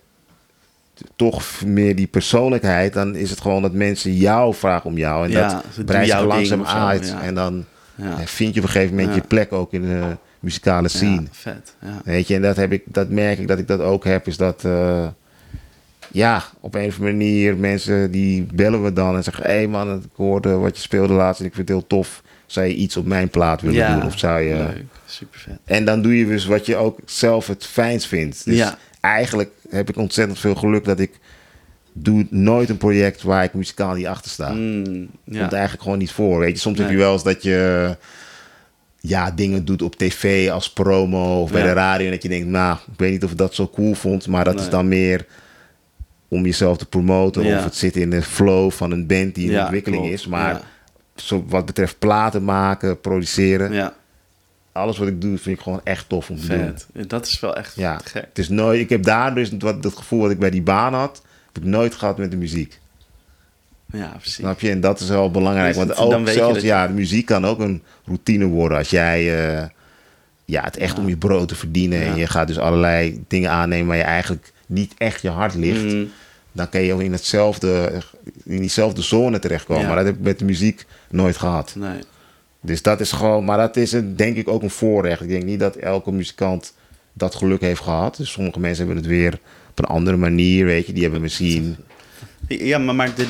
[1.16, 5.26] toch meer die persoonlijkheid, dan is het gewoon dat mensen jou vragen om jou.
[5.26, 7.16] En dat breidt zich langzaam uit.
[7.22, 7.66] En dan
[8.26, 11.24] vind je op een gegeven moment je plek ook in de muzikale scene.
[11.32, 11.76] vet.
[12.04, 14.38] Weet je, en dat, heb ik, dat merk ik dat ik dat ook heb, is
[14.38, 14.64] dat...
[14.66, 15.08] Uh,
[16.12, 19.44] ja, op een of andere manier mensen die bellen we dan en zeggen...
[19.44, 22.24] hé hey man, ik hoorde wat je speelde laatst en ik vind het heel tof.
[22.46, 24.06] Zou je iets op mijn plaat willen doen?
[24.06, 24.56] Of zou je...
[24.56, 25.60] Leuk, super vet.
[25.66, 28.46] En dan doe je dus wat je ook zelf het fijnst vindt.
[28.46, 28.78] Dus ja.
[29.00, 31.12] eigenlijk heb ik ontzettend veel geluk dat ik
[31.94, 34.50] doe nooit een project waar ik muzikaal niet achter sta.
[34.50, 35.40] Mm, ja.
[35.40, 36.40] Komt eigenlijk gewoon niet voor.
[36.40, 37.96] Weet je, soms heb je wel eens dat je
[39.00, 42.06] ja, dingen doet op tv als promo of bij de radio.
[42.06, 44.28] En dat je denkt, nou, ik weet niet of ik dat zo cool vond.
[44.28, 45.26] Maar dat is dan meer
[46.28, 47.46] om jezelf te promoten.
[47.46, 50.28] Of het zit in de flow van een band die in ontwikkeling is.
[50.28, 50.62] Maar
[51.16, 53.74] zo, wat betreft platen maken, produceren.
[53.74, 53.94] Ja
[54.80, 56.88] alles wat ik doe, vind ik gewoon echt tof om te Vet.
[56.94, 57.08] doen.
[57.08, 58.00] Dat is wel echt ja.
[58.04, 58.26] gek.
[58.28, 60.94] Het is nooit, ik heb daar dus wat, dat gevoel wat ik bij die baan
[60.94, 62.80] had, heb ik nooit gehad met de muziek.
[63.92, 64.34] Ja, precies.
[64.34, 64.70] Snap je?
[64.70, 65.76] En dat is wel belangrijk.
[65.76, 68.78] Want ook zelfs, ja, de muziek kan ook een routine worden.
[68.78, 69.24] Als jij
[69.60, 69.68] uh,
[70.46, 72.02] ja, het echt om je brood te verdienen.
[72.02, 75.84] En je gaat dus allerlei dingen aannemen waar je eigenlijk niet echt je hart ligt.
[75.84, 76.12] Mm.
[76.52, 77.92] Dan kan je in, hetzelfde,
[78.44, 79.88] in diezelfde zone terechtkomen.
[79.88, 81.74] Maar dat heb ik met de muziek nooit gehad.
[81.76, 82.00] Nee.
[82.62, 85.22] Dus dat is gewoon, maar dat is een, denk ik ook een voorrecht.
[85.22, 86.74] Ik denk niet dat elke muzikant
[87.14, 88.18] dat geluk heeft gehad.
[88.18, 90.94] Dus sommige mensen hebben het weer op een andere manier, weet je.
[90.94, 91.76] Die hebben misschien...
[92.48, 93.28] Ja, maar, maar de,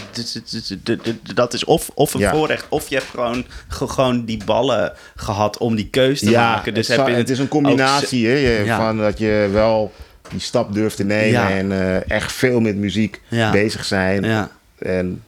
[0.84, 4.94] de, de, dat is of, of een voorrecht, of je hebt gewoon, gewoon die ballen
[5.16, 6.74] gehad om die keuze te maken.
[6.74, 9.94] Dus het, heb je het is een combinatie hè, van dat je wel
[10.30, 14.50] die stap durft te nemen en uh, echt veel met muziek bezig zijn.
[14.78, 15.24] En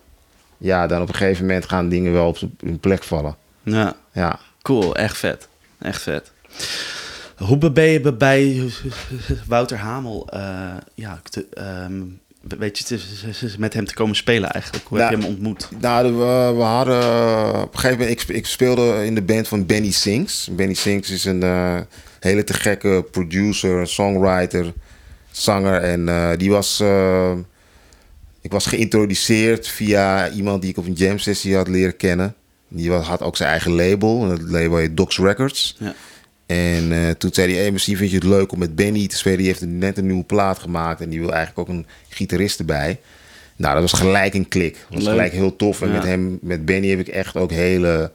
[0.58, 3.36] ja, dan op een gegeven moment gaan dingen wel op hun plek vallen.
[3.64, 3.96] Ja.
[4.12, 4.40] ja.
[4.62, 5.48] Cool, echt vet.
[5.80, 6.32] Echt vet.
[7.38, 8.72] Hoe ben je bij
[9.48, 11.46] Wouter Hamel, uh, ja, te,
[11.88, 14.86] um, weet je, met hem te komen spelen eigenlijk?
[14.88, 15.70] Hoe heb je hem ontmoet?
[15.80, 17.00] Nou, we, we hadden
[17.64, 20.50] op een gegeven moment, ik, ik, speelde in de band van Benny Sings.
[20.52, 21.80] Benny Sings is een uh,
[22.20, 24.74] hele te gekke producer, songwriter,
[25.32, 25.82] zanger.
[25.82, 26.84] En uh, die was,
[28.42, 32.36] ik was geïntroduceerd via iemand die ik op een jam sessie had leren kennen.
[32.68, 34.28] Die had ook zijn eigen label.
[34.28, 35.76] Dat label heet Docs Records.
[35.80, 35.94] Ja.
[36.52, 39.18] En uh, toen zei hij, hey, misschien vind je het leuk om met Benny te
[39.18, 39.38] spelen.
[39.38, 41.02] Die heeft net een nieuwe plaat gemaakt.
[41.02, 43.00] En die wil eigenlijk ook een gitarist erbij.
[43.56, 44.78] Nou, dat was gelijk een klik.
[44.90, 45.82] Dat was gelijk heel tof.
[45.82, 48.12] En met hem, met Benny heb ik echt ook hele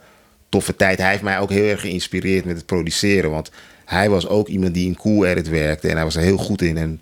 [0.49, 0.97] toffe tijd.
[0.97, 3.29] Hij heeft mij ook heel erg geïnspireerd met het produceren.
[3.31, 3.51] Want
[3.85, 5.87] hij was ook iemand die in Cool Edit werkte.
[5.87, 6.77] En hij was er heel goed in.
[6.77, 7.01] En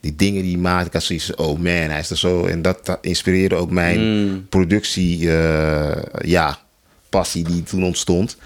[0.00, 2.46] die dingen die hij maakte, ik had zoiets oh man, hij is er zo.
[2.46, 4.46] En dat, inspireerde ook mijn mm.
[4.48, 5.92] productie, uh,
[6.24, 6.58] ja,
[7.08, 8.36] passie die toen ontstond.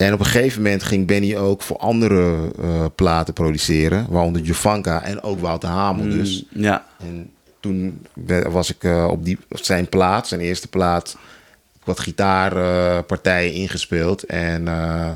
[0.00, 4.06] En op een gegeven moment ging Benny ook voor andere uh, platen produceren.
[4.08, 6.44] Waaronder Jovanka en ook Wouter Hamel mm, dus.
[6.50, 6.86] ja.
[6.98, 7.30] En
[7.60, 8.06] toen
[8.48, 11.16] was ik uh, op, die, op zijn plaat, zijn eerste plaat,
[11.84, 14.22] wat gitaarpartijen ingespeeld.
[14.22, 15.10] En uh,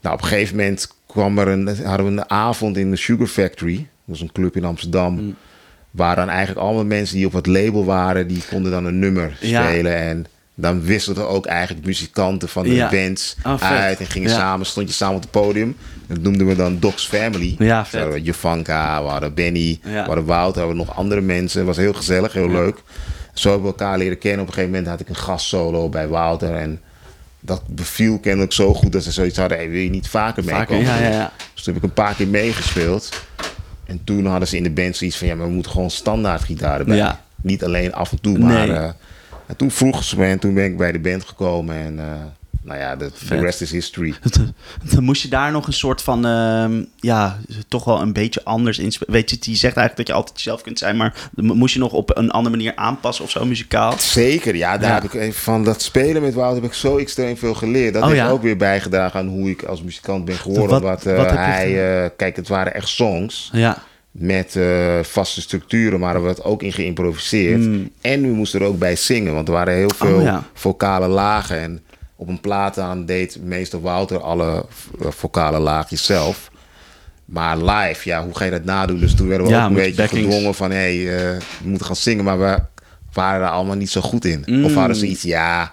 [0.00, 3.26] nou, op een gegeven moment kwam er een, hadden we een avond in de Sugar
[3.26, 3.76] Factory.
[3.76, 5.14] Dat was een club in Amsterdam.
[5.14, 5.36] Mm.
[5.90, 9.36] Waar dan eigenlijk allemaal mensen die op het label waren, die konden dan een nummer
[9.40, 9.96] spelen.
[9.96, 14.88] En dan wisselden ook eigenlijk muzikanten van de bands oh, uit en gingen samen, stond
[14.88, 15.76] je samen op het podium.
[16.06, 17.54] Dat noemden we dan Doc's Family.
[17.58, 18.12] Ja, vet.
[18.12, 21.58] we Jovanka, we hadden Benny, we hadden Wout, we hadden nog andere mensen.
[21.58, 22.82] Het was heel gezellig, heel leuk.
[23.34, 24.40] Zo hebben we elkaar leren kennen.
[24.40, 26.80] Op een gegeven moment had ik een gastsolo bij Wouter en
[27.40, 30.84] dat beviel kennelijk zo goed dat ze zoiets hadden, hey, wil je niet vaker meekomen?
[30.84, 31.32] ja, ja, ja.
[31.54, 33.08] Dus toen heb ik een paar keer meegespeeld.
[33.86, 36.42] En toen hadden ze in de band zoiets van, ja, maar we moeten gewoon standaard
[36.42, 36.96] gitaar erbij.
[36.96, 37.20] Ja.
[37.42, 38.66] Niet alleen af en toe, maar...
[38.66, 38.76] Nee.
[38.76, 38.90] eh,
[39.46, 41.76] en toen vroegen ze me en toen ben ik bij de band gekomen.
[41.76, 42.04] En eh,
[42.62, 44.14] nou ja, de, rest is history.
[44.94, 47.38] Dan moest je daar nog een soort van, ehm, ja,
[47.68, 48.92] toch wel een beetje anders in.
[49.06, 51.92] Weet je, je zegt eigenlijk dat je altijd jezelf kunt zijn, maar moest je nog
[51.92, 53.94] op een andere manier aanpassen of zo, muzikaal?
[53.98, 54.94] Zeker, ja, daar Ja.
[54.94, 57.92] heb ik even van dat spelen met Wout heb ik zo extreem veel geleerd.
[57.94, 58.28] Dat Oh, heeft ja?
[58.28, 60.68] ook weer bijgedragen aan hoe ik als muzikant ben geworden.
[60.68, 63.82] Wat- Wat, eh, wat hij, eh, kijk, het waren echt songs Ja,
[64.18, 67.64] met eh, vaste structuren, maar er werd ook in geïmproviseerd.
[68.00, 70.18] En we moesten er ook bij zingen, want er waren heel veel Hmm.
[70.18, 70.44] Oh, ja.
[70.52, 71.60] vocale lagen.
[71.60, 71.80] En
[72.16, 74.66] op een plaat aan deed meester Wouter alle
[75.00, 76.50] eh, vocale laagjes zelf.
[77.24, 78.98] Maar live, ja, hoe ga je dat nadoen?
[78.98, 80.24] Dus toen werden we Ja, ook een beetje backings.
[80.24, 80.70] gedwongen van...
[80.70, 82.58] hé, hey, eh, we moeten gaan zingen, maar we
[83.12, 84.42] waren er allemaal niet zo goed in.
[84.46, 84.64] Mm.
[84.64, 85.72] Of hadden ze iets, ja,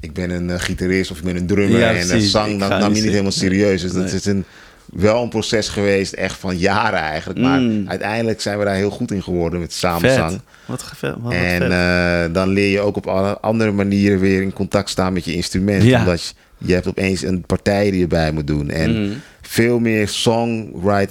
[0.00, 1.78] ik ben een gitarist of ik ben een drummer...
[1.78, 2.30] Ja, en precies.
[2.30, 3.80] zang, nam je niet helemaal serieus.
[3.82, 4.44] Dus dat is een,
[4.92, 7.40] wel een proces geweest, echt van jaren eigenlijk.
[7.40, 7.88] Maar Mm.
[7.88, 10.30] uiteindelijk zijn we daar heel goed in geworden met samenzang.
[10.30, 10.40] vet.
[10.66, 11.70] Wat, En vet.
[11.70, 15.34] eh, dan leer je ook op alle andere manieren weer in contact staan met je
[15.34, 15.82] instrument.
[15.82, 15.98] Ja.
[15.98, 18.70] Omdat je, je hebt opeens een partij die je bij moet doen.
[18.70, 19.14] En Mm.
[19.42, 20.08] veel meer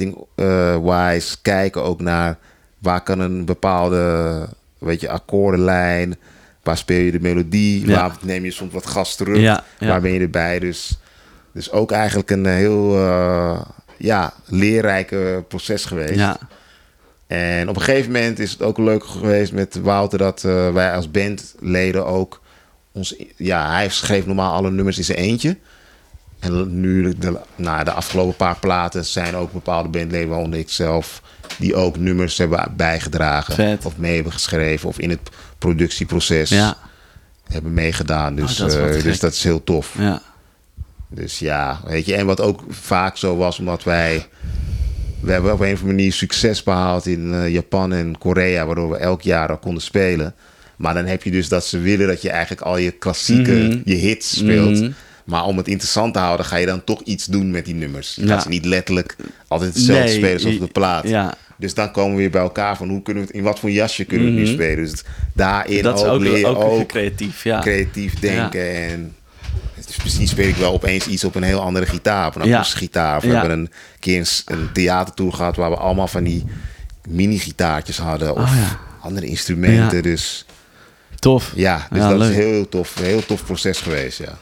[0.06, 2.38] songwriting-wise kijken ook naar
[2.80, 4.48] waar kan een bepaalde
[4.78, 6.16] weet je, akkoordenlijn,
[6.64, 7.94] waar speel je de melodie, Ja.
[7.96, 9.64] waar neem je soms wat gas terug, ja.
[9.80, 10.60] waar ben je erbij.
[10.60, 10.98] Dus,
[11.56, 13.62] dus ook eigenlijk een heel eh,
[13.98, 16.16] ja, leerrijke proces geweest.
[16.16, 16.38] ja.
[17.28, 20.94] En op een gegeven moment is het ook leuk geweest met Wouter dat eh, wij
[20.96, 22.42] als bandleden ook
[22.92, 23.16] ons.
[23.36, 25.58] Ja, hij schreef normaal alle nummers in zijn eentje.
[26.40, 31.22] En nu, de, nou, de afgelopen paar platen zijn ook bepaalde bandleden, waaronder ik zelf,
[31.58, 33.54] die ook nummers hebben bijgedragen.
[33.54, 33.86] Vet.
[33.86, 36.78] Of mee hebben geschreven of in het productieproces Ja,
[37.48, 38.36] hebben meegedaan.
[38.36, 39.94] Dus, Oh, dat eh, dus dat is heel tof.
[39.98, 40.22] ja.
[41.16, 44.26] Dus ja, weet je, en wat ook vaak zo was, omdat wij.
[45.20, 48.90] We hebben op een of andere manier succes behaald in eh, Japan en Korea, waardoor
[48.90, 50.34] we elk jaar al konden spelen.
[50.76, 53.78] Maar dan heb je dus dat ze willen dat je eigenlijk al je klassieke, Mhm.
[53.86, 54.80] je hits speelt.
[54.82, 54.92] Mhm.
[55.26, 58.16] Maar om het interessant te houden, ga je dan toch iets doen met die nummers.
[58.16, 58.28] Je Ja.
[58.34, 59.16] gaat ze niet letterlijk
[59.48, 61.08] altijd hetzelfde Nee, spelen zoals op de plaat.
[61.08, 63.60] Ja, Dus dan komen we weer bij elkaar van hoe kunnen we het, in wat
[63.60, 64.54] voor jasje kunnen we het nu Mhm.
[64.54, 64.84] spelen.
[64.84, 65.04] Dus
[65.34, 67.44] daarin dat ook, ook, ook, ook creatief.
[67.44, 67.60] Ja.
[67.60, 68.76] creatief denken.
[68.76, 69.16] En
[69.96, 72.28] dus misschien speel ik wel opeens iets op een heel andere gitaar.
[72.28, 72.64] Op een Ja.
[72.64, 73.18] gitaar.
[73.18, 73.40] Of we Ja.
[73.40, 75.56] hebben een keer een, een theatertour gehad...
[75.56, 76.44] waar we allemaal van die
[77.10, 78.36] mini-gitaartjes hadden.
[78.36, 78.80] Of Oh ja.
[79.02, 80.04] andere instrumenten.
[80.04, 80.46] Dus
[81.20, 81.52] Tof.
[81.56, 82.30] ja, dus Ja, dat leuk.
[82.30, 82.96] is heel tof.
[83.00, 84.38] Een heel tof proces geweest, ja.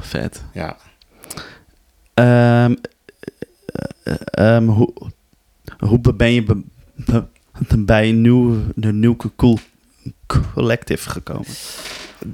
[0.00, 0.42] Vet.
[0.52, 0.76] ja.
[2.14, 2.74] Ehm,
[4.02, 4.14] eh,
[4.56, 4.92] ehm, hoe,
[5.78, 6.62] hoe ben je be-
[6.94, 7.24] be-
[7.78, 9.58] bij nieuw, de New Cool
[10.54, 11.46] Collective gekomen?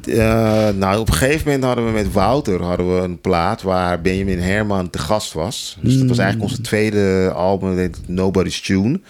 [0.05, 4.01] Eh, nou, op een gegeven moment hadden we met Wouter hadden we een plaat waar
[4.01, 5.79] Benjamin Herman te gast was.
[5.81, 9.01] Dus dat was eigenlijk onze tweede album, dat Nobody's Tune.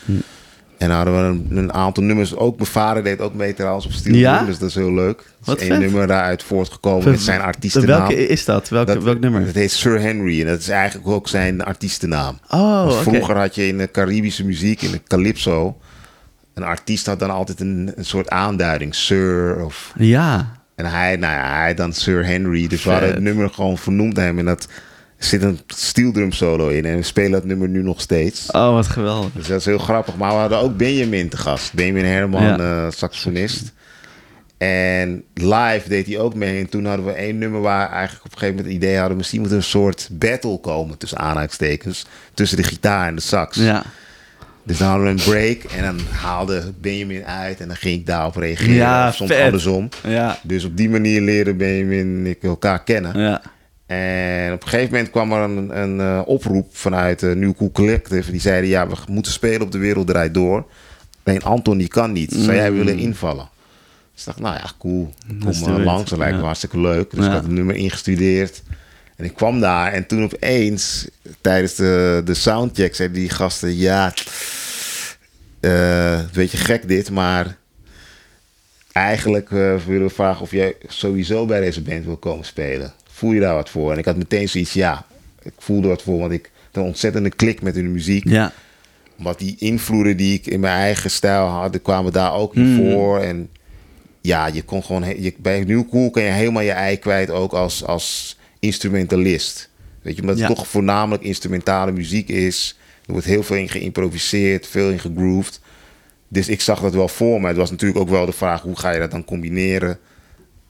[0.79, 1.21] En dan hadden we
[1.51, 2.37] een, een aantal nummers.
[2.37, 4.45] Ook mijn vader deed ook mee trouwens op Steel Ja?
[4.45, 5.19] Dus dat is heel leuk.
[5.47, 5.81] Er is één vet.
[5.81, 7.99] nummer daaruit voortgekomen met zijn artiestennaam.
[7.99, 8.69] Welke is dat?
[8.69, 9.45] Welk, Dat- welk nummer?
[9.47, 12.39] Dat heet Sir Henry en dat is eigenlijk ook zijn artiestennaam.
[12.51, 13.01] oh.
[13.01, 15.77] Vroeger had je in de Caribische muziek, in de calypso...
[16.55, 18.95] een artiest had dan altijd een, een soort aanduiding.
[18.95, 20.59] Sir of Ja.
[20.85, 22.67] En hij, nou ja, hij dan Sir Henry.
[22.67, 24.39] Dus we hadden het nummer gewoon vernoemd naar hem.
[24.39, 24.69] En dat
[25.19, 26.85] zit een steel drum solo in.
[26.85, 28.51] En we spelen dat nummer nu nog steeds.
[28.51, 29.31] Oh, wat geweldig.
[29.33, 30.17] Dus dat is heel grappig.
[30.17, 31.73] Maar we hadden ook Benjamin te gast.
[31.73, 32.59] Benjamin Herman, Ja.
[32.59, 33.73] eh, saxofonist.
[34.59, 36.61] En live deed hij ook mee.
[36.61, 39.17] En toen hadden we één nummer waar eigenlijk op een gegeven moment het idee hadden...
[39.17, 42.07] misschien moet er een soort battle komen tussen aanhalingstekens.
[42.35, 43.57] Tussen de gitaar en de sax.
[43.57, 43.83] Ja.
[44.71, 47.61] Dus dan hadden we een break en dan haalde Benjamin uit...
[47.61, 48.75] en dan ging ik daarop reageren.
[48.75, 49.45] Ja, of soms vet.
[49.45, 49.89] andersom.
[50.07, 50.39] Ja.
[50.43, 53.21] Dus op die manier leren Benjamin en ik elkaar kennen.
[53.21, 53.43] Ja.
[53.87, 57.73] En op een gegeven moment kwam er een, een eh, oproep vanuit de New Cool
[57.73, 58.31] Collective.
[58.31, 60.67] Die zeiden, ja, we moeten spelen op de wereld draait door.
[61.25, 62.33] Alleen Anton die kan niet.
[62.33, 63.49] Zou jij willen invallen?
[64.13, 65.15] Dus ik dacht, nou ja, cool.
[65.41, 67.11] Kom uh, langs, dat lijkt me hartstikke leuk.
[67.11, 68.63] Dus ik had het nummer ingestudeerd.
[69.17, 71.09] En ik kwam daar en toen opeens,
[71.41, 73.77] tijdens de, de soundcheck, zeiden die gasten...
[73.77, 74.13] Ja,
[75.61, 77.57] eh, een beetje gek dit, maar
[78.93, 82.93] eigenlijk eh, willen we vragen of jij sowieso bij deze band wil komen spelen.
[83.11, 83.93] Voel je daar wat voor?
[83.93, 85.07] En ik had meteen zoiets, ja,
[85.43, 88.29] ik voelde wat voor, want ik had een ontzettende klik met hun muziek.
[88.29, 88.53] Ja.
[89.17, 92.63] Want die invloeden die ik in mijn eigen stijl had, die kwamen daar ook in
[92.63, 92.77] Mm.
[92.77, 93.19] voor.
[93.21, 93.51] En
[94.21, 97.53] ja, je kon gewoon, je, bij New Cool kan je helemaal je ei kwijt, ook
[97.53, 99.69] als, als instrumentalist.
[100.03, 102.79] Weet je, omdat het toch voornamelijk instrumentale muziek is.
[103.07, 105.61] Er wordt heel veel in geïmproviseerd, veel in gegrooved.
[106.29, 107.47] Dus ik zag dat wel voor me.
[107.47, 109.99] Het was natuurlijk ook wel de vraag, hoe ga je dat dan combineren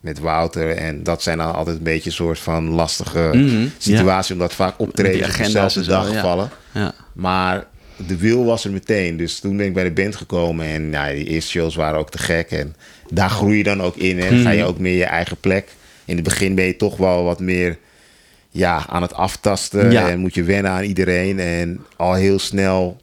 [0.01, 0.70] met Wouter.
[0.76, 4.78] En dat zijn dan altijd een beetje een soort van lastige Mhm, situatie, omdat vaak
[4.78, 6.20] die optredens op dezelfde dag ja.
[6.20, 6.51] vallen.
[6.74, 6.95] Ja.
[7.12, 7.66] Maar
[8.07, 9.16] de wil was er meteen.
[9.16, 10.66] Dus toen ben ik bij de band gekomen.
[10.66, 12.51] En die eerste shows waren ook te gek.
[12.51, 12.74] En
[13.11, 14.18] daar groei je dan ook in.
[14.20, 14.43] En Mhm.
[14.43, 15.68] ga je ook meer je eigen plek.
[16.05, 17.78] In het begin ben je toch wel wat meer
[18.51, 19.90] ja, aan het aftasten.
[19.90, 20.09] Ja.
[20.11, 21.38] En moet je wennen aan iedereen.
[21.38, 22.96] En al heel snel,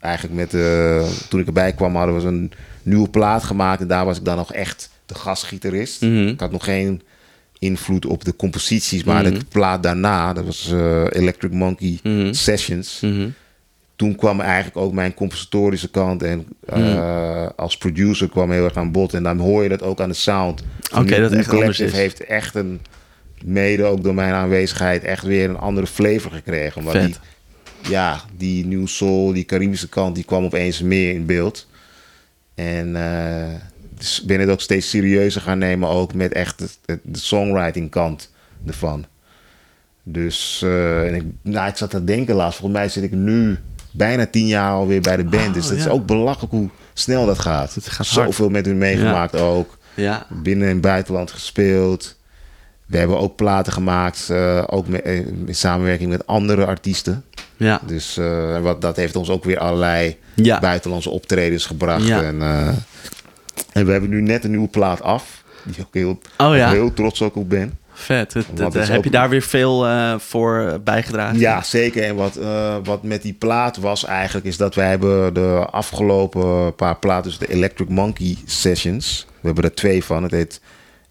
[0.00, 3.80] eigenlijk met de, toen ik erbij kwam, hadden we een nieuwe plaat gemaakt.
[3.80, 6.00] En daar was ik dan nog echt de gastgitarist.
[6.02, 6.26] Mhm.
[6.26, 7.02] Ik had nog geen
[7.58, 9.04] invloed op de composities.
[9.04, 9.32] Maar Mhm.
[9.34, 12.32] de plaat daarna, dat was eh, Electric Monkey Mhm.
[12.32, 13.02] Sessions
[13.96, 18.92] toen kwam eigenlijk ook mijn compositorische kant en eh, als producer kwam heel erg aan
[18.92, 19.14] bod.
[19.14, 20.62] En dan hoor je dat ook aan de sound.
[20.94, 21.92] Oké, dat echt anders Collective is.
[21.92, 22.80] heeft echt een,
[23.44, 26.78] mede ook door mijn aanwezigheid, echt weer een andere flavor gekregen.
[26.78, 27.04] Omdat Vet.
[27.82, 31.66] die, ja, die New Soul, die Caribische kant, die kwam opeens meer in beeld.
[32.54, 32.96] En
[33.98, 38.30] dus ben het ook steeds serieuzer gaan nemen, ook met echt de, songwriting kant
[38.66, 39.04] ervan.
[40.02, 43.58] Dus eh, en ik, nou, ik zat te denken laatst, volgens mij zit ik nu
[43.90, 45.46] bijna tien jaar alweer bij de band.
[45.46, 47.74] Oh, dus het is ook belachelijk hoe snel dat gaat.
[47.74, 48.26] Het gaat hard.
[48.26, 49.78] Zoveel met hun meegemaakt ook.
[49.94, 50.26] Ja.
[50.30, 52.16] Binnen en buitenland gespeeld.
[52.86, 57.24] We hebben ook platen gemaakt, eh, ook eh, in samenwerking met andere artiesten.
[57.56, 57.80] Ja.
[57.86, 60.60] Dus eh, wat, dat heeft ons ook weer allerlei Ja.
[60.60, 62.06] buitenlandse optredens gebracht.
[62.06, 62.22] Ja.
[62.22, 62.42] En,
[63.72, 65.42] en we hebben nu net een nieuwe plaat af.
[65.64, 66.18] Die ik ook heel,
[66.48, 66.70] Oh ja.
[66.70, 67.78] heel trots ook op ben.
[67.92, 68.32] Vet.
[68.34, 68.46] Het-
[68.88, 69.86] heb ook- je daar weer veel
[70.18, 71.38] voor bijgedragen?
[71.38, 72.02] Ja, zeker.
[72.02, 72.38] En wat,
[72.84, 77.38] wat met die plaat was eigenlijk, is dat wij hebben de afgelopen paar platen, dus
[77.38, 79.26] de Electric Monkey Sessions.
[79.40, 80.22] We hebben er twee van.
[80.22, 80.60] Het heet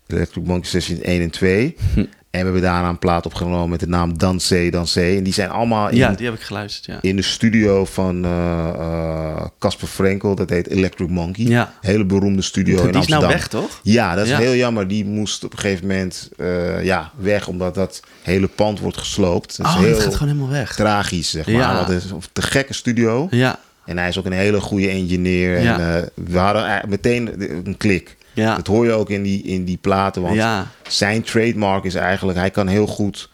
[0.08, 1.76] Electric Monkey Sessions 1 en 2.
[1.94, 2.00] Hm.
[2.00, 5.16] En we hebben daarna een plaat opgenomen met de naam Dansé, Dansé.
[5.18, 6.98] En die zijn allemaal in, Ja, die heb ik geluisterd, ja.
[7.10, 10.36] in de studio van eh, eh, Casper Frenkel.
[10.36, 11.46] Dat heet Electric Monkey.
[11.46, 11.74] Ja.
[11.82, 13.22] Hele beroemde studio Die in is Amsterdam.
[13.24, 13.80] nou weg, toch?
[13.84, 14.38] Ja, dat is Ja.
[14.38, 14.88] heel jammer.
[14.88, 19.58] Die moest op een gegeven moment eh, ja, weg, omdat dat hele pand wordt gesloopt.
[19.58, 20.76] Dat is Oh, heel dat gaat gewoon helemaal weg.
[20.76, 21.56] tragisch, zeg maar.
[21.56, 21.88] Ja.
[21.90, 23.28] Is een te gekke studio.
[23.32, 23.60] Ja.
[23.86, 25.62] En hij is ook een hele goede engineer.
[25.62, 25.80] Ja.
[25.80, 27.30] En we hadden meteen
[27.68, 28.16] een klik.
[28.34, 28.56] Ja.
[28.56, 30.22] Dat hoor je ook in die, in die platen.
[30.22, 30.68] Want Ja.
[30.88, 32.38] zijn trademark is eigenlijk...
[32.38, 33.30] Hij kan heel goed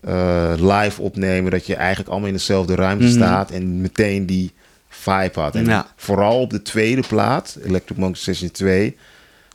[0.00, 1.50] eh, live opnemen.
[1.50, 3.50] Dat je eigenlijk allemaal in dezelfde ruimte staat.
[3.50, 4.52] En meteen die
[4.88, 5.54] vibe had.
[5.54, 5.70] En Mhm.
[5.70, 5.86] Ja.
[5.96, 8.96] vooral op de tweede plaat, Electric Monkey Session 2...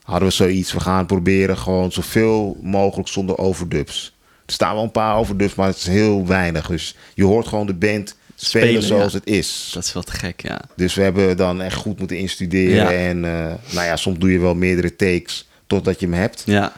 [0.04, 0.74] hadden we zoiets.
[0.74, 4.18] We gaan proberen gewoon zoveel mogelijk zonder overdubs.
[4.46, 6.68] Er staan wel een paar overdubs, maar het is heel weinig.
[6.68, 9.18] Dus je hoort gewoon de band spelen, Spelen, zoals ja.
[9.20, 9.72] het is.
[9.74, 10.62] Dat is wel te gek, ja.
[10.76, 12.98] Dus we hebben dan echt goed moeten instuderen.
[12.98, 16.44] En eh, nou ja, soms doe je wel meerdere takes totdat je hem hebt.
[16.46, 16.74] Ja.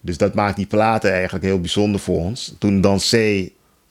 [0.00, 2.54] Dus dat maakt die platen eigenlijk heel bijzonder voor ons.
[2.58, 3.42] Toen Dan C,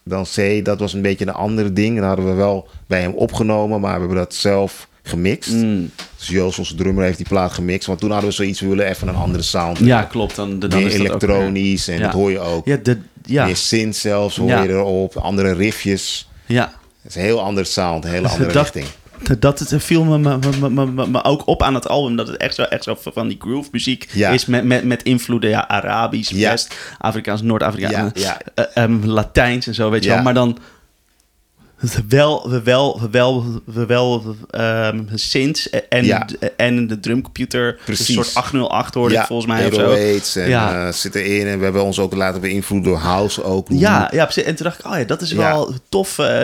[0.03, 1.95] Dan C, dat was een beetje een andere ding.
[1.97, 5.51] Dat hadden we wel bij hem opgenomen, maar we hebben dat zelf gemixt.
[5.51, 5.91] Mm.
[6.17, 7.87] Dus Joost, onze drummer, heeft die plaat gemixt.
[7.87, 9.77] Want toen hadden we zoiets, we willen even een andere sound.
[9.79, 10.35] Ja, klopt.
[10.35, 12.01] Dan, dan Meer is dat ook elektronisch en Ja.
[12.03, 12.65] dat hoor je ook.
[12.65, 13.45] Ja, de, ja.
[13.45, 14.63] Meer synth zelfs hoor Ja.
[14.63, 15.15] je erop.
[15.17, 16.29] Andere riffjes.
[16.45, 16.77] ja.
[17.09, 18.85] Het is een heel andere sound, een hele andere Dat- richting.
[19.39, 20.17] Dat het viel me,
[21.07, 22.15] me, ook op aan het album.
[22.15, 24.29] Dat het echt zo, echt zo van die groove muziek Ja.
[24.29, 24.45] is.
[24.45, 26.49] Met, met, met invloeden, ja, Arabisch, Ja.
[26.49, 28.63] West-Afrikaans, Noord-Afrikaans, Ja, ja.
[28.73, 30.21] eh, ehm, Latijns en zo, weet je wel.
[30.21, 30.57] Maar dan
[32.07, 36.27] wel, we wel, we wel, we wel ehm synths en, Ja.
[36.57, 37.79] en de drumcomputer.
[37.85, 37.99] Dus.
[37.99, 39.95] Een soort 808 hoorde ik volgens mij of zo.
[39.95, 40.87] 808's en Ja.
[40.87, 41.47] eh, zit erin.
[41.47, 43.67] En we hebben ons ook laten beïnvloeden door house ook.
[43.71, 44.43] Ja, ja, precies.
[44.43, 46.19] En toen dacht ik, oh ja, dat is wel tof.
[46.19, 46.39] eh,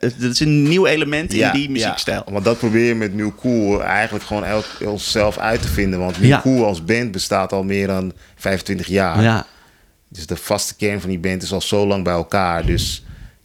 [0.00, 2.22] dat is een nieuw element in die muziekstijl.
[2.30, 5.98] Want dat proberen we met New Cool eigenlijk gewoon elk, onszelf uit te vinden.
[5.98, 6.40] Want New.
[6.40, 9.22] Cool als band bestaat al meer dan 25 jaar.
[9.22, 9.46] Ja,
[10.08, 12.66] Dus de vaste kern van die band is al zo lang bij elkaar.
[12.66, 13.02] Dus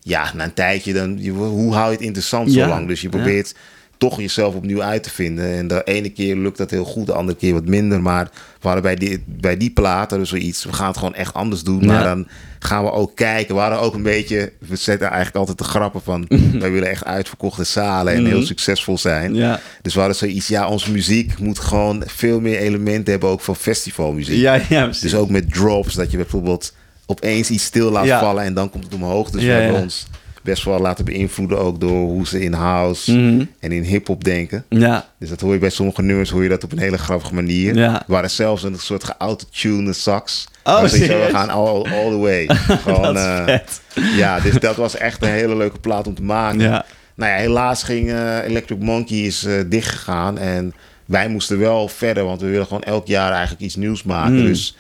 [0.08, 2.64] ja, na een tijdje, dan, je- hoe hou je het interessant Ja.
[2.64, 2.88] zo lang?
[2.88, 3.56] Dus je probeert
[3.98, 5.54] toch jezelf opnieuw uit te vinden.
[5.58, 8.02] En de ene keer lukt dat heel goed, de andere keer wat minder.
[8.02, 8.30] Maar
[8.62, 11.62] we hadden bij die, bij die plaat we zoiets, we gaan het gewoon echt anders
[11.64, 11.86] doen.
[11.86, 12.28] Maar dan
[12.60, 13.56] gaan we ook kijken.
[13.56, 16.26] We hadden ook een beetje, we zetten eigenlijk altijd de grappen van...
[16.60, 19.32] wij willen echt uitverkochte zalen en heel succesvol zijn.
[19.32, 19.40] Mhm.
[19.40, 19.60] Ja.
[19.82, 23.30] Dus we hadden zoiets, ja, onze muziek moet gewoon veel meer elementen hebben...
[23.30, 24.40] ook van festivalmuziek.
[24.40, 25.02] ja, ja precies.
[25.02, 26.74] Dus ook met drops, dat je bijvoorbeeld
[27.10, 28.20] opeens iets stil laat Ja.
[28.20, 29.30] vallen en dan komt het omhoog.
[29.30, 29.82] Dus Ja, we hebben ja.
[29.82, 30.06] ons
[30.44, 33.46] best wel laten beïnvloeden ook door hoe ze in house Mhm.
[33.60, 34.66] en in hip-hop denken.
[34.70, 37.34] Ja, Dus dat hoor je bij sommige nummers hoor je dat op een hele grappige
[37.34, 37.76] manier.
[37.76, 37.94] Ja.
[37.94, 40.48] Er waren zelfs een soort geautotunede sax.
[40.64, 42.48] Oh, Dus we gaan all, all the way.
[42.58, 46.24] Gewoon, dat is eh, ja, dus dat was echt een hele leuke plaat om te
[46.24, 46.60] maken.
[46.60, 46.86] Ja.
[47.16, 50.38] Nou ja, helaas ging eh, Electric Monkey is eh, dichtgegaan.
[50.38, 50.74] En
[51.06, 54.40] wij moesten wel verder, want we willen gewoon elk jaar eigenlijk iets nieuws maken.
[54.40, 54.46] Mm.
[54.46, 54.76] Dus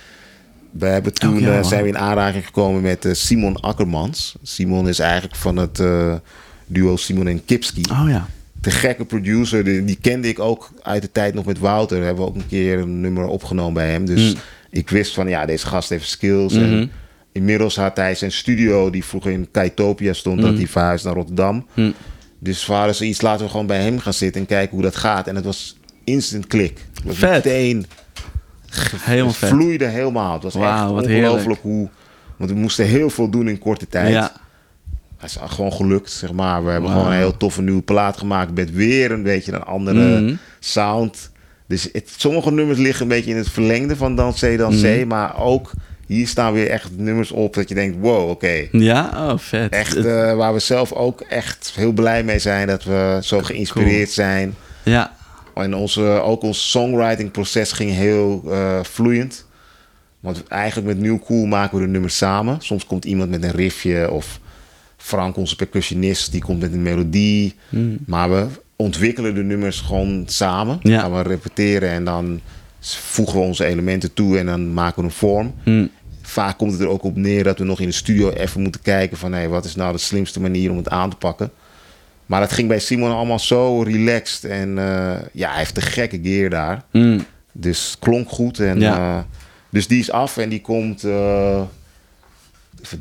[0.80, 4.36] we hebben toen jaar, eh, zijn we in aanraking gekomen met eh, Simon Akkermans.
[4.43, 6.13] Simon is eigenlijk van het eh,
[6.65, 7.82] duo Simon en Kipski.
[7.91, 8.28] Oh ja.
[8.61, 12.03] De gekke producer, die, die kende ik ook uit de tijd nog met Wouter.
[12.03, 14.05] Hebben we ook een keer een nummer opgenomen bij hem.
[14.05, 14.39] Dus Mm.
[14.69, 16.53] ik wist van ja, deze gast heeft skills.
[16.53, 16.88] En Mhm.
[17.32, 21.65] inmiddels had hij zijn studio, die vroeger in Kaitopia stond, dat hij verhuisd naar Rotterdam.
[21.73, 21.91] Hm.
[22.39, 24.95] Dus we hadden zoiets, laten we gewoon bij hem gaan zitten en kijken hoe dat
[24.95, 25.28] gaat.
[25.28, 26.80] En het was instant klik.
[27.07, 27.30] Vet.
[27.30, 27.86] meteen
[29.01, 30.34] Helemaal het vloeide helemaal.
[30.34, 31.89] Het was echt ongelooflijk hoe...
[32.38, 34.09] Want we moesten heel veel doen in korte tijd.
[34.13, 34.32] Ja,
[35.17, 36.65] Het is gewoon gelukt, zeg maar.
[36.65, 38.53] We hebben gewoon een heel toffe nieuwe plaat gemaakt...
[38.55, 40.36] met weer een beetje een andere Mhm.
[40.59, 41.32] sound.
[41.67, 44.95] Dus het, sommige nummers liggen een beetje in het verlengde van Dansé Dansé...
[44.97, 45.07] Mhm.
[45.07, 45.71] maar ook
[46.07, 47.53] hier staan weer echt nummers op...
[47.53, 48.67] dat je denkt, wow, oké.
[48.71, 49.11] ja?
[49.15, 49.71] Oh, vet.
[49.71, 52.67] Echt eh, waar we zelf ook echt heel blij mee zijn...
[52.67, 54.55] dat we zo geïnspireerd zijn...
[54.84, 55.15] ja,
[55.64, 59.45] En onze, ook ons songwriting proces ging heel eh, vloeiend.
[60.20, 62.58] Want eigenlijk met New Cool maken we de nummers samen.
[62.60, 64.39] Soms komt iemand met een riffje of
[64.97, 67.55] Frank, onze percussionist, die komt met een melodie.
[68.05, 70.80] Maar we ontwikkelen de nummers gewoon samen.
[70.82, 70.99] Ja.
[70.99, 72.39] Gaan we repeteren en dan
[72.80, 75.53] voegen we onze elementen toe en dan maken we een vorm.
[75.64, 75.88] Hm.
[76.22, 78.82] Vaak komt het er ook op neer dat we nog in de studio even moeten
[78.82, 81.51] kijken van hey, wat is nou de slimste manier om het aan te pakken.
[82.28, 86.19] Maar dat ging bij Simon allemaal zo relaxed en eh, ja, hij heeft de gekke
[86.23, 86.84] gear daar.
[86.91, 87.19] Hm.
[87.51, 88.59] Dus klonk goed.
[88.59, 88.97] En, Ja.
[88.97, 89.23] eh,
[89.69, 91.61] dus die is af en die komt, eh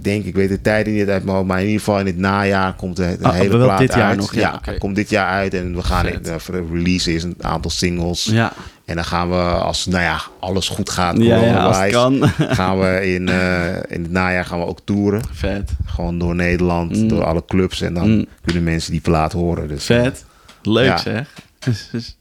[0.02, 2.96] ik weet de tijden niet uit mijn maar in ieder geval in het najaar komt
[2.96, 4.16] de, de Ah, hele plaat dit jaar uit.
[4.18, 6.36] nog, ja, komt dit jaar uit en we gaan in de
[6.72, 8.24] release is een aantal singles.
[8.24, 8.52] ja.
[8.86, 12.28] En dan gaan we, als nou ja, alles goed gaat, Ja, ja, als het kan.
[12.58, 15.22] gaan we in, eh, in het najaar gaan we ook toeren.
[15.32, 15.70] vet.
[15.86, 17.08] Gewoon door Nederland, Mm.
[17.08, 17.80] door alle clubs.
[17.80, 18.26] En dan Mm.
[18.44, 19.68] kunnen mensen die plaat horen.
[19.68, 20.24] Dus, eh, Vet.
[20.62, 20.96] Leuk Ja.
[20.96, 21.28] zeg.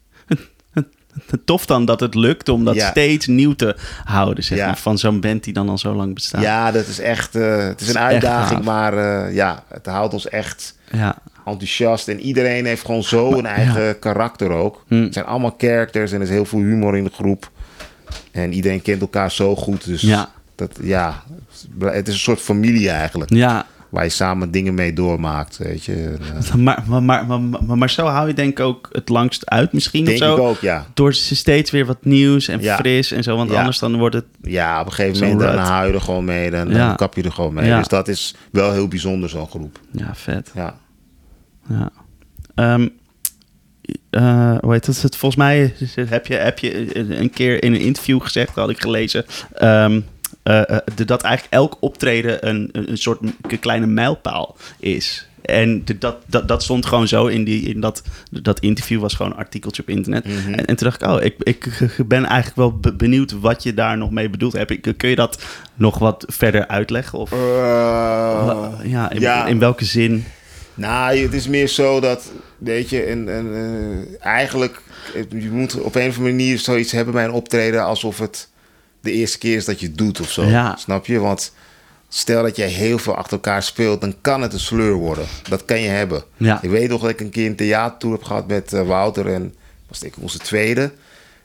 [1.46, 4.78] Tof dan dat het lukt om dat steeds nieuw te houden, zeg maar.
[4.78, 6.42] Van zo'n band die dan al zo lang bestaat.
[6.42, 8.64] ja, dat is echt eh, het is een uitdaging.
[8.64, 8.94] Maar
[9.34, 11.16] ja, het houdt ons echt Ja.
[11.46, 12.08] Enthousiast.
[12.08, 14.84] En iedereen heeft gewoon zo een eigen karakter ook.
[14.88, 15.04] Mm.
[15.04, 17.50] Het zijn allemaal characters en er is heel veel humor in de groep.
[18.32, 19.86] En iedereen kent elkaar zo goed.
[19.86, 20.30] Dus Ja.
[20.56, 21.24] dat, ja,
[21.80, 23.34] het is een soort familie eigenlijk.
[23.34, 23.66] Ja.
[23.90, 26.16] Waar je samen dingen mee doormaakt, weet je.
[26.58, 30.06] Maar, maar, maar, maar, maar, zo hou je denk ik ook het langst uit misschien
[30.06, 30.34] denk of zo.
[30.36, 30.86] ik ook, ja.
[30.94, 32.76] Door ze steeds weer wat nieuws en Ja.
[32.78, 33.36] fris en zo.
[33.36, 33.58] Want Ja.
[33.60, 34.26] anders dan wordt het...
[34.42, 36.52] Ja, op een gegeven moment dan hou je er gewoon mee.
[36.52, 37.76] Dan, dan kap je er gewoon mee.
[37.76, 39.80] Dus dat is wel heel bijzonder, zo'n groep.
[39.92, 40.52] Ja, vet.
[40.56, 40.76] Ja.
[41.70, 41.92] Ja.
[42.56, 42.88] Ehm,
[44.10, 45.00] eh, hoe heet het?
[45.16, 49.26] Volgens mij heb je, heb je een keer in een interview gezegd, had ik gelezen,
[49.54, 50.02] ehm,
[50.44, 55.28] eh, eh, dat eigenlijk elk optreden een, een een soort m- kleine mijlpaal is.
[55.42, 59.14] En de- dat, dat, dat stond gewoon zo in, die, in dat, dat interview, was
[59.14, 60.26] gewoon een artikeltje op internet.
[60.28, 60.54] Mhm.
[60.54, 61.70] en, en toen dacht ik, oh, ik, ik
[62.08, 64.54] ben eigenlijk wel be- benieuwd wat je daar nog mee bedoelt.
[64.54, 65.44] Heb ik, kun je dat
[65.76, 67.20] nog wat verder uitleggen?
[67.20, 67.32] Of,
[68.84, 69.46] ja, in, ja.
[69.46, 70.26] in welke zin?
[70.76, 74.82] Nou, het is meer zo dat, weet je, en, en, eh, eigenlijk,
[75.30, 78.50] je moet op een of andere manier zoiets hebben bij een optreden alsof het
[79.02, 80.44] de eerste keer is dat je het doet of zo.
[80.44, 80.76] Ja.
[80.76, 81.20] Snap je?
[81.20, 81.54] Want
[82.10, 85.26] stel dat jij heel veel achter elkaar speelt, dan kan het een sleur worden.
[85.50, 86.24] Dat kan je hebben.
[86.38, 86.62] Ja.
[86.62, 89.54] Ik weet nog dat ik een keer een theatertour heb gehad met eh, Wouter en
[89.88, 90.92] was denk ik onze tweede.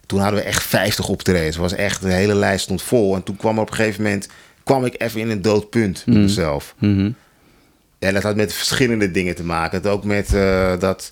[0.06, 1.56] Toen hadden we echt 50 optredens.
[1.56, 3.14] Het was echt, de hele lijst stond vol.
[3.14, 4.28] En toen kwam er op een gegeven moment,
[4.64, 6.74] kwam ik even in een dood punt met mezelf.
[6.78, 7.10] Mhm.
[8.00, 9.78] En dat had met verschillende dingen te maken.
[9.78, 11.10] Het ook met eh, dat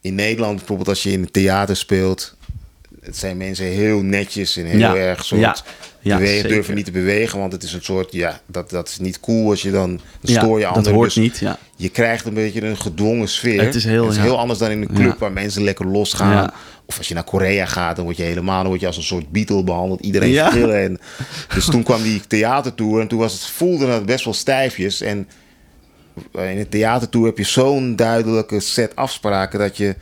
[0.00, 2.36] in Nederland, bijvoorbeeld als je in het theater speelt,
[3.00, 4.96] het zijn mensen heel netjes en heel Ja.
[4.96, 5.56] erg soort Ja.
[6.04, 6.54] Ja, bewegen, zeker.
[6.56, 9.50] durven niet te bewegen, want het is een soort, ja, dat, dat is niet cool
[9.50, 10.94] als je dan, dan stoor je dat anderen.
[10.94, 11.58] hoort Dus niet, ja.
[11.76, 13.62] Je krijgt een beetje een gedwongen sfeer.
[13.64, 14.26] Het is heel- ja.
[14.28, 16.52] anders dan in een club waar mensen lekker losgaan.
[16.86, 19.02] Of als je naar Korea gaat, dan word je helemaal dan word je als een
[19.02, 20.00] soort Beatle behandeld.
[20.00, 20.56] Iedereen Ja.
[20.56, 20.98] En,
[21.54, 25.00] dus toen kwam die theatertour en toen was het, voelde het best wel stijfjes.
[25.00, 25.28] En
[26.32, 29.96] in een theatertour heb je zo'n duidelijke set afspraken dat je...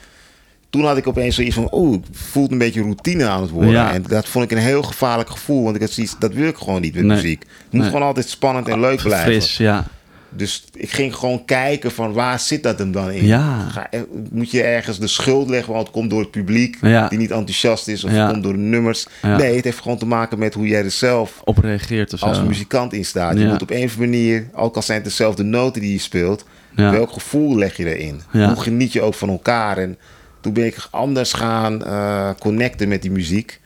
[0.70, 3.70] Toen had ik opeens zoiets van, oh, ik voelde een beetje routine aan het worden.
[3.72, 3.92] Ja.
[3.92, 6.56] En dat vond ik een heel gevaarlijk gevoel, want ik had zoiets, dat wil ik
[6.56, 7.16] gewoon niet met Nee.
[7.16, 7.40] muziek.
[7.40, 7.90] Het moet Nee.
[7.90, 9.32] gewoon altijd spannend en leuk blijven.
[9.32, 9.86] Fris, ja.
[10.32, 13.24] Dus ik ging gewoon kijken van waar zit dat hem dan in?
[13.26, 13.68] Ja.
[13.68, 14.00] Ga, eh,
[14.30, 17.08] moet je ergens de schuld leggen, want het komt door het publiek Ja.
[17.08, 18.22] die niet enthousiast is, of Ja.
[18.22, 19.06] het komt door de nummers.
[19.22, 22.26] Nee, het heeft gewoon te maken met hoe jij er zelf Op reageert of zo.
[22.26, 23.38] als muzikant in staat.
[23.38, 25.98] Je moet op een of andere manier, ook al zijn het dezelfde noten die je
[25.98, 28.20] speelt, welk gevoel leg je erin?
[28.30, 29.78] Hoe geniet je ook van elkaar?
[29.78, 29.98] En
[30.40, 33.60] toen ben ik anders gaan eh, connecten met die muziek.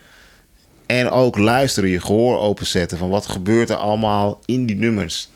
[0.87, 5.29] En ook luisteren, je gehoor openzetten van wat gebeurt er allemaal in die nummers.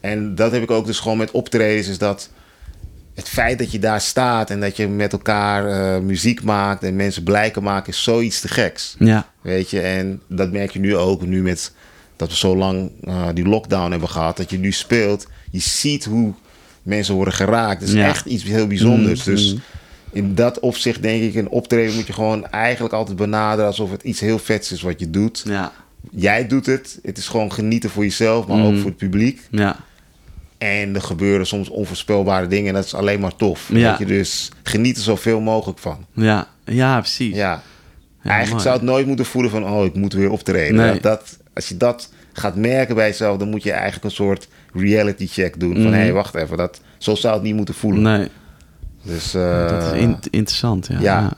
[0.00, 2.30] En dat heb ik ook dus gewoon met optredens, is dat
[3.14, 6.96] het feit dat je daar staat en dat je met elkaar eh, muziek maakt en
[6.96, 8.96] mensen blij kan maken, is zoiets te geks.
[8.98, 9.26] Ja.
[9.40, 11.72] Weet je, en dat merk je nu ook, nu met
[12.16, 16.04] dat we zo lang eh, die lockdown hebben gehad, dat je nu speelt, je ziet
[16.04, 16.32] hoe
[16.82, 17.80] mensen worden geraakt.
[17.80, 18.06] Het is Ja.
[18.08, 19.24] echt iets heel bijzonders.
[19.24, 19.60] Mm, Dus mm.
[20.12, 24.02] in dat opzicht denk ik, een optreden moet je gewoon eigenlijk altijd benaderen alsof het
[24.02, 25.42] iets heel vets is wat je doet.
[25.46, 25.72] Ja.
[26.10, 26.98] jij doet het.
[27.02, 28.78] Het is gewoon genieten voor jezelf, maar ook Mhm.
[28.80, 29.40] voor het publiek.
[29.50, 29.76] Ja.
[30.58, 33.68] En er gebeuren soms onvoorspelbare dingen en dat is alleen maar tof.
[33.72, 33.88] Ja.
[33.90, 36.06] Weet je, dus geniet er zoveel mogelijk van.
[36.12, 36.46] Ja.
[36.64, 37.34] Ja, precies.
[37.36, 37.62] Ja.
[38.22, 38.62] Ja, Eigenlijk mooi.
[38.62, 40.74] zou het nooit moeten voelen van, oh, ik moet weer optreden.
[40.76, 40.92] Nee.
[40.92, 44.48] Dat, dat, als je dat gaat merken bij jezelf, dan moet je eigenlijk een soort
[44.74, 45.72] reality check doen.
[45.72, 45.92] Van, Mhm.
[45.92, 48.02] hé, hey, wacht even, dat, zo zou het niet moeten voelen.
[48.02, 48.28] Nee,
[49.02, 50.86] Dus, eh, dat is in- interessant.
[50.90, 50.98] Ja.
[51.00, 51.32] ja.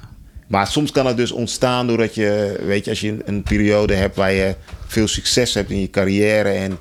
[0.47, 3.95] Maar soms kan het dus ontstaan doordat je, weet je, als je een, een periode
[3.95, 4.55] hebt waar je
[4.87, 6.79] veel succes hebt in je carrière en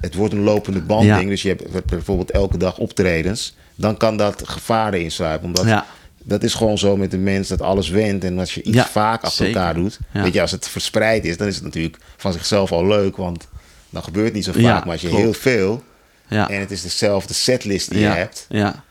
[0.00, 1.28] het wordt een lopende banding, Ja.
[1.28, 5.46] dus je hebt bijvoorbeeld elke dag optredens, dan kan dat gevaar erin sluipen.
[5.46, 5.86] Omdat Ja.
[6.22, 8.86] dat is gewoon zo met de mens dat alles went en als je iets Ja,
[8.86, 9.60] vaak achter zeker.
[9.60, 12.86] elkaar doet, weet je, als het verspreid is, dan is het natuurlijk van zichzelf al
[12.86, 13.48] leuk, want
[13.90, 14.84] dan gebeurt het niet zo vaak.
[14.84, 15.22] Maar als je klopt.
[15.22, 15.82] heel veel
[16.28, 16.48] Ja.
[16.50, 18.82] en het is dezelfde setlist die je hebt, Ja.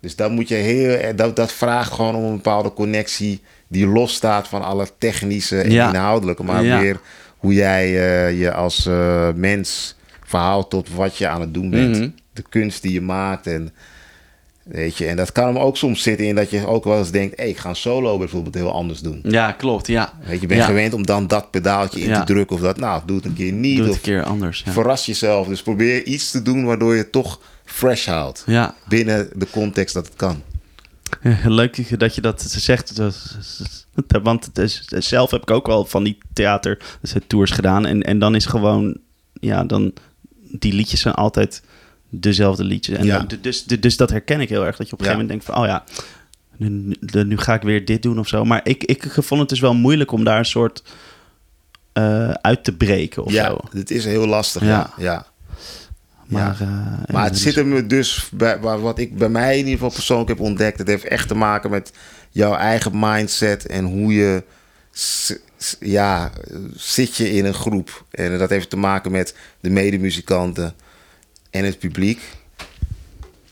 [0.00, 3.86] dus dan moet je heel, eh, dat, dat vraagt gewoon om een bepaalde connectie die
[3.86, 6.78] losstaat van alle technische en inhoudelijke, maar Ja.
[6.80, 7.00] meer
[7.36, 9.96] hoe jij eh, je als eh, mens
[10.36, 11.96] verhoudt tot wat je aan het doen bent.
[11.96, 12.08] Mhm.
[12.32, 13.72] De kunst die je maakt en
[14.62, 17.10] weet je, en dat kan hem ook soms zitten in dat je ook wel eens
[17.10, 19.20] denkt, hey, ik ga een solo bijvoorbeeld heel anders doen.
[19.22, 19.86] Ja, klopt.
[19.86, 20.12] Ja.
[20.20, 20.66] Weet je, je bent Ja.
[20.66, 22.18] gewend om dan dat pedaaltje in Ja.
[22.18, 24.22] te drukken of dat, nou, doe het een keer niet Doe het of een keer
[24.22, 24.62] anders.
[24.64, 24.72] Ja.
[24.72, 25.48] verras jezelf.
[25.48, 28.74] Dus probeer iets te doen waardoor je het toch fresh houdt ja.
[28.88, 30.42] binnen de context dat het kan.
[31.44, 33.02] Leuk dat je dat zegt.
[34.22, 37.86] Want het is, zelf heb ik ook wel van die theater dus tours gedaan.
[37.86, 38.96] En, en dan is gewoon,
[39.32, 39.92] ja, dan
[40.58, 41.62] die liedjes zijn altijd
[42.08, 42.98] dezelfde liedjes.
[42.98, 43.18] En Ja.
[43.18, 44.76] dan- dus, dus dat herken ik heel erg.
[44.76, 45.12] Dat je op een Ja.
[45.12, 45.84] gegeven moment denkt van, oh ja,
[46.56, 48.44] nu, nu- ga ik weer dit doen of zo.
[48.44, 50.82] Maar ik, ik vond het dus wel moeilijk om daar een soort
[51.92, 53.58] eh, uit te breken of ja, zo.
[53.70, 54.62] het is heel lastig.
[54.62, 54.90] Ja.
[54.96, 55.02] Ja.
[55.02, 55.26] Ja.
[56.26, 59.72] Maar, eh, Maar het dus- zit hem dus bij wat ik bij mij in ieder
[59.72, 60.78] geval persoonlijk heb ontdekt.
[60.78, 61.92] Het heeft echt te maken met
[62.30, 64.42] jouw eigen mindset en hoe je
[65.80, 66.30] ja,
[66.76, 68.04] zit je in een groep.
[68.10, 70.74] En dat heeft te maken met de medemuzikanten
[71.50, 72.20] en het publiek.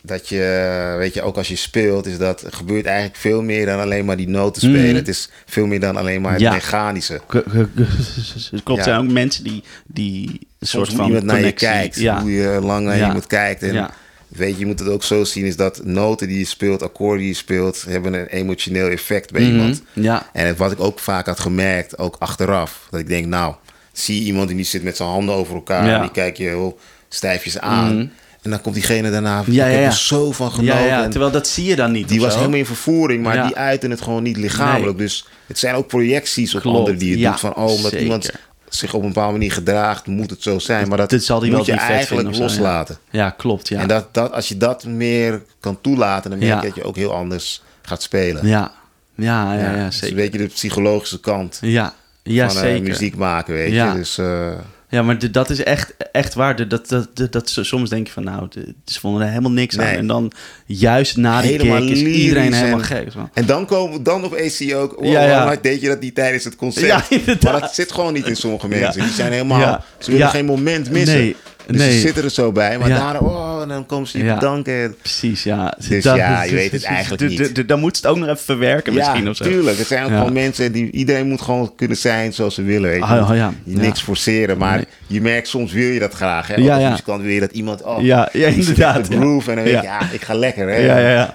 [0.06, 3.80] Dat je, weet je, ook als je speelt, is dat gebeurt eigenlijk veel meer dan
[3.80, 4.86] alleen maar die noten spelen.
[4.86, 4.94] Mhm.
[4.94, 6.52] Het is veel meer dan alleen maar het Ja.
[6.52, 7.20] mechanische.
[8.64, 11.96] Klopt, er zijn ook mensen die, die een soort hoe van iemand naar je kijkt,
[11.96, 12.20] Ja.
[12.20, 13.06] hoe je lang naar Ja.
[13.06, 13.62] iemand kijkt.
[13.62, 13.90] En Ja.
[14.34, 17.18] Weet je, je moet het ook zo zien, is dat noten die je speelt, akkoorden
[17.18, 19.82] die je speelt, hebben een emotioneel effect bij iemand.
[19.92, 20.04] Mhm.
[20.04, 23.54] Ja, En wat ik ook vaak had gemerkt, ook achteraf, dat ik denk, nou,
[23.92, 25.94] zie je iemand die niet zit met zijn handen over elkaar, Ja.
[25.96, 26.78] en die kijk je heel
[27.08, 27.96] stijfjes aan.
[27.96, 28.06] Mhm.
[28.42, 29.86] En dan komt diegene daarna, Ja, ik ja, heb ja.
[29.86, 30.84] er zo van genoten.
[30.84, 32.08] ja, terwijl dat zie je dan niet.
[32.08, 32.38] die was zo.
[32.38, 34.98] helemaal in vervoering, maar die uiten het gewoon niet lichamelijk.
[34.98, 37.40] Dus het zijn ook projecties op Klopt, anderen die je doet.
[37.40, 38.00] Van, oh, omdat zeker.
[38.00, 38.30] iemand
[38.74, 40.88] zich op een bepaalde manier gedraagt, moet het zo zijn.
[40.88, 42.98] Maar dat, Dat zal die moet wel je eigenlijk zo, loslaten.
[43.10, 43.68] Ja, klopt.
[43.68, 46.84] Ja, En dat, dat, als je dat meer kan toelaten, dan merk je dat je
[46.84, 48.46] ook heel anders gaat spelen.
[48.46, 48.72] ja.
[49.16, 50.08] Ja, ja, zeker.
[50.08, 52.82] een beetje de psychologische kant Ja, ja van eh, zeker.
[52.82, 53.92] muziek maken, weet je.
[53.94, 54.52] Dus eh,
[54.94, 56.68] Ja, maar dat is echt, echt waar.
[56.68, 58.48] Dat, dat, dat, dat, soms denk je van, nou,
[58.84, 59.84] ze vonden er helemaal niks aan.
[59.86, 60.32] En dan,
[60.66, 63.14] juist na die Helemaal is iedereen en- helemaal gek.
[63.14, 63.30] man.
[63.34, 64.94] En dan komen dan op AC ook.
[64.94, 65.56] Wow, Ja, ja.
[65.62, 66.86] deed je dat niet tijdens het concert?
[66.86, 69.02] Ja, maar dat zit gewoon niet in sommige mensen.
[69.02, 69.84] Die zijn helemaal.
[69.98, 71.18] Ze willen geen moment missen.
[71.18, 71.36] Nee,
[71.66, 71.92] Dus nee.
[71.92, 72.78] ze zitten er zo bij.
[72.78, 72.96] Maar Ja.
[72.98, 74.34] daarna, oh, en dan komen ze je Ja.
[74.34, 74.94] bedanken.
[75.00, 75.74] Precies, ja.
[75.88, 77.38] Dus ja, je weet het eigenlijk de- niet.
[77.38, 79.44] de- de- Dan moet ze het ook nog even verwerken misschien ja, of zo.
[79.44, 79.78] tuurlijk.
[79.78, 82.90] Het zijn ook gewoon mensen die iedereen moet gewoon kunnen zijn zoals ze willen.
[82.90, 83.04] Weet je.
[83.04, 83.52] Ah, ja.
[83.64, 84.86] Je Niks forceren, maar Nee.
[85.06, 86.46] je merkt soms wil je dat graag.
[86.46, 86.54] Hè?
[86.54, 86.90] Ja, ja.
[86.90, 87.82] muzikant wil je dat iemand.
[87.82, 89.16] Oh, Ja, ja, inderdaad, ja.
[89.16, 89.98] groove en dan weet je, Ja.
[90.00, 90.68] ja, ik ga lekker.
[90.68, 90.76] Hè?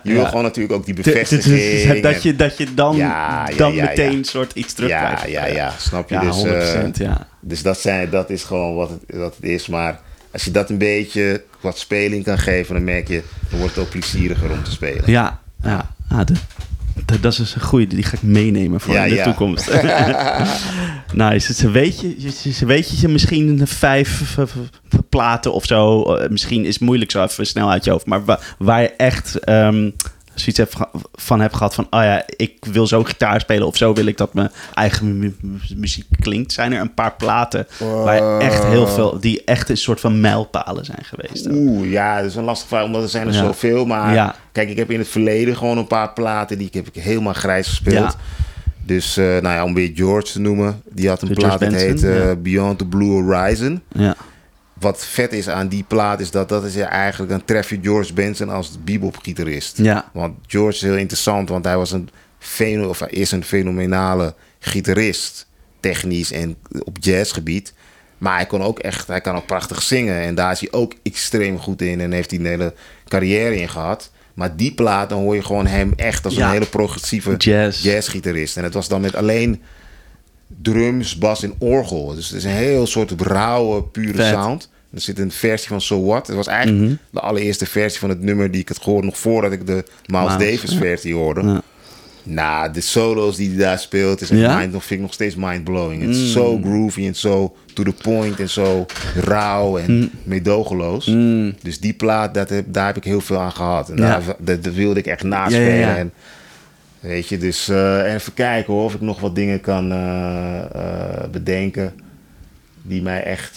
[0.03, 2.01] Je wil gewoon natuurlijk ook die De- de- de- bevestiging.
[2.01, 2.97] dat, je, dat je dan,
[3.57, 5.29] dan meteen een soort iets terugkrijgt.
[5.29, 6.19] Ja, ja, ja, snap je?
[6.19, 7.27] Dus, 100%, eh, ja.
[7.41, 9.67] Dus dat, zijn, dat is gewoon wat het, wat het is.
[9.67, 9.99] Maar
[10.31, 13.83] als je dat een beetje wat speling kan geven, dan merk je, dan wordt het
[13.83, 15.03] ook plezieriger om te spelen.
[15.05, 15.95] Ja, ja.
[16.09, 16.33] Ah, de-
[17.05, 19.23] de- dat is dus een goeie, die ga ik meenemen voor Ja, in de ja.
[19.23, 19.71] toekomst.
[21.13, 21.53] nice.
[21.53, 24.37] Ze weet je, ze weet je misschien vijf
[25.09, 26.03] platen of zo.
[26.15, 28.05] eh, Misschien is het moeilijk zo even snel uit je hoofd.
[28.05, 29.89] Maar wa- waar je echt ehm,
[30.39, 31.87] zoiets hebt ge- van hebt gehad van...
[31.89, 35.35] Oh ja, ik wil zo gitaar spelen of zo wil ik dat mijn eigen mu-
[35.41, 36.51] mu- muziek klinkt.
[36.51, 39.19] Zijn er een paar platen waar echt heel veel...
[39.19, 41.47] Die echt een soort van mijlpalen zijn geweest.
[41.51, 43.39] Oeh, ja, dat is een lastige vraag, omdat er zijn er Ja.
[43.39, 43.85] zoveel.
[43.85, 44.35] Maar Ja.
[44.51, 47.33] kijk, ik heb in het verleden gewoon een paar platen, die ik heb ik helemaal
[47.33, 47.95] grijs gespeeld.
[47.95, 48.13] Ja.
[48.85, 50.81] Dus, eh, nou ja, om weer George te noemen.
[50.91, 52.31] Die had een plaat, dat heet eh.
[52.37, 53.81] Beyond the Blue Horizon.
[53.91, 54.15] Ja,
[54.79, 57.31] Wat vet is aan die plaat is dat dat is eigenlijk...
[57.31, 59.77] dan tref je George Benson als bebop-gitarist.
[59.77, 62.09] ja, Want George is heel interessant, want hij was een
[62.87, 65.47] of hij is een fenomenale gitarist,
[65.79, 67.73] technisch en op jazzgebied.
[68.17, 70.93] Maar hij kon ook echt, hij kan ook prachtig zingen en daar is hij ook
[71.03, 72.73] extreem goed in en heeft hij een hele
[73.07, 74.11] carrière in gehad.
[74.33, 76.45] Maar die plaat, dan hoor je gewoon hem echt als Ja.
[76.45, 77.83] een hele progressieve Jazz.
[77.83, 78.57] jazzgitarist.
[78.57, 79.61] En het was dan met alleen
[80.61, 82.15] drums, bas en orgel.
[82.15, 84.25] Dus het is een heel soort rauwe, pure Vet.
[84.33, 84.69] sound.
[84.93, 86.27] Er zit een versie van So What.
[86.27, 86.93] Het was eigenlijk Mhm.
[87.11, 90.37] de allereerste versie van het nummer die ik het gehoord nog voordat ik de Miles
[90.37, 91.41] Miles, Davis versie hoorde.
[91.41, 91.61] Ja.
[92.23, 94.57] Nou, de solo's die hij daar speelt, is Ja?
[94.57, 96.01] mind, vind ik nog steeds mind-blowing.
[96.01, 96.27] Het is Mm.
[96.27, 98.85] zo groovy en zo to the point en zo
[99.15, 101.05] rauw en meedogenloos.
[101.05, 101.55] Mm.
[101.61, 103.89] Dus die plaat, dat heb, daar heb ik heel veel aan gehad.
[103.89, 104.01] En Ja.
[104.09, 105.63] daar, dat, dat wilde ik echt naspelen.
[105.67, 105.97] Ja, ja, ja.
[105.97, 106.11] En,
[106.99, 110.59] weet je, dus eh, en even kijken hoor, of ik nog wat dingen kan eh,
[110.59, 111.93] eh, bedenken
[112.81, 113.55] die mij echt...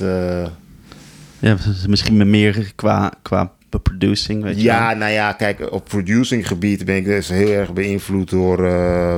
[1.39, 6.85] Ja, misschien meer qua, qua producing, weet je Ja, nou ja, kijk, op producing gebied
[6.85, 8.61] ben ik dus heel erg beïnvloed door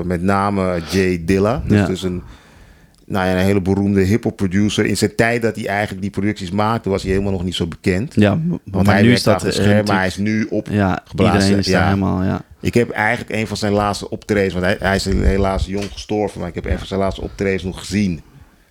[0.06, 1.62] met name Jay Dilla.
[1.66, 1.86] Dus, Ja.
[1.86, 2.22] dus een,
[3.06, 4.84] nou ja, een hele beroemde hip-hop producer.
[4.86, 7.66] In zijn tijd dat hij eigenlijk die producties maakte, was hij helemaal nog niet zo
[7.66, 8.14] bekend.
[8.14, 9.44] Ja, Want maar hij nu is dat...
[9.44, 10.68] eh, scherm, maar hij is nu op.
[10.70, 11.84] Ja, is daar ja.
[11.84, 12.42] helemaal, ja.
[12.60, 16.40] Ik heb eigenlijk een van zijn laatste optredens, want hij, hij is helaas jong gestorven,
[16.40, 18.20] maar ik heb een van zijn laatste optredens nog gezien.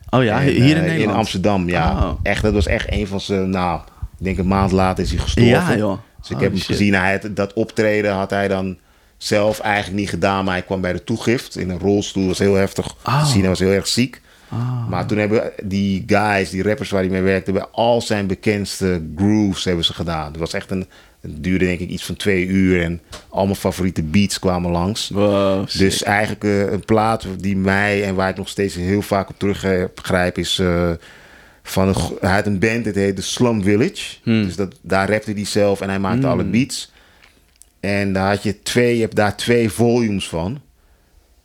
[0.10, 1.18] Oh ja, En, hier in eh, Nederland?
[1.18, 1.92] Amsterdam, ja.
[1.92, 2.20] Oh.
[2.24, 3.80] Echt, dat was echt een van zijn, nou,
[4.18, 5.52] ik denk een maand later is hij gestorven.
[5.52, 5.98] Ja, joh.
[6.20, 6.68] Dus ik Oh, heb hem shit.
[6.76, 6.94] gezien.
[6.94, 8.78] Hij had, dat optreden had hij dan
[9.18, 10.46] zelf eigenlijk niet gedaan.
[10.46, 12.28] Maar hij kwam bij de toegift in een rolstoel.
[12.28, 13.24] was heel heftig Oh.
[13.24, 13.40] te zien.
[13.40, 14.22] Hij was heel erg ziek.
[14.54, 14.88] Ah.
[14.90, 17.52] Maar toen hebben die guys, die rappers waar hij mee werkte...
[17.52, 20.32] bij al zijn bekendste grooves hebben ze gedaan.
[20.32, 20.88] Het was echt een...
[21.22, 22.84] Het duurde denk ik iets van twee uur.
[22.84, 25.10] En al mijn favoriete beats kwamen langs.
[25.10, 25.68] Wow.
[25.78, 29.40] Dus eigenlijk eh, een plaat die mij en waar ik nog steeds heel vaak op
[29.40, 30.92] teruggrijp is eh,
[31.64, 34.18] van een, hij had een band, het heet The Slum Village.
[34.24, 34.44] Hmm.
[34.44, 36.92] Dus dat, daar rapte hij zelf en hij maakte alle beats.
[37.80, 40.62] En daar had je twee, je hebt daar twee volumes van.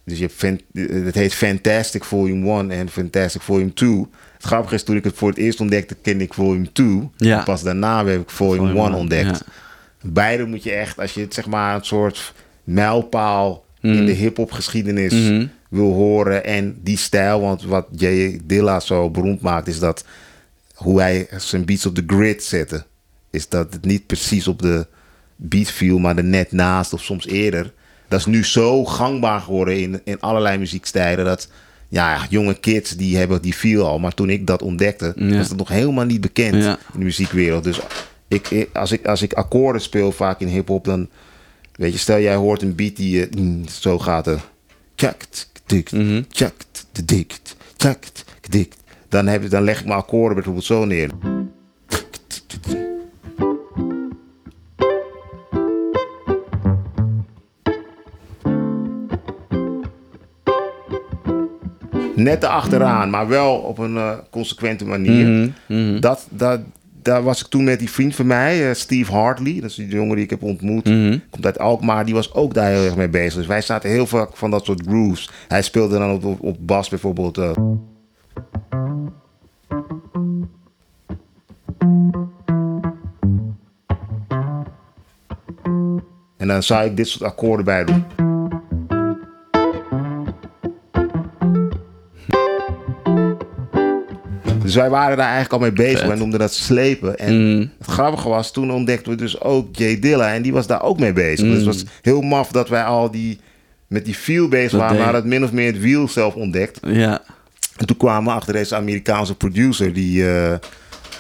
[0.09, 0.61] Dus je hebt
[1.05, 4.07] het heet Fantastic Volume 1 en Fantastic Volume 2.
[4.37, 7.09] Het grappige is, toen ik het voor het eerst ontdekte, kende ik Volume 2.
[7.17, 7.39] Ja.
[7.39, 9.27] En pas daarna heb ik Volume, Volume 1 one, ontdekt.
[9.39, 9.53] ja.
[10.03, 12.33] Beide moet je echt, als je het zeg maar een soort
[12.65, 15.47] mijlpaal in de hip-hop geschiedenis Mhm.
[15.71, 16.45] wil horen.
[16.45, 20.05] En die stijl, want wat Jay Dilla zo beroemd maakt, is dat
[20.75, 22.85] hoe hij zijn beats op de grid zette.
[23.31, 24.87] Is dat het niet precies op de
[25.37, 27.73] beat viel, maar er net naast of soms eerder.
[28.09, 31.25] Dat is nu zo gangbaar geworden in, in allerlei muziekstijlen.
[31.25, 31.49] Dat
[31.89, 33.99] ja, jonge kids die hebben die feel al.
[33.99, 35.37] Maar toen ik dat ontdekte, Ja.
[35.37, 36.71] was dat nog helemaal niet bekend Ja.
[36.93, 37.65] in de muziekwereld.
[37.65, 37.81] Dus
[38.29, 41.09] ik, ik- als, ik, als ik akkoorden speel vaak in hip-hop, dan
[41.75, 44.27] weet je, stel jij hoort een beat die eh, mm, zo gaat.
[44.27, 44.41] er.
[44.95, 46.23] Tjakt, dikt, Mhm.
[46.29, 48.77] tjakt, dikt, tjakt, dikt.
[49.09, 51.11] Dan, heb, je- dan leg ik mijn akkoorden bijvoorbeeld zo neer.
[62.19, 65.53] Net erachteraan, maar wel op een eh, consequente manier.
[65.67, 66.01] Mhm.
[66.01, 66.61] Dat, dat,
[67.03, 69.61] daar was ik toen met die vriend van mij, eh, Steve Hartley.
[69.61, 70.85] Dat is die jongen die ik heb ontmoet.
[70.85, 71.19] Mhm.
[71.31, 72.05] Komt uit Alkmaar.
[72.05, 73.35] Die was ook daar heel erg mee bezig.
[73.35, 75.31] Dus wij zaten heel vaak van dat soort grooves.
[75.49, 77.39] Hij speelde dan op, op, op bas bijvoorbeeld.
[77.39, 77.51] eh.
[86.37, 88.05] En dan zou ik dit soort akkoorden bij doen.
[94.69, 95.99] Dus wij waren daar eigenlijk al mee bezig.
[95.99, 96.09] Vet.
[96.09, 97.19] Wij noemden dat slepen.
[97.19, 97.71] En Mm.
[97.79, 100.33] het grappige was, toen ontdekten we dus ook Jay Dilla.
[100.35, 101.45] En die was daar ook mee bezig.
[101.45, 101.51] Mm.
[101.51, 103.41] Dus het was heel maf dat wij al die,
[103.87, 104.99] met die feel bezig Dat waren.
[104.99, 106.79] Maar dat min of meer het wiel zelf ontdekt.
[106.87, 107.21] Ja.
[107.77, 110.55] En toen kwamen we achter deze Amerikaanse producer die eh,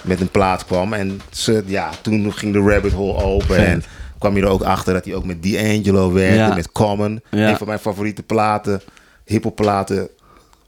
[0.02, 0.92] met een plaat kwam.
[0.92, 3.46] En ze, ja, toen ging de rabbit hole open.
[3.54, 3.66] Vet.
[3.66, 3.82] En
[4.18, 6.54] kwam je er ook achter dat hij ook met D'Angelo werkte, Ja.
[6.54, 7.20] met Common.
[7.30, 7.48] Ja.
[7.50, 8.80] Een van mijn favoriete platen,
[9.24, 10.08] hip-hop platen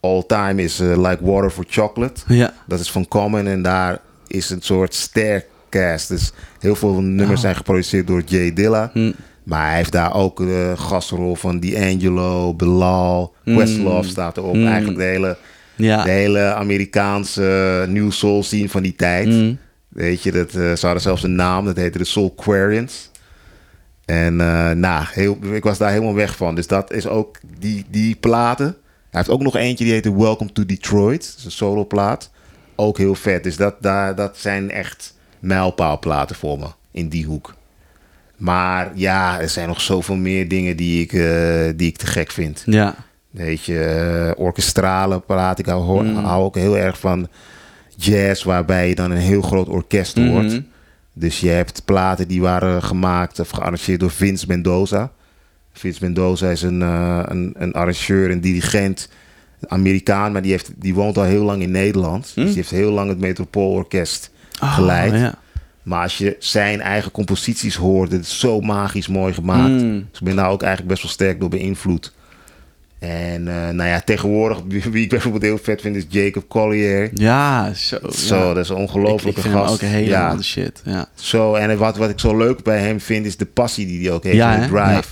[0.01, 2.21] all time is eh, Like Water for Chocolate.
[2.27, 2.53] Ja.
[2.67, 6.09] Dat is van Common en daar is een soort stercast.
[6.09, 7.39] Dus heel veel nummers Oh.
[7.39, 8.91] zijn geproduceerd door Jay Dilla.
[8.93, 9.13] Hm.
[9.43, 13.57] Maar hij heeft daar ook de gastrol van D'Angelo, Bilal, Mm.
[13.57, 14.55] Questlove staat erop.
[14.55, 14.67] Mm.
[14.67, 15.37] Eigenlijk de hele,
[15.77, 16.05] Ja.
[16.05, 19.57] de hele Amerikaanse new soul scene van die tijd.
[19.89, 23.11] Weet je, dat, eh, ze hadden zelfs een naam, dat heette de Soul Quarians.
[24.05, 26.55] En eh nou, heel, ik was daar helemaal weg van.
[26.55, 28.77] Dus dat is ook die, die platen.
[29.11, 31.27] Hij heeft ook nog eentje die heette Welcome to Detroit.
[31.27, 32.31] Dat is een solo plaat.
[32.77, 33.43] Ook heel vet.
[33.43, 37.55] Dus dat, daar, dat zijn echt mijlpaalplaten voor me in die hoek.
[38.37, 42.31] Maar ja, er zijn nog zoveel meer dingen die ik, eh, die ik te gek
[42.31, 42.63] vind.
[42.67, 42.95] Ja.
[43.31, 45.59] Weet je, eh, orkestrale plaat.
[45.59, 46.17] Ik hou, Mm.
[46.17, 47.29] hou ook heel erg van
[47.97, 50.47] jazz, waarbij je dan een heel groot orkest hoort.
[50.47, 50.61] Mhm.
[51.13, 55.13] Dus je hebt platen die waren gemaakt of gearrangeerd door Vince Mendoza.
[55.81, 59.09] Vince Mendoza is een, eh, een, een arrangeur, een dirigent,
[59.61, 62.33] een Amerikaan, maar die, heeft, die woont al heel lang in Nederland.
[62.35, 64.31] Dus die heeft heel lang het Metropoolorkest
[64.63, 65.13] Oh, geleid.
[65.13, 65.35] ja.
[65.83, 69.83] Maar als je zijn eigen composities hoort, het is zo magisch mooi gemaakt.
[69.83, 70.07] Mm.
[70.11, 72.13] Dus ik ben daar ook eigenlijk best wel sterk door beïnvloed.
[72.99, 74.61] En uh, nou ja, tegenwoordig,
[74.91, 77.11] wie ik bijvoorbeeld heel vet vind, is Jacob Collier.
[77.15, 77.99] Ja, zo.
[78.11, 78.55] Zo, ja.
[78.55, 79.73] dat is een ongelofelijke gast.
[79.73, 81.09] ook helemaal de shit, ja.
[81.15, 84.13] Zo, en wat, wat ik zo leuk bij hem vind, is de passie die hij
[84.13, 85.09] ook heeft, ja, de drive.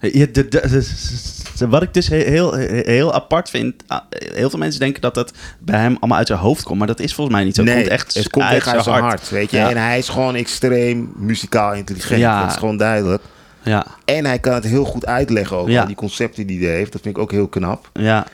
[0.00, 5.00] Ja, de, de, wat ik dus heel, heel apart vind, ah, heel veel mensen denken
[5.00, 7.54] dat dat bij hem allemaal uit zijn hoofd komt, maar dat is volgens mij niet
[7.54, 7.62] zo.
[7.62, 9.00] Nee, het komt echt het komt uit, zijn hart.
[9.02, 9.56] hart, weet je.
[9.56, 9.70] Ja.
[9.70, 12.40] En hij is gewoon extreem muzikaal intelligent, Ja.
[12.42, 13.22] dat is gewoon duidelijk.
[13.62, 15.84] Ja, En hij kan het heel goed uitleggen ook, Ja.
[15.84, 16.92] die concepten die hij heeft.
[16.92, 17.90] Dat vind ik ook heel knap.
[17.92, 18.26] ja,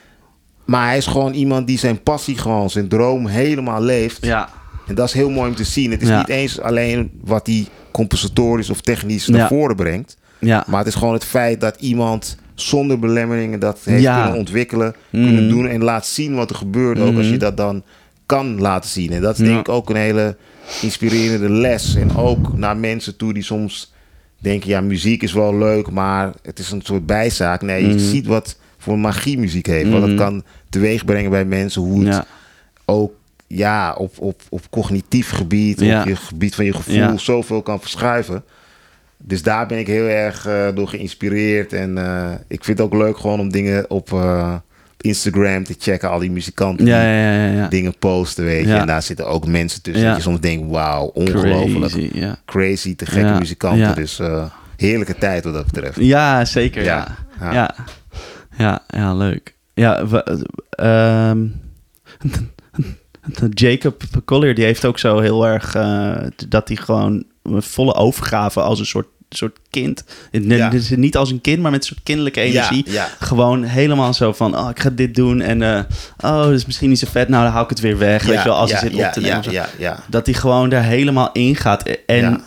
[0.64, 4.18] Maar hij is gewoon iemand die zijn passie gewoon, zijn droom helemaal leeft.
[4.26, 4.48] ja,
[4.86, 5.90] En dat is heel mooi om te zien.
[5.90, 10.16] Het is niet eens alleen wat hij compositorisch of technisch naar voren brengt.
[10.46, 10.64] Ja.
[10.68, 14.20] Maar het is gewoon het feit dat iemand zonder belemmeringen dat heeft Ja.
[14.22, 16.98] kunnen ontwikkelen, kunnen doen en laat zien wat er gebeurt.
[17.00, 17.82] Ook als je dat dan
[18.26, 19.12] kan laten zien.
[19.12, 20.36] En dat is denk ik ook een hele
[20.82, 21.94] inspirerende les.
[21.94, 23.92] En ook naar mensen toe die soms
[24.38, 27.62] denken, ja, muziek is wel leuk, maar het is een soort bijzaak.
[27.62, 27.98] Nee, je Mhm.
[28.04, 29.90] ziet wat voor magie muziek heeft.
[29.90, 31.82] Wat het kan teweeg brengen bij mensen.
[31.82, 32.24] Hoe het
[32.84, 33.12] ook
[33.46, 36.00] ja, op, op, op cognitief gebied, Ja.
[36.00, 37.16] op je gebied van je gevoel, Ja.
[37.16, 38.44] zoveel kan verschuiven.
[39.24, 41.72] Dus daar ben ik heel erg eh, door geïnspireerd.
[41.72, 44.54] En eh, ik vind het ook leuk gewoon om dingen op eh,
[45.00, 46.10] Instagram te checken.
[46.10, 48.74] Al die muzikanten Ja, die ja, ja, dingen posten, weet je.
[48.74, 50.08] En daar zitten ook mensen tussen Ja.
[50.08, 51.92] dat je soms denkt, wauw, ongelooflijk.
[51.92, 52.34] Crazy.
[52.44, 53.94] Crazy, te gekke muzikanten.
[53.94, 54.20] Dus
[54.76, 55.96] heerlijke tijd wat dat betreft.
[56.00, 56.82] Ja, zeker.
[56.82, 57.06] Ja,
[57.40, 57.74] Ja.
[58.56, 58.82] ja.
[58.88, 59.14] ja.
[59.14, 59.54] leuk.
[59.74, 60.04] Ja,
[60.70, 61.46] ehm,
[63.50, 65.72] Jacob Collier, die heeft ook zo heel erg
[66.48, 70.04] dat hij gewoon volle overgave als een soort, soort kind.
[70.30, 70.70] Ja.
[70.96, 72.82] Niet als een kind, maar met een soort kinderlijke energie.
[72.86, 73.08] Ja, ja.
[73.20, 75.40] Gewoon helemaal zo van, oh, ik ga dit doen.
[75.40, 75.78] En, eh,
[76.20, 77.28] oh, dat is misschien niet zo vet.
[77.28, 78.24] Nou, dan hou ik het weer weg.
[78.24, 79.32] weet je wel, als hij zit op te nemen.
[79.34, 79.50] ja, of zo.
[79.50, 79.98] ja, ja.
[80.08, 81.82] Dat hij gewoon daar helemaal in gaat.
[82.06, 82.42] En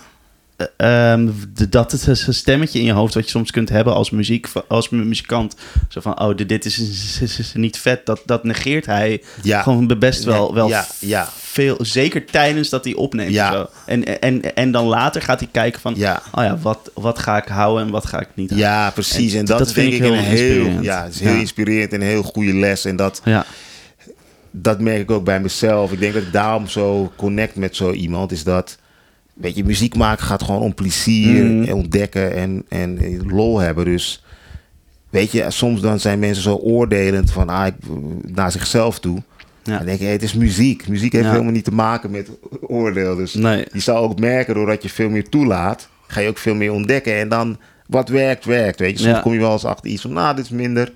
[0.57, 3.69] Eh, ehm, de- dat het is een stemmetje in je hoofd wat je soms kunt
[3.69, 5.55] hebben als, muziek, als mu- muzikant.
[5.89, 8.05] Zo van, oh, dit- is, is, is- is niet vet.
[8.05, 9.61] Dat, dat negeert hij Ja.
[9.61, 11.27] gewoon best wel, wel Ja, ja.
[11.33, 11.77] veel.
[11.79, 13.35] Zeker tijdens dat hij opneemt.
[13.35, 13.67] Zo.
[13.85, 15.99] En, en, en dan later gaat hij kijken van, oh
[16.33, 18.69] ja, wat, wat ga ik houden en wat ga ik niet houden.
[18.69, 19.33] Ja, precies.
[19.33, 20.83] En, En dat, vind ik ik een heel heel, inspirerend.
[20.85, 22.85] ja, het is heel inspirerend en een heel goede les.
[22.85, 23.45] En dat, Ja,
[24.51, 25.91] dat merk ik ook bij mezelf.
[25.91, 28.31] Ik denk dat ik daarom zo connect met zo iemand.
[28.31, 28.77] Is dat,
[29.35, 31.63] weet je, muziek maken gaat gewoon om plezier, Mhm.
[31.67, 33.85] en ontdekken en, en lol hebben.
[33.85, 34.23] Dus,
[35.09, 37.73] weet je, soms dan zijn mensen zo oordelend van, ah, ik,
[38.27, 39.21] naar zichzelf toe.
[39.63, 39.77] Ja.
[39.77, 40.87] Dan denk je, hey, het is muziek.
[40.87, 41.31] Muziek heeft Ja.
[41.31, 42.29] helemaal niet te maken met
[42.61, 43.15] oordeel.
[43.15, 43.65] Dus Nee.
[43.71, 47.15] je zal ook merken, doordat je veel meer toelaat, ga je ook veel meer ontdekken.
[47.19, 47.57] En dan,
[47.87, 48.79] wat werkt, werkt.
[48.79, 49.21] Weet je, soms Ja.
[49.21, 50.93] kom je wel eens achter iets van, nou, dit is minder.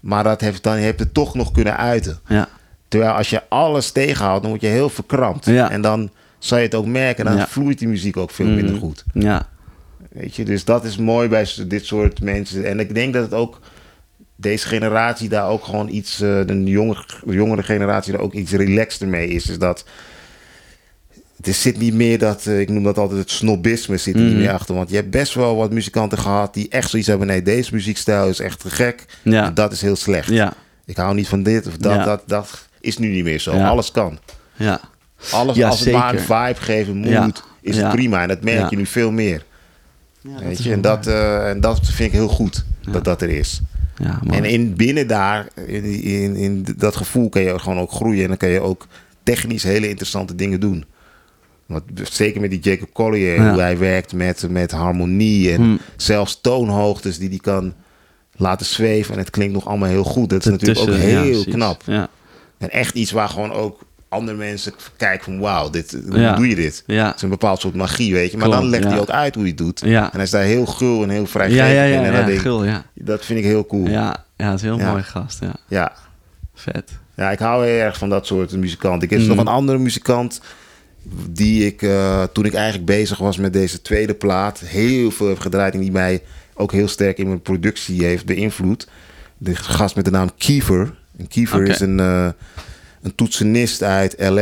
[0.00, 2.18] Maar dat heeft, dan heb je het toch nog kunnen uiten.
[2.28, 2.48] ja,
[2.88, 5.46] Terwijl als je alles tegenhoudt, dan word je heel verkrampt.
[5.46, 6.10] En dan
[6.46, 7.24] zal je het ook merken.
[7.24, 7.46] Dan Ja.
[7.46, 8.80] vloeit die muziek ook veel minder Mhm.
[8.82, 9.04] goed.
[9.12, 9.48] ja,
[10.08, 10.44] Weet je?
[10.44, 12.64] Dus dat is mooi bij dit soort mensen.
[12.64, 13.60] En ik denk dat het ook
[14.36, 19.08] deze generatie daar ook gewoon iets, eh, de jongere, jongere generatie daar ook iets relaxter
[19.08, 19.48] mee is.
[19.50, 19.84] Is dat
[21.42, 24.30] er zit niet meer dat, eh, ik noem dat altijd het snobisme zit er niet
[24.30, 24.38] Mhm.
[24.40, 24.74] meer achter.
[24.74, 27.26] Want je hebt best wel wat muzikanten gehad die echt zoiets hebben.
[27.26, 29.04] Nee, deze muziekstijl is echt te gek.
[29.22, 29.44] Ja.
[29.46, 30.28] En dat is heel slecht.
[30.28, 30.52] ja,
[30.84, 31.94] Ik hou niet van dit of dat.
[31.94, 32.04] Ja.
[32.04, 33.50] Dat, dat is nu niet meer zo.
[33.50, 34.18] Alles kan.
[34.56, 34.80] ja.
[35.32, 37.30] Alles Ja, als het maar een vibe geven moet, Ja.
[37.60, 38.22] is het prima.
[38.22, 38.66] En dat merk Ja.
[38.70, 39.44] je nu veel meer.
[40.20, 40.72] Weet je?
[40.72, 43.60] En dat, eh, en dat vind ik heel goed, dat dat er is.
[44.30, 48.22] En in, binnen daar, in, in, in dat gevoel kan je gewoon ook groeien.
[48.22, 48.86] En dan kan je ook
[49.22, 50.84] technisch hele interessante dingen doen.
[51.66, 53.50] Want zeker met die Jacob Collier, Ja.
[53.50, 55.78] hoe hij werkt met, met harmonie en Hmm.
[55.96, 57.74] zelfs toonhoogtes die hij kan
[58.36, 59.12] laten zweven.
[59.12, 60.30] En het klinkt nog allemaal heel goed.
[60.30, 61.82] Dat is natuurlijk ook ja, heel knap.
[61.86, 62.08] Ja,
[62.58, 63.84] En echt iets waar gewoon ook
[64.16, 66.34] andere mensen kijken van wauw, dit, hoe Ja.
[66.34, 66.82] doe je dit?
[66.86, 67.06] ja.
[67.06, 68.36] Het is een bepaald soort magie, weet je.
[68.36, 68.98] Maar dan legt hij ja.
[68.98, 69.80] ook uit hoe hij het doet.
[69.84, 70.04] Ja.
[70.04, 72.04] En hij is daar heel gul en heel vrijgevig Ja, ja, ja, in.
[72.04, 72.84] En ja, dat, denk ik- gul, ja.
[72.94, 73.86] dat vind ik heel cool.
[73.86, 73.92] Ja.
[73.92, 74.90] Ja, ja, het is een heel Ja.
[74.90, 75.54] mooi gast, ja.
[75.68, 75.92] ja.
[76.54, 76.90] Vet.
[77.32, 79.02] ik hou heel erg van dat soort muzikanten.
[79.02, 79.26] Ik heb Mm.
[79.26, 80.40] nog een andere muzikant
[81.30, 85.38] die ik, eh, toen ik eigenlijk bezig was met deze tweede plaat, heel veel heb
[85.38, 86.22] gedraaid en die mij
[86.54, 88.88] ook heel sterk in mijn productie heeft beïnvloed.
[89.38, 90.94] De gast met de naam Kiefer.
[91.18, 92.28] En Kiefer is een, eh,
[93.06, 94.40] een toetsenist uit LA.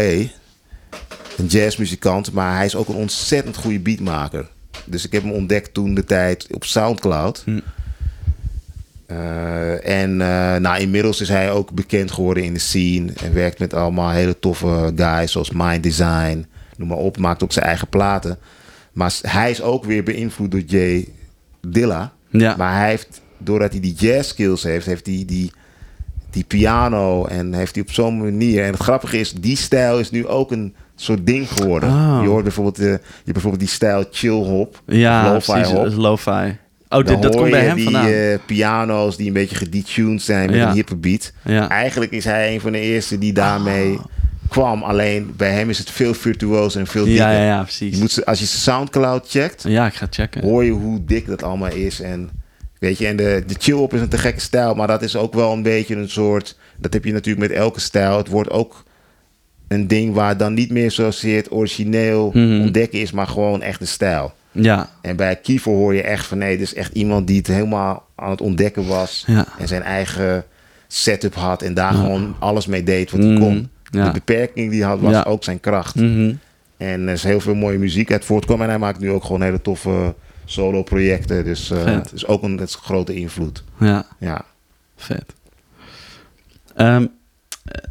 [1.37, 4.49] Een jazzmuzikant, maar hij is ook een ontzettend goede beatmaker.
[4.85, 7.43] Dus ik heb hem ontdekt toen de tijd op Soundcloud.
[7.45, 7.61] Hm.
[9.07, 13.13] Eh, en eh, nou, inmiddels is hij ook bekend geworden in de scene.
[13.23, 16.47] En werkt met allemaal hele toffe guys zoals Mind Design.
[16.77, 17.19] Noem maar op.
[17.19, 18.39] Maakt ook zijn eigen platen.
[18.93, 21.09] Maar hij is ook weer beïnvloed door Jay
[21.69, 22.13] Dilla.
[22.31, 22.57] Ja.
[22.57, 25.53] Maar hij heeft, doordat hij die jazz skills heeft, heeft hij die,
[26.35, 28.65] die piano en heeft hij op zo'n manier.
[28.65, 31.89] En het grappige is, die stijl is nu ook een soort ding geworden.
[31.89, 32.19] Oh.
[32.23, 32.93] Je hoort bijvoorbeeld, eh,
[33.25, 35.73] je bijvoorbeeld die stijl chill hop, Ja, lo-fi precies.
[35.73, 35.93] hop.
[35.97, 36.57] Lo-fi.
[36.89, 38.09] Oh, dit, dat komt bij hem die vandaan.
[38.09, 40.69] uh, piano's die een beetje gedetuned zijn met Ja.
[40.69, 41.33] een hippe beat.
[41.45, 41.69] Ja.
[41.69, 43.99] Eigenlijk is hij een van de eerste die daarmee
[44.49, 44.83] kwam.
[44.83, 47.25] Alleen bij hem is het veel virtuoos en veel dikker.
[47.25, 47.95] ja, ja, ja, precies.
[47.95, 50.43] Je moet, als je Soundcloud checkt, Ja, ik ga checken.
[50.43, 52.01] hoor je hoe dik dat allemaal is.
[52.01, 52.31] En
[52.85, 55.35] weet je, en de, de chill-op is een te gekke stijl, maar dat is ook
[55.35, 56.59] wel een beetje een soort.
[56.79, 58.17] Dat heb je natuurlijk met elke stijl.
[58.17, 58.85] Het wordt ook
[59.69, 62.61] een ding waar dan niet meer zozeer het origineel Mhm.
[62.61, 64.33] ontdekken is, maar gewoon echt een stijl.
[64.53, 67.47] Ja, En bij Kiefer hoor je echt van nee, dit is echt iemand die het
[67.47, 69.25] helemaal aan het ontdekken was.
[69.27, 69.47] Ja.
[69.59, 70.45] En zijn eigen
[70.89, 73.41] setup had en daar gewoon alles mee deed wat hij Mhm.
[73.41, 73.69] kon.
[73.91, 74.05] Ja.
[74.05, 75.95] De beperking die hij had was ook zijn kracht.
[75.95, 76.33] Mhm.
[76.77, 78.65] En er is heel veel mooie muziek uit voortkomen.
[78.65, 81.45] En hij maakt nu ook gewoon hele toffe solo projecten.
[81.45, 83.63] Dus eh, het is ook een, het is een grote invloed.
[83.81, 84.07] ja.
[84.21, 84.45] Ja.
[84.97, 85.25] Vet.
[86.75, 87.07] Ehm,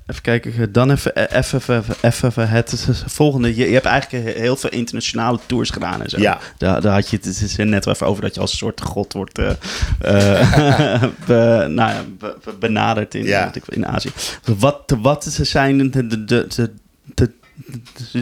[0.07, 3.55] even kijken, dan even, eh, even, even, even, even het volgende.
[3.55, 6.19] Je, je hebt eigenlijk heel veel internationale tours gedaan en zo.
[6.19, 6.39] Ja.
[6.57, 8.81] Daar, daar had je het, is net wel even over dat je als een soort
[8.81, 9.49] god wordt eh,
[10.01, 13.51] eh, be- nou ja, be- be- benaderd in, Ja.
[13.67, 14.11] in Azië.
[14.57, 16.71] Wat, wat zijn de, de, de,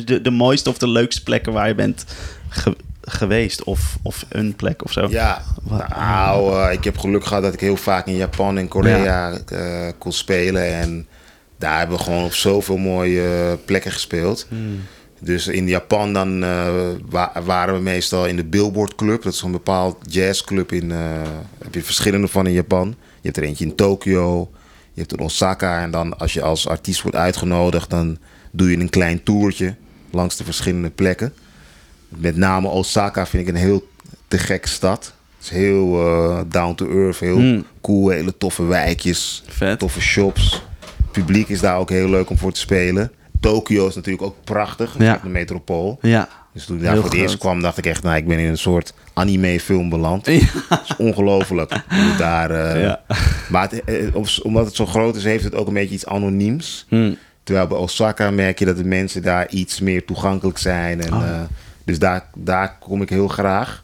[0.05, 2.05] de, de, mooiste of de leukste plekken waar je bent
[2.49, 3.63] ge- geweest?
[3.63, 5.07] Of, of een plek of zo?
[5.09, 9.31] Ja, nou, eh, ik heb geluk gehad dat ik heel vaak in Japan en Korea
[9.47, 10.65] eh, kon spelen.
[10.73, 11.07] En
[11.57, 14.45] daar hebben we gewoon op zoveel mooie plekken gespeeld.
[14.49, 14.79] Hmm.
[15.19, 16.67] Dus in Japan dan eh,
[17.09, 19.23] wa- waren we meestal in de Billboard Club.
[19.23, 20.89] Dat is een bepaald jazzclub in...
[21.63, 22.87] heb je verschillende van in Japan.
[22.87, 22.95] Je
[23.27, 24.49] hebt er eentje in Tokio.
[24.93, 25.81] Je hebt er in Osaka.
[25.81, 27.89] En dan als je als artiest wordt uitgenodigd...
[27.89, 28.17] dan
[28.51, 29.75] doe je een klein toertje
[30.11, 31.33] langs de verschillende plekken.
[32.17, 33.87] Met name Osaka vind ik een heel
[34.27, 35.13] te gekke stad.
[35.37, 37.65] Het is heel eh, down to earth, heel Hmm.
[37.81, 39.79] cool, hele toffe wijkjes, Vet.
[39.79, 40.63] toffe shops.
[40.79, 43.11] Het publiek is daar ook heel leuk om voor te spelen.
[43.39, 45.19] Tokio is natuurlijk ook prachtig, Ja.
[45.23, 45.97] de metropool.
[46.01, 46.27] Ja.
[46.53, 48.47] Dus toen ik daar voor het eerst kwam, dacht ik echt, nou, ik ben in
[48.49, 50.25] een soort anime-film beland.
[50.25, 50.31] Ja.
[50.69, 51.83] Het is ongelooflijk.
[52.17, 53.01] daar, eh, Ja.
[53.49, 56.05] Maar het, eh, om- omdat het zo groot is, heeft het ook een beetje iets
[56.05, 56.85] anoniems.
[56.89, 57.17] Hmm.
[57.43, 61.01] Terwijl bij Osaka merk je dat de mensen daar iets meer toegankelijk zijn.
[61.01, 61.39] En, Oh.
[61.83, 63.83] Dus daar, daar kom ik heel graag.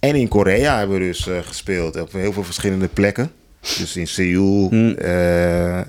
[0.00, 3.32] En in Korea hebben we dus eh, gespeeld op heel veel verschillende plekken.
[3.60, 4.94] Dus in Seoul, Hmm.
[4.94, 5.80] eh,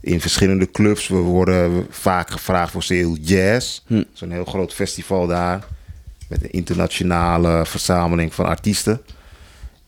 [0.00, 1.08] in verschillende clubs.
[1.08, 3.80] We worden vaak gevraagd voor Seoul Jazz.
[3.86, 4.04] Hmm.
[4.12, 5.64] Zo'n heel groot festival daar.
[6.28, 9.00] Met een internationale verzameling van artiesten.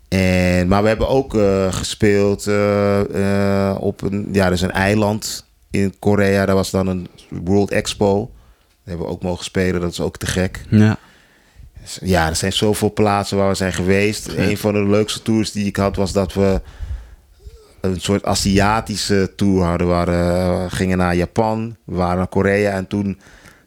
[0.09, 2.47] En, maar we hebben ook eh, gespeeld
[3.79, 6.47] op een, ja, is een eiland in Korea.
[6.47, 8.31] Daar was dan een World Expo.
[8.85, 9.81] Hebben we ook mogen spelen.
[9.81, 10.65] Dat is ook te gek.
[10.69, 10.99] Ja.
[11.81, 14.29] Dus Ja, er zijn zoveel plaatsen waar we zijn geweest.
[14.29, 16.61] Een van de leukste tours die ik had was dat we
[17.81, 19.87] een soort Aziatische tour hadden.
[19.87, 23.19] Waar, eh, we gingen naar Japan, we waren naar Korea en toen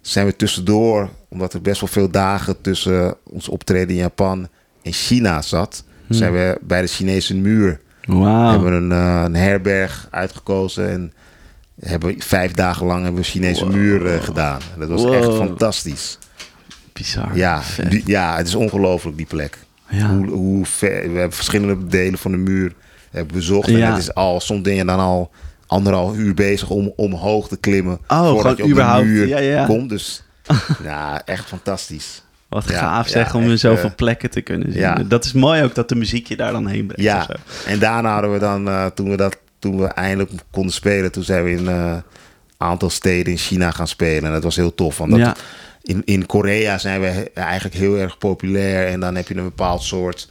[0.01, 4.47] zijn we tussendoor, omdat er best wel veel dagen tussen ons optreden in Japan
[4.81, 7.81] en China zat, zijn we bij de Chinese muur
[8.51, 11.13] hebben we een, eh, een herberg uitgekozen en
[11.79, 14.59] hebben vijf dagen lang hebben we Chinese muur eh, gedaan.
[14.79, 15.13] Dat was Wow.
[15.13, 16.17] echt fantastisch.
[16.93, 17.37] Bizar.
[17.37, 19.57] Ja, die- ja, het is ongelooflijk die plek.
[19.89, 20.07] Ja.
[20.09, 22.73] Hoe, hoe ver, we hebben verschillende delen van de muur
[23.11, 23.67] hebben bezocht.
[23.67, 23.89] En Ja.
[23.89, 25.31] het is al, soms ben je dan al
[25.67, 27.99] anderhalf uur bezig om omhoog te klimmen.
[28.07, 29.05] Oh, voordat je op überhaupt.
[29.05, 29.65] de muur Ja, ja.
[29.65, 29.89] komt.
[29.89, 30.23] Dus
[30.83, 32.23] ja, echt fantastisch.
[32.49, 34.81] Wat gaaf zeg om in zoveel eh, plekken te kunnen zien.
[34.81, 34.95] ja.
[35.07, 37.03] Dat is mooi ook dat de muziek je daar dan heen brengt.
[37.03, 37.27] Ja,
[37.65, 41.23] en daarna hadden we dan, eh, toen, we dat, toen we eindelijk konden spelen, toen
[41.23, 42.03] zijn we in een
[42.57, 44.23] aantal steden in China gaan spelen.
[44.23, 44.97] En dat was heel tof.
[44.97, 45.35] Want Ja.
[45.81, 48.87] in, in Korea zijn we eigenlijk heel erg populair.
[48.87, 50.29] En dan heb je een bepaald soort.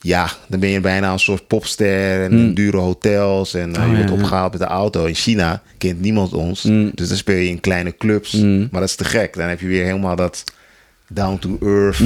[0.00, 2.24] Ja, dan ben je bijna een soort popster.
[2.24, 3.54] En in dure hotels.
[3.54, 3.84] En eh, Hmm.
[3.84, 4.22] Oh, je wordt ja.
[4.22, 5.04] opgehaald met de auto.
[5.04, 6.62] In China kent niemand ons.
[6.62, 6.90] Mm.
[6.94, 8.32] Dus dan speel je in kleine clubs.
[8.32, 8.58] Mm.
[8.70, 9.34] Maar dat is te gek.
[9.34, 10.44] Dan heb je weer helemaal dat
[11.08, 11.98] down to earth.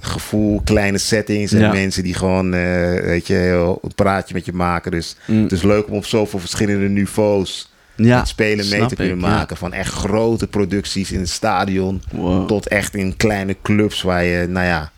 [0.00, 1.72] Gevoel, kleine settings en Ja.
[1.72, 2.60] mensen die gewoon, eh,
[3.00, 4.90] weet je, heel, een praatje met je maken.
[4.90, 5.42] Dus Mm.
[5.42, 9.20] het is leuk om op zoveel verschillende niveaus Ja, het spelen mee te kunnen ik,
[9.22, 9.28] ja.
[9.28, 9.56] maken.
[9.56, 12.46] Van echt grote producties in het stadion Wow.
[12.48, 14.92] tot echt in kleine clubs waar je, nou ja,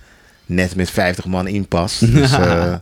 [0.47, 2.01] net met 50 man in past.
[2.15, 2.75] Dus eh,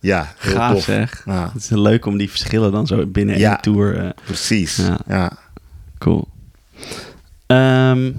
[0.00, 0.84] ja, heel Gaaf tof.
[0.84, 1.22] zeg.
[1.24, 3.50] Ja, Het is leuk om die verschillen dan zo binnen Ja.
[3.50, 3.96] één tour.
[3.98, 4.80] eh, precies.
[5.06, 5.32] Ja.
[5.98, 6.28] Cool.
[7.46, 8.12] Ehm,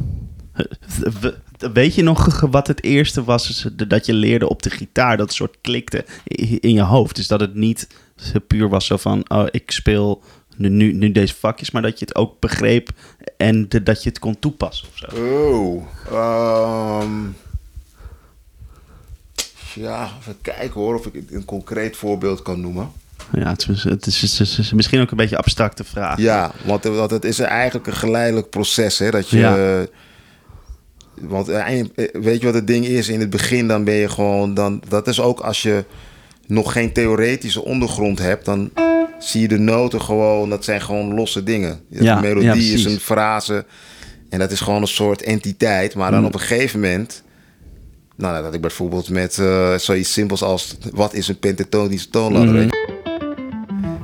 [1.73, 5.17] weet je nog wat het eerste was dat je leerde op de gitaar?
[5.17, 6.05] Dat soort klikte
[6.59, 7.15] in je hoofd.
[7.15, 7.87] Dus dat het niet
[8.47, 9.29] puur was zo van...
[9.29, 10.23] Oh, ik speel
[10.57, 11.71] nu, nu, deze vakjes.
[11.71, 12.89] Maar dat je het ook begreep
[13.37, 15.21] en de- dat je het kon toepassen of zo.
[15.21, 17.11] Oh, ehm,
[19.75, 22.91] ja, even kijken hoor of ik een concreet voorbeeld kan noemen.
[23.33, 26.17] Ja, het is, het is, het misschien ook een beetje abstracte vraag.
[26.17, 28.99] Ja, want, want het is eigenlijk een geleidelijk proces.
[28.99, 29.85] Hè, dat je, Ja.
[31.27, 33.09] Want eh, eh, weet je wat het ding is?
[33.09, 34.53] In het begin dan ben je gewoon...
[34.53, 35.85] Dan, dat is ook als je
[36.47, 38.45] nog geen theoretische ondergrond hebt...
[38.45, 38.71] dan
[39.19, 40.49] zie je de noten gewoon...
[40.49, 41.79] dat zijn gewoon losse dingen.
[41.89, 43.65] Ja, melodie ja, is een frase...
[44.29, 45.95] en dat is gewoon een soort entiteit.
[45.95, 46.25] Maar dan Mm.
[46.25, 47.23] op een gegeven moment...
[48.15, 50.77] Nou, dat ik bijvoorbeeld met eh, zoiets simpels als...
[50.91, 52.53] wat is een pentatonische toonladder?
[52.55, 52.69] Mhm.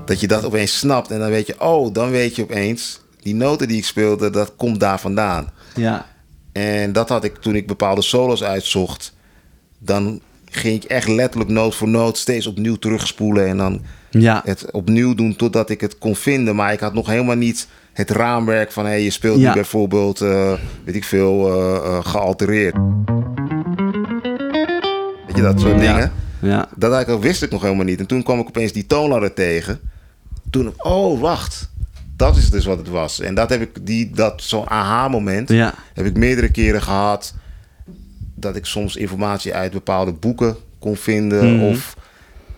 [0.06, 1.56] Dat je dat opeens snapt en dan weet je...
[1.60, 3.02] oh, dan weet je opeens...
[3.22, 5.52] die noten die ik speelde, dat komt daar vandaan.
[5.76, 6.09] Ja.
[6.60, 9.14] En dat had ik toen ik bepaalde solos uitzocht.
[9.80, 13.48] Dan ging ik echt letterlijk noot voor noot steeds opnieuw terugspoelen.
[13.48, 14.42] En dan Ja.
[14.46, 16.56] het opnieuw doen totdat ik het kon vinden.
[16.56, 18.86] Maar ik had nog helemaal niet het raamwerk van...
[18.86, 19.48] Hey, je speelt Ja.
[19.48, 20.54] nu bijvoorbeeld, eh,
[20.84, 22.76] weet ik veel, eh, eh, gealtereerd.
[25.28, 26.12] Weet je, dat soort dingen.
[26.42, 26.70] Ja.
[26.76, 28.00] Dat wist ik nog helemaal niet.
[28.00, 29.80] En toen kwam ik opeens die toonladder tegen.
[30.50, 31.70] Toen, oh, wacht.
[32.20, 33.20] Dat is dus wat het was.
[33.20, 35.74] En dat heb ik, die, dat zo'n aha-moment, Ja.
[35.94, 37.34] heb ik meerdere keren gehad.
[38.36, 41.56] Dat ik soms informatie uit bepaalde boeken kon vinden.
[41.56, 41.66] Mhm.
[41.66, 41.96] Of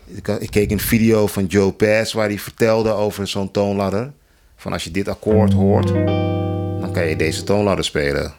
[0.06, 4.12] ik, ik keek een video van Joe Pass waar hij vertelde over zo'n toonladder.
[4.56, 5.88] Van als je dit akkoord hoort,
[6.80, 8.32] dan kan je deze toonladder spelen.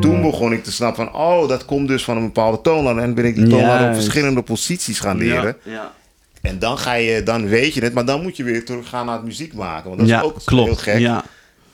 [0.00, 3.02] Toen begon ik te snappen van, oh, dat komt dus van een bepaalde toonladder.
[3.02, 5.56] En ben ik die toonladder op verschillende posities gaan leren.
[5.62, 5.92] Ja.
[6.42, 9.14] En dan ga je, dan weet je het, maar dan moet je weer teruggaan naar
[9.14, 9.88] het muziek maken.
[9.88, 10.66] Want dat Ja, is ook klopt.
[10.66, 10.98] heel gek.
[10.98, 11.24] Ja.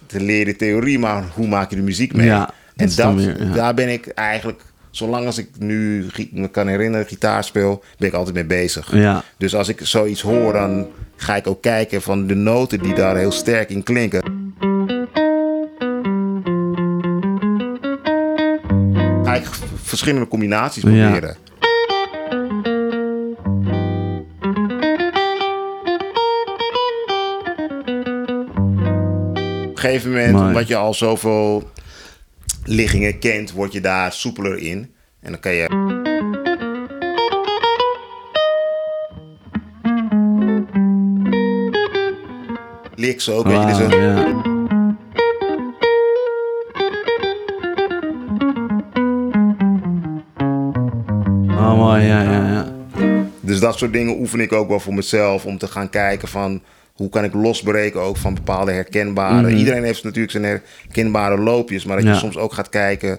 [0.07, 2.27] Te leren theorie, maar hoe maak je de muziek mee?
[2.27, 7.07] Ja, en dat, weer, daar ben ik eigenlijk, zolang als ik nu me kan herinneren,
[7.07, 8.95] gitaar speel, ben ik altijd mee bezig.
[8.95, 9.23] Ja.
[9.37, 10.87] Dus als ik zoiets hoor, dan
[11.17, 14.23] ga ik ook kijken van de noten die daar heel sterk in klinken.
[19.25, 19.47] Ga ik
[19.83, 21.37] verschillende combinaties proberen.
[29.85, 31.71] Een gegeven moment, omdat je al zoveel
[32.65, 34.93] liggingen kent, word je daar soepeler in.
[35.21, 35.67] En dan kan je.
[42.95, 43.67] Licks ook, weet je.
[43.67, 44.57] Dus Wauw, een- ja.
[51.49, 52.67] Oh, mooi, ja, ja, ja.
[53.41, 55.45] Dus dat soort dingen oefen ik ook wel voor mezelf.
[55.47, 56.63] Om te gaan kijken van
[56.99, 59.55] hoe kan ik losbreken ook van bepaalde herkenbare.
[59.55, 61.85] Iedereen heeft natuurlijk zijn herkenbare loopjes.
[61.85, 62.15] Maar dat Mhm.
[62.15, 62.21] Ja.
[62.21, 63.19] je soms ook gaat kijken.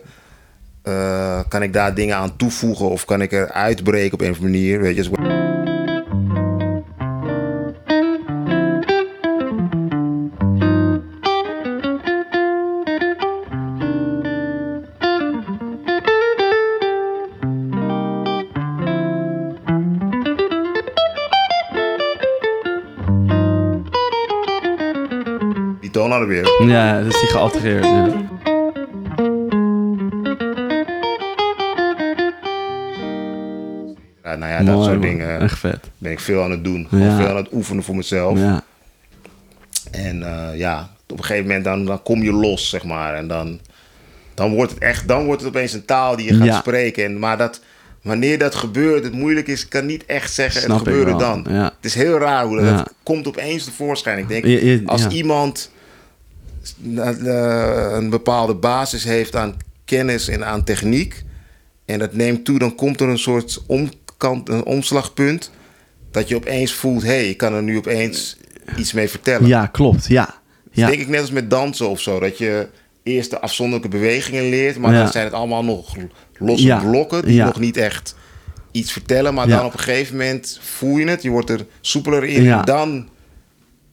[0.83, 4.35] eh, kan ik daar dingen aan toevoegen of kan ik er uitbreken op een of
[4.37, 4.81] andere manier?
[4.81, 5.09] Weet je,
[26.67, 27.83] Ja, dat is die gealtereerd.
[27.85, 28.07] Ja.
[34.23, 35.01] Ja, nou ja, dat soort man.
[35.07, 35.89] dingen Echt vet.
[35.97, 36.87] ben ik veel aan het doen.
[36.91, 37.17] Ja.
[37.17, 38.39] veel aan het oefenen voor mezelf.
[38.39, 38.63] Ja.
[39.91, 43.13] En eh, ja, op een gegeven moment dan, dan kom je los, zeg maar.
[43.15, 43.59] En dan,
[44.33, 46.57] dan wordt het echt, dan wordt het opeens een taal die je gaat Ja.
[46.59, 47.05] spreken.
[47.05, 47.61] En, maar dat,
[48.01, 51.45] wanneer dat gebeurt, het moeilijk is, kan niet echt zeggen, Snap het gebeurde wel, dan.
[51.49, 51.63] ja.
[51.63, 52.75] Het is heel raar hoe dat, Ja.
[52.75, 54.17] dat komt opeens tevoorschijn.
[54.17, 55.71] Ik denk, als iemand
[57.95, 61.23] een bepaalde basis heeft aan kennis en aan techniek...
[61.85, 65.51] en dat neemt toe, dan komt er een soort omkant, een omslagpunt...
[66.11, 68.37] dat je opeens voelt, hé, hey, ik kan er nu opeens
[68.77, 69.47] iets mee vertellen.
[69.47, 70.07] ja, klopt.
[70.07, 70.35] Ja.
[70.71, 70.87] Ja.
[70.87, 72.19] Denk ik net als met dansen of zo.
[72.19, 72.67] Dat je
[73.03, 74.77] eerst de afzonderlijke bewegingen leert.
[74.77, 74.99] Maar Ja.
[75.03, 75.95] dan zijn het allemaal nog
[76.37, 76.79] losse Ja.
[76.79, 77.25] blokken.
[77.25, 78.15] Die nog niet echt
[78.71, 79.33] iets vertellen.
[79.33, 81.21] Maar dan op een gegeven moment voel je het.
[81.21, 82.51] Je wordt er soepeler in.
[82.51, 83.09] En dan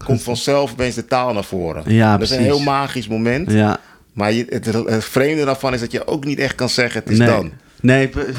[0.04, 1.82] komt vanzelf opeens de taal naar voren.
[1.86, 2.54] Ja, dat is een precies.
[2.56, 3.52] heel magisch moment.
[3.52, 3.78] Ja.
[4.12, 7.10] Maar je, het, het vreemde daarvan is dat je ook niet echt kan zeggen het
[7.10, 7.28] is nee.
[7.28, 7.52] dan.
[7.80, 8.24] Nee, pre-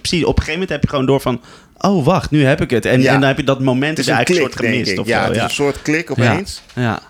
[0.00, 0.24] precies.
[0.24, 1.40] Op een gegeven moment heb je gewoon door van...
[1.78, 2.84] Oh, wacht, nu heb ik het.
[2.86, 3.12] En, Ja.
[3.14, 4.98] en dan heb je dat moment is eigenlijk een soort gemist.
[4.98, 5.54] Of Ja, zo, het is een ja.
[5.54, 6.62] soort klik opeens.
[6.74, 7.00] Ja.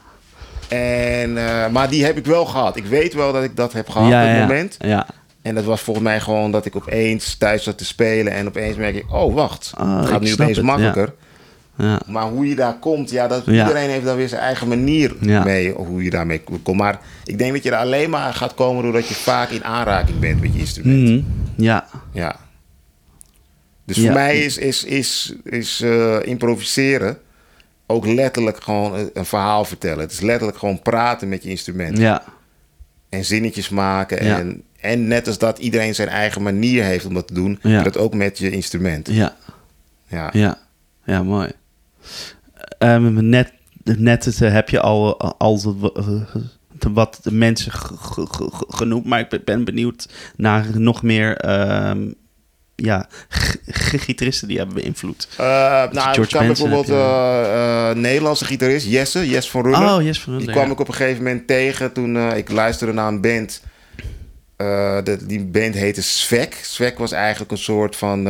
[0.69, 2.77] En, eh, maar die heb ik wel gehad.
[2.77, 4.47] Ik weet wel dat ik dat heb gehad, Ja, op ja, het ja.
[4.47, 4.77] moment.
[4.78, 5.07] Ja.
[5.43, 8.32] En dat was volgens mij gewoon dat ik opeens thuis zat te spelen.
[8.32, 11.12] En opeens merk ik, oh wacht, Ah, het gaat nu opeens het, makkelijker.
[11.81, 12.01] Ja.
[12.07, 13.52] Maar hoe je daar komt, ja, dat, Ja.
[13.66, 15.44] iedereen heeft dan weer zijn eigen manier Ja.
[15.44, 15.73] mee.
[15.73, 16.77] Hoe je daarmee komt.
[16.78, 20.19] Maar ik denk dat je er alleen maar gaat komen doordat je vaak in aanraking
[20.19, 21.09] bent met je instrument.
[21.09, 21.20] Mhm.
[21.62, 21.86] Ja.
[22.12, 22.36] Ja.
[23.85, 27.19] Dus voor mij is, is, is, is eh, improviseren
[27.86, 29.98] ook letterlijk gewoon een, verhaal vertellen.
[29.98, 31.98] Het is letterlijk gewoon praten met je instrument.
[31.98, 32.23] Ja.
[33.09, 34.19] En zinnetjes maken.
[34.19, 37.59] En, en net als dat iedereen zijn eigen manier heeft om dat te doen.
[37.62, 39.09] Dat ook met je instrument.
[39.11, 39.36] Ja.
[40.09, 40.28] Ja.
[40.32, 40.59] Ja.
[41.05, 41.51] Ja, mooi.
[42.79, 43.53] Ehm, net
[43.99, 45.77] net heb je al, al
[46.93, 47.73] wat de mensen
[48.69, 52.11] genoemd, maar ik ben benieuwd naar nog meer ehm,
[52.75, 53.09] ja,
[53.67, 55.29] gitaristen die hebben beïnvloed?
[55.41, 55.47] Uh,
[55.91, 59.81] nou, ik kwam bijvoorbeeld uh, uh, Nederlandse gitarist Jesse, Jesse van Ruller.
[59.81, 63.21] Oh, van Die kwam ik op een gegeven moment tegen toen ik luisterde naar een
[63.21, 63.63] band.
[65.05, 66.59] De, die band heette Svek.
[66.63, 68.23] Svek was eigenlijk een soort van,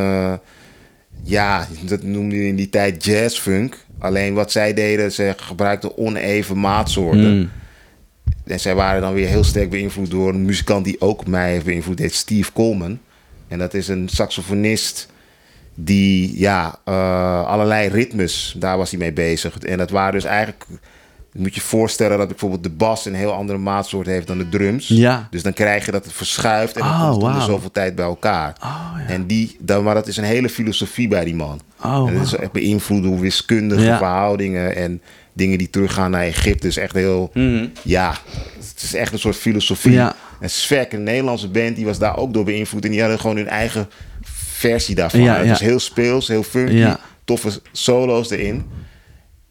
[1.23, 3.85] ja, dat noemde je in die tijd jazzfunk.
[3.99, 7.37] Alleen wat zij deden, ze gebruikten oneven maatsoorten.
[7.37, 7.49] Mm.
[8.45, 11.65] En zij waren dan weer heel sterk beïnvloed door een muzikant die ook mij heeft
[11.65, 12.99] beïnvloed, heet Steve Coleman.
[13.47, 15.07] En dat is een saxofonist
[15.75, 19.57] die ja, uh, allerlei ritmes, daar was hij mee bezig.
[19.57, 20.65] En dat waren dus eigenlijk,
[21.33, 24.87] moet je voorstellen dat bijvoorbeeld de bas een heel andere maatsoort heeft dan de drums.
[24.87, 25.27] Ja.
[25.31, 27.41] Dus dan krijg je dat het verschuift en dan oh, komt wow.
[27.41, 28.55] zoveel tijd bij elkaar.
[28.63, 29.13] Oh, ja.
[29.13, 31.59] En die, dan, maar dat is een hele filosofie bij die man.
[31.83, 35.01] Oh, en dat is echt beïnvloed door wiskundige verhoudingen en
[35.33, 36.67] dingen die teruggaan naar Egypte.
[36.67, 38.15] Dus echt heel, mm ja,
[38.57, 39.91] het is echt een soort filosofie.
[39.91, 40.15] Ja.
[40.39, 42.85] En Svek, een Nederlandse band, die was daar ook door beïnvloed.
[42.85, 43.89] En die hadden gewoon hun eigen
[44.61, 45.21] versie daarvan.
[45.21, 45.49] Ja, het ja.
[45.49, 46.99] was heel speels, heel funky, Ja.
[47.25, 48.65] toffe solo's erin.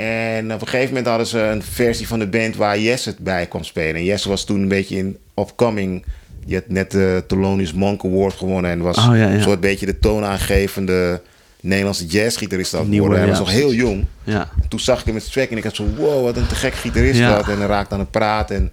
[0.01, 3.47] En op een gegeven moment hadden ze een versie van de band waar Jesse bij
[3.47, 3.95] kwam spelen.
[3.95, 6.05] En Jesse was toen een beetje in upcoming.
[6.45, 8.71] Die had net de Thelonious Monk Award gewonnen.
[8.71, 9.31] En was Oh, ja, ja.
[9.31, 11.21] een soort beetje de toonaangevende
[11.61, 13.19] Nederlandse jazzgitarist Nieuwe, worden.
[13.19, 14.07] Hij ja, was nog heel jong.
[14.25, 14.49] Ja.
[14.69, 15.87] Toen zag ik hem met Svek en ik had zo...
[15.97, 17.49] Wow, wat een te gek gitarist dat.
[17.49, 18.57] En dan raakte aan het praten.
[18.57, 18.73] En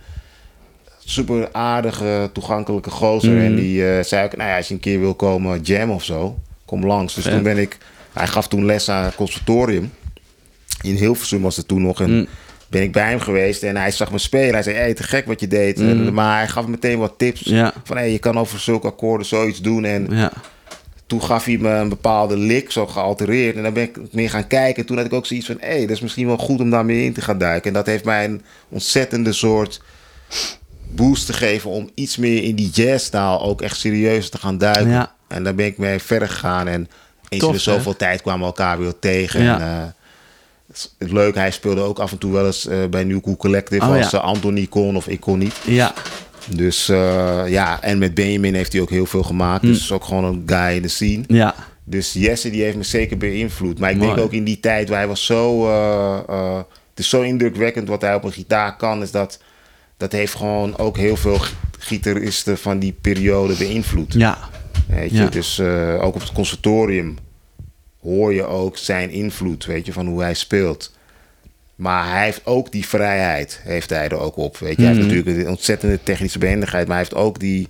[1.05, 3.33] super aardige, toegankelijke gozer.
[3.33, 3.45] Mhm.
[3.45, 6.03] En die eh, zei ook, nou ja, als je een keer wil komen jam of
[6.03, 7.13] zo, kom langs.
[7.13, 7.77] Dus toen ben ik,
[8.13, 9.91] hij gaf toen les aan het conservatorium.
[10.81, 12.01] In Hilversum was het toen nog.
[12.01, 12.27] En Mm.
[12.67, 14.53] ben ik bij hem geweest en hij zag me spelen.
[14.53, 15.79] Hij zei, hey, te gek wat je deed.
[15.79, 17.43] En, maar hij gaf meteen wat tips.
[17.43, 17.55] Mm.
[17.55, 17.73] Ja.
[17.83, 19.85] Van, hey, je kan over zulke akkoorden zoiets doen.
[19.85, 20.31] En Ja.
[21.07, 23.55] toen gaf hij me een bepaalde lick, zo gealtereerd.
[23.55, 24.85] En dan ben ik meer gaan kijken.
[24.85, 26.85] Toen had ik ook zoiets van, hé, hey, dat is misschien wel goed om daar
[26.85, 27.67] meer in te gaan duiken.
[27.67, 29.81] En dat heeft mij een ontzettende soort
[30.91, 34.89] boost te geven om iets meer in die jazztaal ook echt serieus te gaan duiken.
[34.89, 35.11] Ja.
[35.27, 36.67] En daar ben ik mee verder gegaan.
[36.67, 36.87] En
[37.29, 39.43] eens Tof, in zoveel tijd kwamen we elkaar weer tegen.
[39.43, 39.59] Ja.
[39.59, 39.83] En, eh,
[40.97, 43.85] het leuk, hij speelde ook af en toe wel eens eh, bij New Cool Collective
[43.85, 44.17] Oh, als ja.
[44.17, 45.55] eh, Anthony kon of ik kon niet.
[45.65, 45.93] Ja.
[46.49, 49.61] Dus eh, ja, en met Benjamin heeft hij ook heel veel gemaakt.
[49.61, 49.67] Hm.
[49.67, 51.23] Dus is ook gewoon een guy in de scene.
[51.27, 51.55] Ja.
[51.83, 53.79] Dus Jesse die heeft me zeker beïnvloed.
[53.79, 54.09] Maar ik Mooi.
[54.09, 55.67] denk ook in die tijd, waar hij was zo...
[55.67, 56.57] eh,
[56.89, 59.01] het is zo indrukwekkend wat hij op een gitaar kan.
[59.01, 59.39] Is dat,
[59.97, 64.13] dat heeft gewoon ook heel veel gi- gitaristen van die periode beïnvloed.
[64.13, 64.37] Ja.
[64.87, 65.17] Weet je?
[65.17, 65.27] Ja.
[65.29, 65.59] Dus
[66.01, 67.17] ook op het conservatorium
[68.15, 70.95] hoor je ook zijn invloed, weet je, van hoe hij speelt.
[71.75, 74.57] Maar hij heeft ook die vrijheid, heeft hij er ook op.
[74.57, 75.15] Weet je, hij heeft Mhm.
[75.15, 77.67] natuurlijk een ontzettende technische behendigheid, maar hij heeft ook die,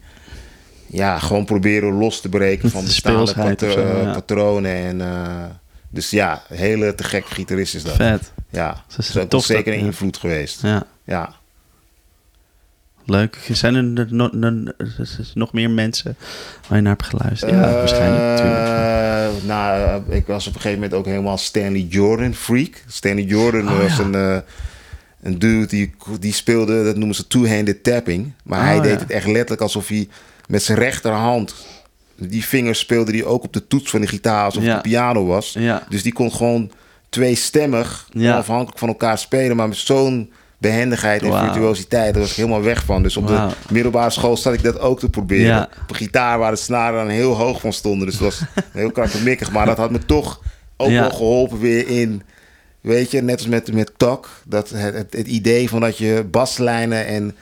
[0.87, 4.11] ja, gewoon proberen los te breken van De bestaande patro- of zo, ja.
[4.13, 4.71] patronen.
[4.75, 5.45] En, eh,
[5.89, 7.95] dus ja, hele te gekke gitarist is dat.
[7.95, 8.31] Vet.
[8.49, 9.85] Ja, Dat dat is ook tof zeker dat- een ja.
[9.85, 10.61] invloed geweest.
[10.61, 10.83] Ja.
[11.03, 11.35] Ja.
[13.09, 13.49] Leuk.
[13.51, 14.63] Zijn er no- no-
[15.33, 16.15] nog meer mensen
[16.67, 17.51] waar je naar hebt geluisterd?
[17.51, 18.23] Ja, waarschijnlijk.
[18.23, 18.67] Natuurlijk.
[18.67, 22.83] Eh, nou, eh, ik was op een gegeven moment ook helemaal Stanley Jordan freak.
[22.87, 24.03] Stanley Jordan Oh, was ja.
[24.03, 24.37] een, eh,
[25.21, 28.31] een dude die, die speelde, dat noemen ze two-handed tapping.
[28.43, 28.99] Maar hij Oh, deed ja.
[28.99, 30.07] het echt letterlijk alsof hij
[30.47, 31.55] met zijn rechterhand...
[32.19, 34.67] Die vingers speelde hij ook op de toets van de gitaar alsof Ja.
[34.67, 35.55] het een piano was.
[35.59, 35.83] Ja.
[35.89, 36.71] Dus die kon gewoon
[37.09, 38.37] tweestemmig, Ja.
[38.37, 39.55] afhankelijk van elkaar spelen.
[39.55, 43.03] Maar met zo'n behendigheid en virtuositeit, daar was ik helemaal weg van.
[43.03, 45.45] Dus op de middelbare school zat ik dat ook te proberen.
[45.45, 45.69] Ja.
[45.81, 48.05] Op een gitaar waar de snaren dan heel hoog van stonden.
[48.07, 48.41] Dus het was
[48.73, 49.51] heel krakkemikkig.
[49.51, 50.41] Maar dat had me toch
[50.77, 51.01] ook Ja.
[51.01, 52.21] wel geholpen weer in...
[52.81, 54.29] Weet je, net als met, met Tak.
[54.45, 57.35] Dat het, het, het idee van dat je baslijnen en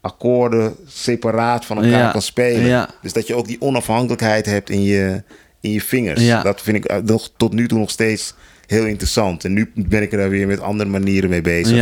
[0.00, 2.10] akkoorden separaat van elkaar Ja.
[2.10, 2.88] kan spelen.
[3.02, 5.22] Dus dat je ook die onafhankelijkheid hebt in je,
[5.60, 6.20] in je vingers.
[6.42, 8.34] Dat vind ik eh, nog, tot nu toe nog steeds
[8.66, 9.44] heel interessant.
[9.44, 11.76] En nu ben ik er daar weer met andere manieren mee bezig.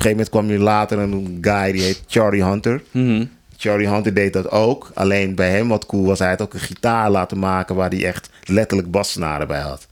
[0.00, 2.82] Een gegeven moment kwam hier later een guy die heet Charlie Hunter.
[2.90, 3.24] Mhm.
[3.56, 4.90] Charlie Hunter deed dat ook.
[4.94, 8.04] Alleen bij hem wat cool was, hij had ook een gitaar laten maken waar hij
[8.06, 9.86] echt letterlijk bassnaren bij had.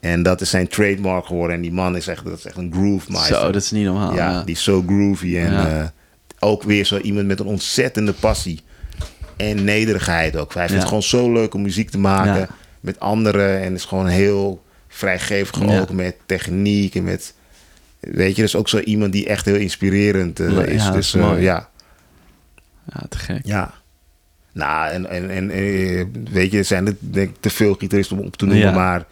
[0.00, 1.56] En dat is zijn trademark geworden.
[1.56, 3.36] En die man is echt, dat is echt een groove master.
[3.36, 4.14] Zo, dat is niet normaal.
[4.14, 4.42] ja, Ja.
[4.42, 5.36] die is zo groovy.
[5.36, 5.68] En Ja.
[5.80, 5.84] eh,
[6.38, 8.60] ook weer zo iemand met een ontzettende passie.
[9.36, 10.54] En nederigheid ook.
[10.54, 12.48] Hij vindt het gewoon zo leuk om muziek te maken
[12.80, 13.60] met anderen.
[13.60, 17.34] En is gewoon heel vrijgevig ook met techniek en met...
[18.12, 20.84] Weet je, dus ook zo iemand die echt heel inspirerend eh, Ja, is.
[20.84, 21.68] dat dus is eh, ja,
[22.92, 23.40] Ja, te gek.
[23.44, 23.72] ja.
[24.52, 28.26] Nou, en, en, en eh, weet je, zijn er denk ik te veel gitaristen om
[28.26, 28.72] op te noemen, Ja.
[28.72, 29.04] maar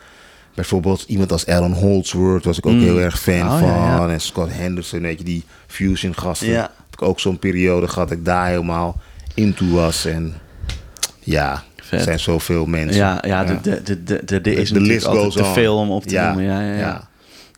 [0.54, 2.80] bijvoorbeeld iemand als Alan Holdsworth was ik ook Mm.
[2.80, 3.68] heel erg fan Oh, van.
[3.68, 4.08] ja, ja.
[4.08, 6.48] En Scott Henderson, weet je, die fusion gasten.
[6.48, 6.60] Ja.
[6.60, 9.00] Heb ik ook zo'n periode gehad dat ik daar helemaal
[9.34, 10.04] into was.
[10.04, 10.34] En
[11.20, 11.98] ja, Vet.
[11.98, 12.96] er zijn zoveel mensen.
[12.96, 15.90] Ja, ja, de, de, de, de, de, is De list altijd goes te veel om
[15.90, 16.44] op te Ja, noemen.
[16.52, 16.78] Ja, ja, ja.
[16.78, 17.08] ja.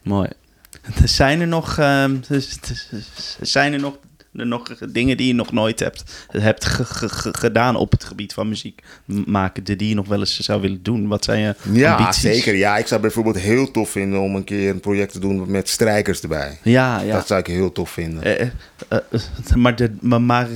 [0.03, 0.29] Mooi.
[1.05, 2.17] Zijn er nog, ehm,
[3.41, 3.99] zijn er nog
[4.35, 6.65] nog dingen die je nog nooit hebt, hebt
[7.33, 8.83] gedaan op het gebied van muziek
[9.27, 11.09] maken, die je nog wel eens zou willen doen?
[11.09, 12.55] Wat zijn je ja, zeker.
[12.55, 15.69] Ja, ik zou bijvoorbeeld heel tof vinden om een keer een project te doen met
[15.69, 16.59] strijkers erbij.
[16.63, 17.15] Ja, ja.
[17.15, 18.23] Dat zou ik heel tof vinden.
[18.23, 18.49] Eh, eh,
[18.89, 20.49] eh maar, de, maar,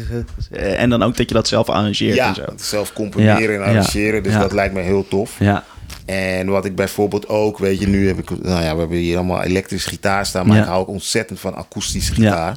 [0.50, 2.44] en dan ook dat je dat zelf arrangeert ja, en zo.
[2.56, 4.22] zelf componeren en arrangeren.
[4.22, 5.36] Dus dat lijkt me heel tof.
[5.38, 5.64] Ja.
[6.04, 9.16] En wat ik bijvoorbeeld ook, weet je, nu heb ik, nou ja, we hebben hier
[9.16, 12.56] allemaal elektrische gitaar staan, maar ik hou ook ontzettend van akoestische gitaar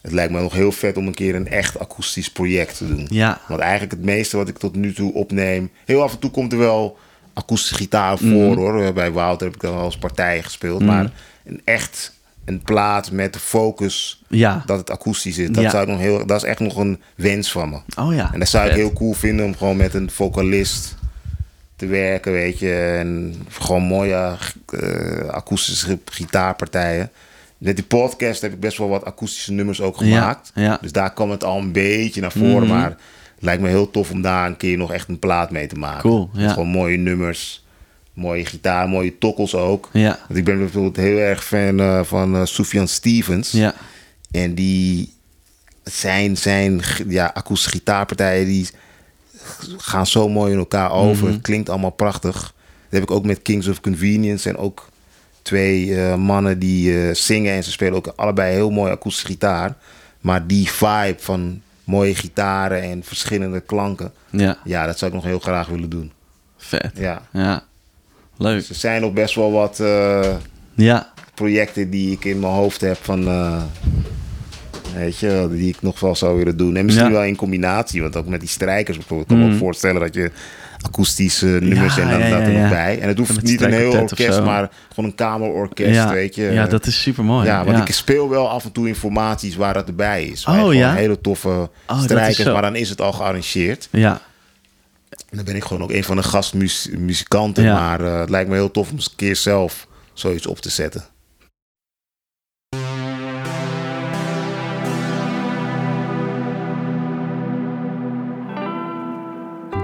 [0.00, 3.06] het lijkt me nog heel vet om een keer een echt akoestisch project te doen.
[3.10, 3.40] Ja.
[3.48, 5.70] Want eigenlijk het meeste wat ik tot nu toe opneem...
[5.84, 6.98] Heel af en toe komt er wel
[7.34, 8.56] akoestische gitaar voor, Mhm.
[8.56, 8.92] hoor.
[8.92, 10.80] Bij Wouter heb ik dan wel eens partijen gespeeld.
[10.80, 10.88] Mhm.
[10.90, 11.10] Maar
[11.44, 12.12] een echt
[12.44, 14.62] een plaat met de focus Ja.
[14.66, 15.48] dat het akoestisch is.
[15.50, 15.70] Dat, Ja.
[15.70, 17.78] zou ik nog heel, dat is echt nog een wens van me.
[18.02, 18.30] Oh ja.
[18.32, 20.94] En dat zou ik heel cool vinden om gewoon met een vocalist
[21.76, 22.96] te werken, weet je.
[22.98, 24.36] En gewoon mooie
[24.66, 27.10] eh, akoestische gitaarpartijen.
[27.58, 30.50] Met die podcast heb ik best wel wat akoestische nummers ook gemaakt.
[30.54, 30.78] Ja, ja.
[30.80, 32.68] Dus daar kwam het al een beetje naar voren.
[32.68, 32.78] Mhm.
[32.78, 32.90] Maar
[33.34, 35.78] het lijkt me heel tof om daar een keer nog echt een plaat mee te
[35.78, 36.00] maken.
[36.00, 36.52] Cool, ja.
[36.52, 37.64] Gewoon mooie nummers,
[38.12, 39.88] mooie gitaar, mooie tokkels ook.
[39.92, 40.18] Ja.
[40.26, 43.50] Want ik ben bijvoorbeeld heel erg fan eh, van eh Sufjan Stevens.
[43.50, 43.74] Ja.
[44.30, 45.14] En die
[45.84, 48.68] zijn, zijn ja, akoestische gitaarpartijen die
[49.76, 51.24] gaan zo mooi in elkaar over.
[51.24, 51.32] Mhm.
[51.32, 52.34] Het klinkt allemaal prachtig.
[52.34, 54.48] Dat heb ik ook met Kings of Convenience.
[54.48, 54.88] En ook
[55.42, 59.76] twee eh, mannen die eh, zingen en ze spelen ook allebei heel mooi akoestische gitaar.
[60.20, 64.12] Maar die vibe van mooie gitaren en verschillende klanken.
[64.30, 64.58] Ja.
[64.64, 66.12] Ja, dat zou ik nog heel graag willen doen.
[66.56, 66.90] Vet.
[66.94, 67.22] Ja.
[67.32, 67.64] Ja.
[68.36, 68.58] Leuk.
[68.58, 70.34] Dus er zijn nog best wel wat eh,
[70.74, 71.12] Ja.
[71.34, 73.28] projecten die ik in mijn hoofd heb van...
[74.98, 76.76] weet je, die ik nog wel zou willen doen.
[76.76, 77.12] En misschien Ja.
[77.12, 78.02] wel in combinatie.
[78.02, 79.30] Want ook met die strijkers bijvoorbeeld.
[79.30, 80.30] Ik kan me ook voorstellen dat je
[80.80, 82.98] akoestische nummers Ja, en dan ja, dat er nog bij.
[83.00, 86.12] En het hoeft niet een heel orkest, maar gewoon een kamerorkest, ja.
[86.12, 86.42] weet je.
[86.42, 87.46] Ja, dat is super mooi.
[87.46, 90.44] Ja, want ik speel wel af en toe in formaties waar dat erbij is.
[90.44, 90.94] Oh, ja?
[90.94, 93.88] hele toffe is strijkers, maar dan is het al gearrangeerd.
[93.90, 94.20] Ja.
[95.30, 97.64] En dan ben ik gewoon ook een van de gastmuzikanten.
[97.64, 100.70] Maar eh, het lijkt me heel tof om eens een keer zelf zoiets op te
[100.70, 101.04] zetten.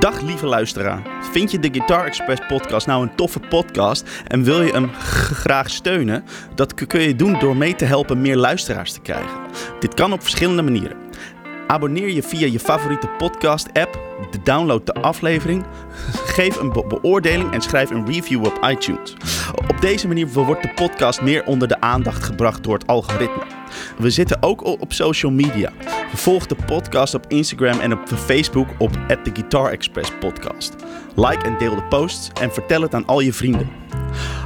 [0.03, 1.03] Dag lieve luisteraar.
[1.33, 5.71] Vind je de Guitar Express podcast nou een toffe podcast en wil je hem graag
[5.71, 6.25] steunen?
[6.55, 9.41] Dat kun je doen door mee te helpen meer luisteraars te krijgen.
[9.81, 10.97] Dit kan op verschillende manieren.
[11.67, 14.01] Abonneer je via je favoriete podcast app,
[14.43, 15.65] download de aflevering,
[16.27, 19.17] geef een be- beoordeling en schrijf een review op iTunes.
[19.69, 23.43] Op deze manier wordt de podcast meer onder de aandacht gebracht door het algoritme.
[23.99, 25.73] We zitten ook op social media.
[26.15, 30.77] Volg de podcast op Instagram en op Facebook op The Guitar Express Podcast.
[31.15, 33.69] Like en deel de posts en vertel het aan al je vrienden.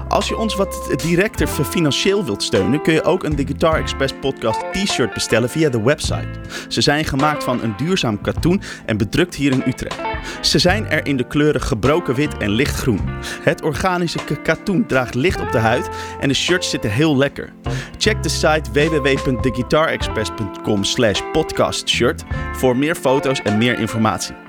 [0.09, 4.13] Als je ons wat directer financieel wilt steunen, kun je ook een The Guitar Express
[4.21, 6.29] podcast t-shirt bestellen via de website.
[6.69, 10.01] Ze zijn gemaakt van een duurzaam katoen en bedrukt hier in Utrecht.
[10.41, 13.01] Ze zijn er in de kleuren gebroken wit en lichtgroen.
[13.43, 15.89] Het organische katoen draagt licht op de huid
[16.21, 17.53] en de shirts zitten heel lekker.
[17.99, 24.46] Check de site www.theguitarexpress.com slash podcastshirt voor meer foto's en meer informatie.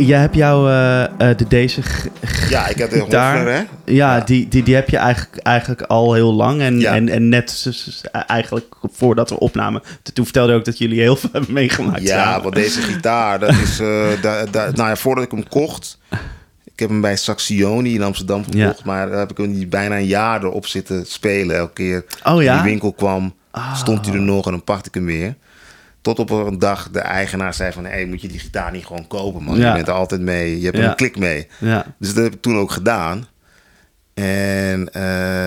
[0.00, 1.04] Jij hebt jouw uh,
[1.36, 1.80] de, deze
[2.48, 2.98] Ja, ik heb de.
[2.98, 3.56] Hofner, hè?
[3.58, 4.20] Ja, Ja.
[4.20, 6.60] Die, die, die heb je eigenlijk, eigenlijk al heel lang.
[6.60, 6.94] En, Ja.
[6.94, 7.66] en, en net
[8.26, 9.82] eigenlijk voordat we opnamen.
[10.12, 12.02] Toen vertelde je ook dat jullie heel veel hebben meegemaakt.
[12.02, 12.42] Ja, samen.
[12.42, 13.80] want deze gitaar, dat is...
[13.80, 15.98] eh, da, da- nou ja, voordat ik hem kocht...
[16.64, 18.66] Ik heb hem bij Saxioni in Amsterdam Ja.
[18.66, 18.84] gekocht.
[18.84, 21.56] Maar daar heb ik hem bijna een jaar erop zitten spelen.
[21.56, 22.56] Elke keer Oh ja?
[22.56, 23.76] in die winkel kwam, Ah.
[23.76, 25.34] stond hij er nog en dan pakte ik hem weer.
[26.02, 27.84] Tot op een dag de eigenaar zei van...
[27.84, 29.56] Hé, moet je die gitaar niet gewoon kopen, man?
[29.58, 29.68] Ja.
[29.68, 30.58] Je bent er altijd mee.
[30.58, 30.88] Je hebt Ja.
[30.90, 31.46] een klik mee.
[31.58, 31.86] Ja.
[31.98, 33.26] Dus dat heb ik toen ook gedaan.
[34.14, 35.02] En eh,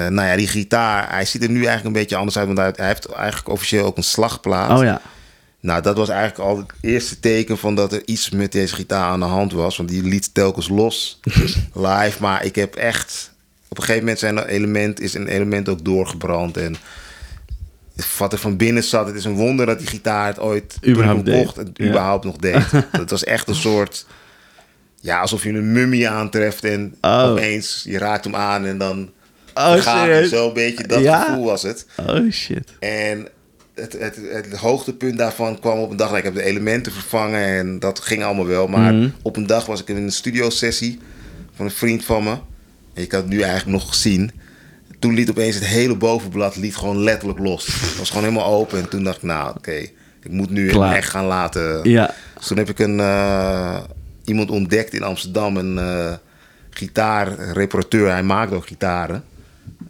[0.09, 2.45] nou ja, die gitaar, hij ziet er nu eigenlijk een beetje anders uit.
[2.47, 4.77] Want hij, hij heeft eigenlijk officieel ook een slagplaat.
[4.79, 5.01] Oh ja.
[5.59, 9.09] Nou, dat was eigenlijk al het eerste teken van dat er iets met deze gitaar
[9.09, 9.77] aan de hand was.
[9.77, 11.19] Want die liet telkens los
[11.73, 12.15] live.
[12.19, 13.33] Maar ik heb echt...
[13.67, 16.57] Op een gegeven moment zijn er element, is een element ook doorgebrand.
[16.57, 16.75] En
[18.17, 21.29] wat er van binnen zat, het is een wonder dat die gitaar het ooit Überhaupt
[21.31, 21.85] kocht, Ja.
[21.87, 22.63] überhaupt nog deed.
[22.91, 24.05] Het was echt een soort...
[25.01, 27.23] Ja, alsof je een mummie aantreft en Oh.
[27.29, 29.09] opeens je raakt hem aan en dan
[29.53, 30.87] Oh, gaat zo een beetje.
[30.87, 31.23] Dat Ja?
[31.23, 31.85] gevoel was het.
[32.07, 32.71] Oh shit.
[32.79, 33.27] En
[33.75, 36.17] het, het, het hoogtepunt daarvan kwam op een dag.
[36.17, 38.67] Ik heb de elementen vervangen en dat ging allemaal wel.
[38.67, 39.09] Maar Mhm.
[39.21, 40.99] op een dag was ik in een studiosessie
[41.55, 42.31] van een vriend van me.
[42.93, 44.31] En je kan het nu eigenlijk nog zien.
[44.99, 47.65] Toen liet opeens het hele bovenblad liet gewoon letterlijk los.
[47.65, 48.79] Het was gewoon helemaal open.
[48.79, 49.71] En toen dacht ik, nou oké,
[50.23, 50.95] ik moet nu Klaar.
[50.95, 51.89] echt gaan laten.
[51.89, 52.13] Ja.
[52.37, 53.77] Dus toen heb ik een, eh,
[54.25, 56.13] iemand ontdekt in Amsterdam, een eh
[56.69, 58.09] gitaarreparateur.
[58.11, 59.23] Hij maakt ook gitaren.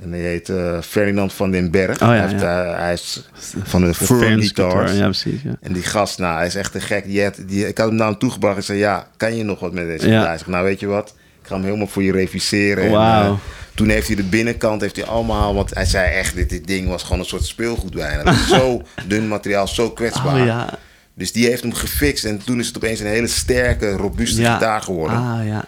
[0.01, 2.01] En hij heet eh, Ferdinand van den Berg.
[2.01, 2.75] Oh ja, hij, heeft, ja.
[2.77, 3.29] hij is
[3.63, 4.73] van de De Ferns Guitars.
[4.73, 5.39] guitar, Ja, precies.
[5.61, 7.05] En die gast, nou, hij is echt een gek.
[7.05, 9.59] Die had, die, ik had hem naar hem toegebracht en zei, ja, kan je nog
[9.59, 10.17] wat met deze Ja.
[10.19, 10.33] gitaar?
[10.33, 11.13] Ik zeg, nou, weet je wat?
[11.41, 12.83] Ik ga hem helemaal voor je reviseren.
[12.83, 13.39] En, Wauw.
[13.75, 15.55] Toen heeft hij de binnenkant, heeft hij allemaal...
[15.55, 18.31] Want hij zei echt, dit, dit ding was gewoon een soort speelgoed bijna.
[18.31, 20.39] Is zo dun materiaal, zo kwetsbaar.
[20.39, 20.69] Oh ja.
[21.13, 22.25] Dus die heeft hem gefixt.
[22.25, 24.53] En toen is het opeens een hele sterke, robuuste ja.
[24.53, 25.17] gitaar geworden.
[25.17, 25.65] Ah, ja.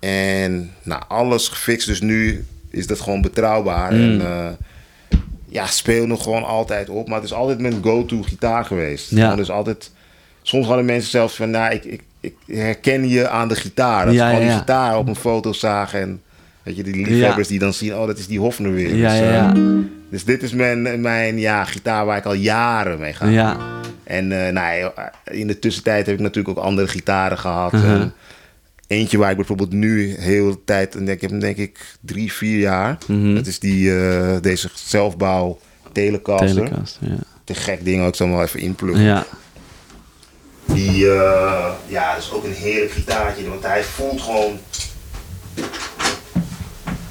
[0.00, 1.86] En nou, alles gefixt.
[1.86, 3.92] Dus nu is dat gewoon betrouwbaar.
[3.92, 4.00] Mm.
[4.00, 4.48] En eh,
[5.48, 7.08] ja, speel nog gewoon altijd op.
[7.08, 9.10] Maar het is altijd mijn go-to gitaar geweest.
[9.10, 9.36] Ja.
[9.36, 9.90] Dus altijd...
[10.42, 14.04] Soms hadden mensen zelfs van, nou, ik, ik, ik herken je aan de gitaar.
[14.04, 16.00] Dat Ja, ze gewoon ja, die gitaar op een foto zagen.
[16.00, 16.22] En
[16.68, 18.94] weet je, die liefhebbers die dan zien, oh, dat is die Hofner weer.
[18.94, 19.62] Ja, dus, ja, eh,
[20.10, 23.26] dus dit is mijn, mijn ja, gitaar waar ik al jaren mee ga.
[23.26, 23.56] Ja.
[24.04, 27.72] En eh, nou, ja, in de tussentijd heb ik natuurlijk ook andere gitaren gehad.
[27.72, 28.00] Uh-huh.
[28.00, 28.14] En
[28.86, 30.94] eentje waar ik bijvoorbeeld nu heel de tijd...
[30.94, 32.98] en Ik heb hem denk ik drie, vier jaar.
[33.06, 33.34] Mhm.
[33.34, 35.58] Dat is die, eh, deze zelfbouw
[35.92, 36.64] Telecaster.
[36.64, 37.16] Telecast, ja.
[37.44, 39.04] Te gek ding ook, ik zal hem wel even inpluggen.
[39.04, 39.26] Ja.
[40.64, 43.48] Die, eh, ja, dat is ook een heerlijk gitaartje.
[43.48, 44.58] Want hij voelt gewoon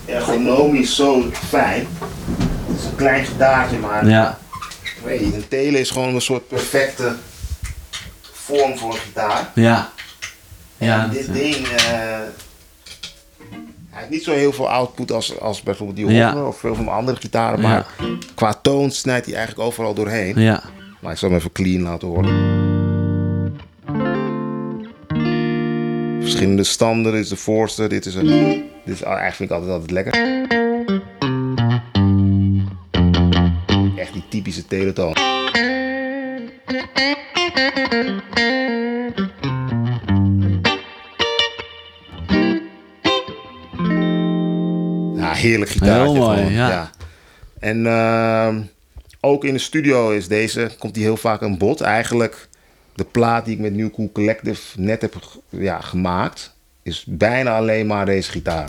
[0.07, 1.88] ergonomisch zo fijn.
[2.67, 4.38] Het is een klein gitaartje, maar Ja.
[4.84, 7.15] ik weet niet, een tele is gewoon een soort perfecte
[8.34, 9.51] vorm voor een gitaar.
[9.55, 9.89] Ja.
[10.77, 11.03] Ja.
[11.03, 11.81] En dit dat- ding, eh,
[13.89, 16.45] hij heeft niet zo heel veel output als, als bijvoorbeeld die Ja.
[16.45, 17.61] Of veel van mijn andere gitaren.
[17.61, 17.85] Maar
[18.35, 20.39] qua toon snijdt hij eigenlijk overal doorheen.
[20.41, 20.63] Ja.
[20.99, 22.55] Maar ik zal hem even clean laten horen.
[26.21, 28.69] Verschillende standen, dit is de voorste, dit is een...
[28.88, 30.14] Dit is eigenlijk vind ik altijd, altijd lekker.
[33.97, 35.14] Echt die typische teletoon.
[45.15, 46.11] Ja, heerlijk gitaartje.
[46.11, 46.89] Heel mooi, ja.
[47.59, 48.61] En ehm,
[49.19, 51.81] ook in de studio is deze, komt die heel vaak aan bod.
[51.81, 52.47] Eigenlijk
[52.95, 55.15] de plaat die ik met New Cool Collective net heb
[55.49, 56.55] ja, gemaakt,
[56.88, 58.68] is bijna alleen maar deze gitaar.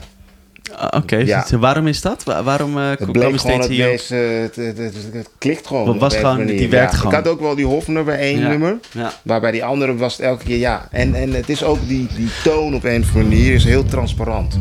[0.77, 1.45] Ah, Oké, Ja.
[1.59, 2.25] waarom is dat?
[2.25, 3.87] Wa- Waarom eh Het bleek steeds dat hier?
[3.87, 5.99] deze, het, het, het, het klikt gewoon.
[5.99, 7.13] Was gewoon- die werkt ja, gewoon.
[7.13, 8.49] Ik had ook wel die Hofner bij één Ja.
[8.49, 8.79] nummer.
[8.93, 9.13] Ja.
[9.23, 10.89] Maar bij die andere was het elke keer ja.
[10.91, 13.85] En, en het is ook die, die toon op een of andere manier is heel
[13.85, 14.59] transparant.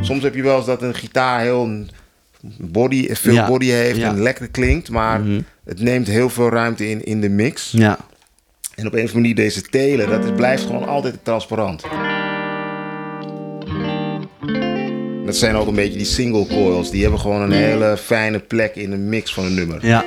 [0.00, 1.68] Soms heb je wel eens dat een gitaar heel
[2.58, 4.90] body, veel body heeft en lekker klinkt.
[4.90, 5.40] Maar Mhm.
[5.64, 7.70] het neemt heel veel ruimte in, in de mix.
[7.76, 7.98] Ja.
[8.74, 11.82] En op een of andere manier deze telen, dat is, blijft gewoon altijd transparant.
[15.28, 16.90] Dat zijn ook een beetje die single coils.
[16.90, 19.86] Die hebben gewoon een hele fijne plek in de mix van een nummer.
[19.86, 20.04] Ja.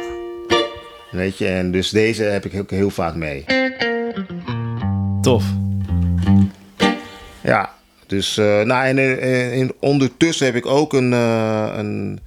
[1.11, 3.45] Weet je, en dus deze heb ik ook heel vaak mee.
[5.21, 5.43] Tof.
[7.43, 7.69] Ja,
[8.07, 12.19] dus eh, nou, en, eh, in, ondertussen heb ik ook een, eh, een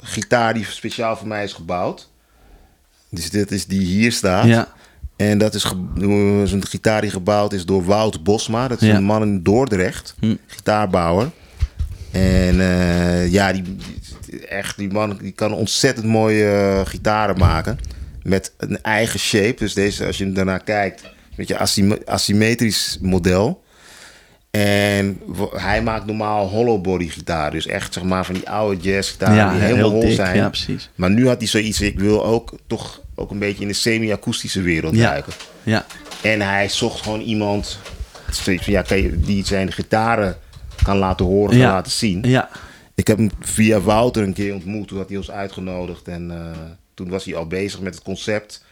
[0.00, 2.08] gitaar die speciaal voor mij is gebouwd.
[3.10, 4.46] Dus dit is die hier staat.
[4.46, 4.68] Ja.
[5.16, 5.64] En dat is,
[5.94, 8.68] een gitaar die gebouwd is door Wout Bosma.
[8.68, 8.94] Dat is Ja.
[8.96, 10.34] een man in Dordrecht, Hm.
[10.46, 11.30] gitaarbouwer.
[12.12, 13.76] En eh, ja, die,
[14.48, 17.78] echt, die man die kan ontzettend mooie eh, gitaren maken.
[18.22, 19.54] Met een eigen shape.
[19.58, 23.62] Dus deze, als je daarnaar kijkt, een beetje asym- asymmetrisch model.
[24.50, 25.20] En
[25.50, 27.50] hij maakt normaal hollow body gitaar.
[27.50, 30.14] Dus echt zeg maar van die oude jazz gitaar Ja, die helemaal heel hol dik.
[30.14, 30.36] zijn.
[30.36, 30.90] Ja, precies.
[30.94, 34.60] Maar nu had hij zoiets, ik wil ook toch ook een beetje in de semi-akoestische
[34.60, 35.10] wereld Ja.
[35.10, 35.32] duiken.
[35.62, 35.86] Ja.
[36.22, 37.78] En hij zocht gewoon iemand
[38.30, 40.36] zoiets van, ja, je, die zijn gitaren
[40.82, 41.70] kan laten horen, kan Ja.
[41.72, 42.22] laten zien.
[42.22, 42.48] Ja.
[42.94, 46.08] Ik heb hem via Wouter een keer ontmoet, toen had hij ons uitgenodigd.
[46.08, 46.58] En eh,
[46.94, 48.64] toen was hij al bezig met het concept.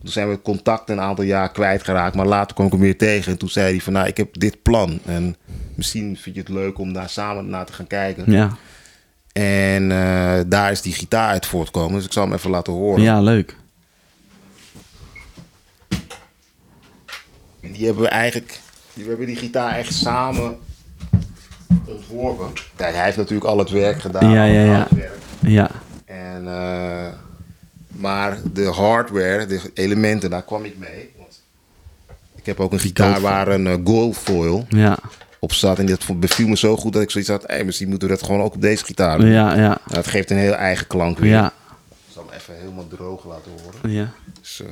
[0.00, 2.14] Toen zijn we contact een aantal jaar kwijtgeraakt.
[2.16, 3.32] Maar later kwam ik hem weer tegen.
[3.32, 4.98] En toen zei hij van, nou, ik heb dit plan.
[5.04, 5.36] En
[5.74, 8.32] misschien vind je het leuk om daar samen naar te gaan kijken.
[8.32, 8.56] Ja.
[9.32, 11.94] En eh, daar is die gitaar uit voortkomen.
[11.94, 13.02] Dus ik zal hem even laten horen.
[13.02, 13.56] Ja, leuk.
[17.60, 18.60] En die hebben we eigenlijk,
[18.94, 20.58] die, we hebben die gitaar echt samen
[21.86, 22.52] ontworpen.
[22.76, 24.30] Kijk, hij heeft natuurlijk al het werk gedaan.
[24.30, 25.08] Ja, ja, het ja.
[25.40, 25.70] Ja.
[26.04, 27.12] En, eh,
[27.88, 31.10] maar de hardware, de elementen, daar kwam ik mee.
[31.16, 31.42] Want
[32.34, 34.98] ik heb ook een gitaar waar een eh, goldfoil Ja.
[35.38, 35.78] op zat.
[35.78, 38.24] En dat beviel me zo goed dat ik zoiets had, hey, misschien moeten we dat
[38.24, 39.30] gewoon ook op deze gitaar doen.
[39.30, 39.56] Ja, ja.
[39.68, 41.30] Nou, dat geeft een heel eigen klank weer.
[41.30, 41.46] Ja.
[41.46, 43.90] Ik zal hem even helemaal droog laten horen.
[43.90, 44.10] Ja.
[44.40, 44.68] Dus, eh,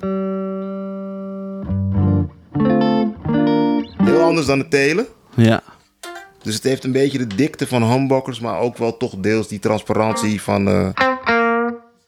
[0.00, 0.39] Heel
[4.30, 5.06] anders dan de telen.
[5.36, 5.62] Ja.
[6.42, 9.58] Dus het heeft een beetje de dikte van humbuckers, maar ook wel toch deels die
[9.58, 10.68] transparantie van.
[10.68, 10.88] eh,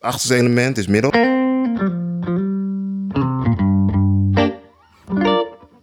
[0.01, 1.11] Achterste element is middel.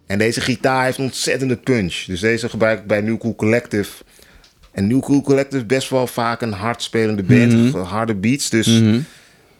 [0.06, 2.04] En deze gitaar heeft een ontzettende punch.
[2.06, 3.90] Dus deze gebruik ik bij New Cool Collective.
[4.72, 7.52] En New Cool Collective is best wel vaak een hard spelende band.
[7.52, 7.78] Mhm.
[7.82, 8.50] Harde beats.
[8.50, 8.82] Dus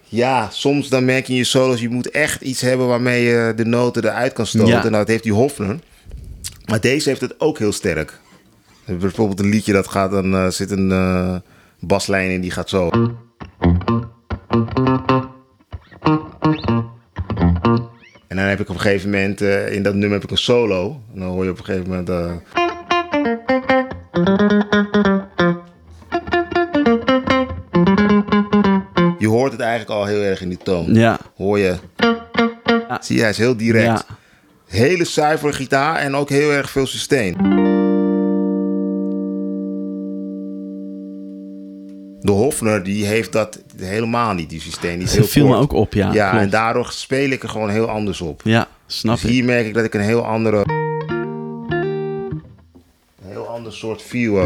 [0.09, 1.81] ja, soms dan merk je in je solos...
[1.81, 4.69] je moet echt iets hebben waarmee je de noten eruit kan stoten.
[4.69, 4.81] Ja.
[4.82, 5.78] Nou, dat heeft die Hofner.
[6.70, 8.20] Maar deze heeft het ook heel sterk.
[8.84, 10.10] Bijvoorbeeld een liedje dat gaat...
[10.10, 11.36] dan eh, zit een eh,
[11.80, 12.90] baslijn in die gaat zo.
[18.28, 20.38] En dan heb ik op een gegeven moment, eh, in dat nummer heb ik een
[20.38, 21.01] solo.
[21.14, 22.09] En dan hoor je op een gegeven moment...
[29.18, 30.94] je hoort het eigenlijk al heel erg in die toon.
[30.94, 31.18] Ja.
[31.36, 31.76] Hoor je?
[33.01, 34.05] Zie je, hij is heel direct.
[34.09, 34.18] Ja.
[34.70, 37.32] Hele zuivere gitaar en ook heel erg veel sustain.
[42.20, 44.94] De Hofner die heeft dat helemaal niet, die sustain.
[44.98, 46.12] Die is heel viel me ook op, ja.
[46.12, 46.44] Ja, klopt.
[46.44, 48.40] en daardoor speel ik er gewoon heel anders op.
[48.44, 49.30] Ja, snap Dus ik.
[49.30, 50.62] hier merk ik dat ik een heel andere...
[53.22, 54.38] Een heel ander soort feel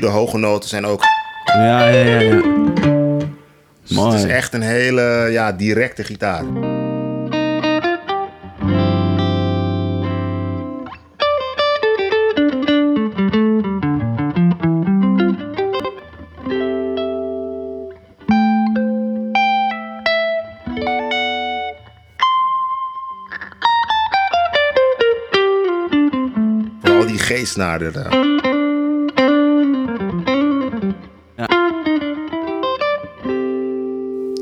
[0.00, 1.02] de hoge noten zijn ook...
[1.44, 2.20] Ja, ja, ja.
[2.20, 2.40] ja.
[3.82, 4.12] Dus Mooi.
[4.12, 6.44] Het is echt een hele ja, directe gitaar.
[26.82, 27.78] Vooral die G-snaar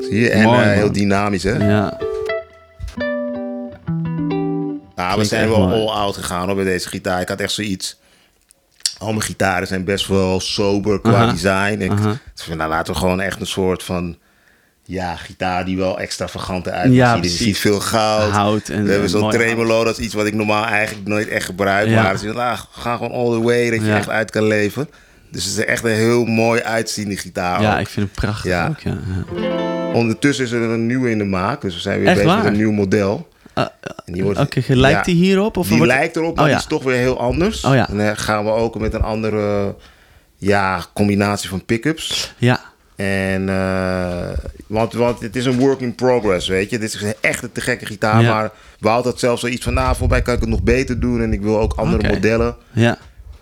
[0.09, 0.31] Zie je?
[0.31, 1.53] En Mooi, eh, heel dynamisch, hè?
[1.71, 1.99] Ja.
[4.95, 5.81] Nou, we zijn wel mooi.
[5.81, 7.21] all-out gegaan hoor, bij deze gitaar.
[7.21, 7.99] Ik had echt zoiets.
[8.99, 11.31] Al mijn gitaren zijn best wel sober qua Aha.
[11.33, 11.81] design.
[11.81, 12.19] Ik, Aha.
[12.35, 14.17] van, nou, laten we gewoon echt een soort van...
[14.85, 17.31] Ja, gitaar die wel extravagant eruit Ja, ziet.
[17.31, 18.31] Ziet veel goud.
[18.31, 19.85] Hout en- we hebben en zo'n tremolo.
[19.85, 21.89] Dat is iets wat ik normaal eigenlijk nooit echt gebruik.
[21.89, 22.03] Ja.
[22.03, 23.71] Maar dus, ah, ga gewoon all the way.
[23.71, 23.97] Dat je Ja.
[23.97, 24.89] echt uit kan leven.
[25.31, 27.63] Dus het is echt een heel mooi uitziende gitaar.
[27.63, 27.81] ja, ook.
[27.81, 28.97] ik vind hem prachtig ook, ja.
[29.94, 31.60] Ondertussen is er een nieuwe in de maak.
[31.60, 32.43] Dus we zijn weer Echt bezig waar?
[32.43, 33.28] met een nieuw model.
[34.06, 35.12] Wordt- Oké, lijkt ja.
[35.12, 35.56] die hierop?
[35.56, 36.56] Of Die wordt- lijkt erop, maar Oh, ja.
[36.56, 37.65] die is toch weer heel anders.
[37.65, 37.89] Oh, ja.
[37.89, 39.74] En dan gaan we ook met een andere
[40.36, 42.35] ja, combinatie van pick-ups.
[42.39, 42.60] Ja,
[42.97, 46.78] En, eh, want, want het is een work in progress, weet je.
[46.78, 48.35] Dit is echt een te gekke gitaar, Ja.
[48.35, 48.51] maar
[48.81, 49.74] we hadden zelfs zoiets van...
[49.74, 52.56] nou, voorbij kan ik het nog beter doen en ik wil ook andere modellen.
[52.73, 52.98] ja.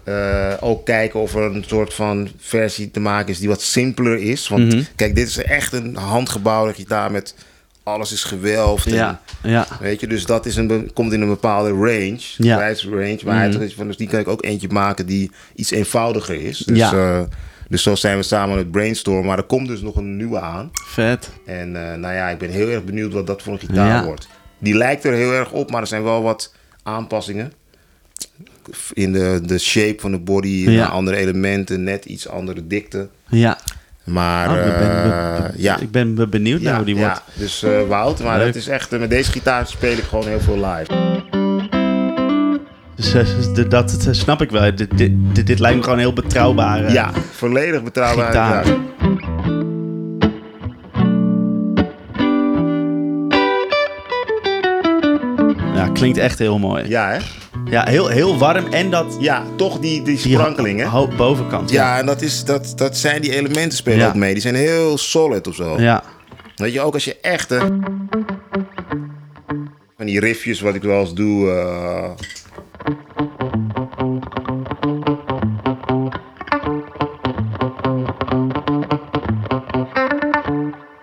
[0.06, 4.18] Eh, ook kijken of er een soort van versie te maken is die wat simpeler
[4.18, 4.48] is.
[4.48, 4.82] Want Mhm.
[4.96, 7.34] kijk, dit is echt een handgebouwde gitaar met...
[7.82, 9.66] alles is gewelfd en Ja, ja.
[9.80, 12.56] Weet je, dus dat is een, komt in een bepaalde range, Ja.
[12.56, 13.18] prijsrange.
[13.24, 13.60] Maar hij Mhm.
[13.60, 16.58] had van, dus die kan ik ook eentje maken die iets eenvoudiger is.
[16.58, 16.92] Dus, Ja.
[16.92, 17.22] eh,
[17.68, 19.24] dus zo zijn we samen aan het brainstormen.
[19.24, 20.70] Maar er komt dus nog een nieuwe aan.
[20.86, 21.30] Vet.
[21.46, 24.04] En eh, nou ja, ik ben heel erg benieuwd wat dat voor een gitaar Ja.
[24.04, 24.28] wordt.
[24.58, 27.52] Die lijkt er heel erg op, maar er zijn wel wat aanpassingen.
[28.92, 30.86] In de, de shape van de body, Ja.
[30.86, 33.08] andere elementen, net iets andere dikte.
[33.28, 33.58] Ja.
[34.04, 37.22] Maar Oh, ik, ben, eh, ja, ik ben be- benieuwd naar hoe die ja, wordt.
[37.34, 38.46] dus eh Wout, maar Leuk.
[38.46, 40.92] het is echt, eh, met deze gitaar speel ik gewoon heel veel live.
[42.96, 44.74] Dus eh, d- dat, dat snap ik wel.
[44.76, 46.92] Dit, dit, dit, dit lijkt me gewoon heel betrouwbaar.
[46.92, 48.26] Ja, volledig betrouwbaar.
[48.26, 48.66] Gitaar.
[48.66, 48.76] Ja.
[55.74, 56.88] Ja, klinkt echt heel mooi.
[56.88, 57.18] ja, hè?
[57.70, 59.16] Ja, heel, heel warm en dat...
[59.20, 60.86] Ja, toch die, die sprankeling, hè?
[60.86, 61.70] ho- bovenkant.
[61.70, 64.08] Ja, en dat, is, dat, dat zijn die elementen spelen Ja.
[64.08, 64.32] ook mee.
[64.32, 65.80] Die zijn heel solid of zo.
[65.80, 66.02] Ja.
[66.56, 67.48] Weet je, ook als je echt...
[67.50, 67.58] hè,
[69.96, 71.50] van die riffjes wat ik wel eens doe...
[71.50, 72.10] eh,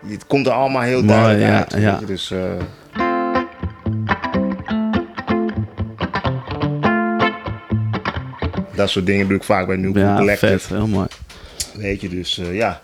[0.07, 1.73] Het komt er allemaal heel Mooi, duidelijk ja, uit.
[1.73, 1.97] weet ja.
[1.99, 2.39] je, Dus, eh,
[8.75, 10.59] dat soort dingen doe ik vaak bij New Ja, Collective.
[10.59, 10.67] vet.
[10.69, 11.07] Heel mooi.
[11.73, 12.81] Weet je, dus eh, ja.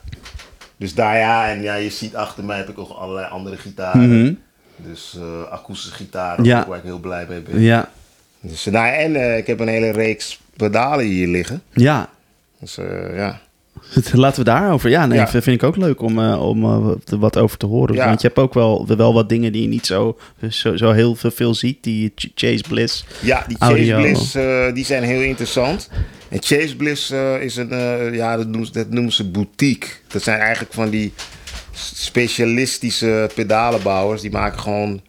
[0.78, 4.22] Dus daar ja, en ja, je ziet achter mij heb ik ook allerlei andere gitaren.
[4.22, 4.34] Mhm.
[4.76, 6.68] Dus eh, akoestische gitaren, Ja.
[6.68, 7.60] waar ik heel blij mee ben.
[7.62, 7.90] Ja.
[8.42, 11.62] Dus, eh, nou, en ik heb een hele reeks pedalen hier liggen.
[11.74, 12.10] Ja.
[12.60, 12.76] Dus
[13.14, 13.40] ja.
[14.12, 14.90] Laten we daarover.
[14.90, 15.28] Ja, nee, Ja.
[15.28, 16.88] vind ik ook leuk om, eh, om eh,
[17.20, 17.96] wat over te horen.
[17.96, 18.06] Ja.
[18.06, 20.18] Want je hebt ook wel, wel wat dingen die je niet zo,
[20.50, 21.84] zo, zo heel veel, veel ziet.
[21.84, 23.06] Die Ch- Chase Bliss.
[23.22, 24.02] Ja, die Chase Audio.
[24.02, 25.90] Bliss, eh, die zijn heel interessant.
[26.30, 27.12] En Chase Bliss
[27.42, 27.70] is een,
[28.14, 29.88] ja, dat noemen, ze, dat noemen ze boutique.
[30.08, 31.14] Dat zijn eigenlijk van die
[31.72, 35.02] specialistische pedalenbouwers, die maken gewoon...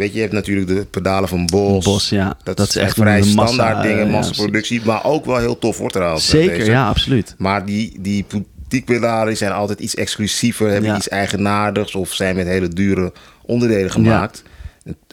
[0.00, 1.84] Weet je, je hebt natuurlijk de pedalen van Bos.
[1.84, 2.36] Bos, ja.
[2.42, 4.80] Dat, is echt vrij standaard dingen, uh, massaproductie.
[4.84, 6.28] maar ook wel heel tof wordt trouwens.
[6.28, 6.70] Zeker, deze.
[6.70, 7.34] ja, absoluut.
[7.38, 10.68] Maar die, die boutique pedalen zijn altijd iets exclusiever.
[10.68, 13.12] Hebben iets eigenaardigs of zijn met hele dure
[13.42, 14.42] onderdelen gemaakt.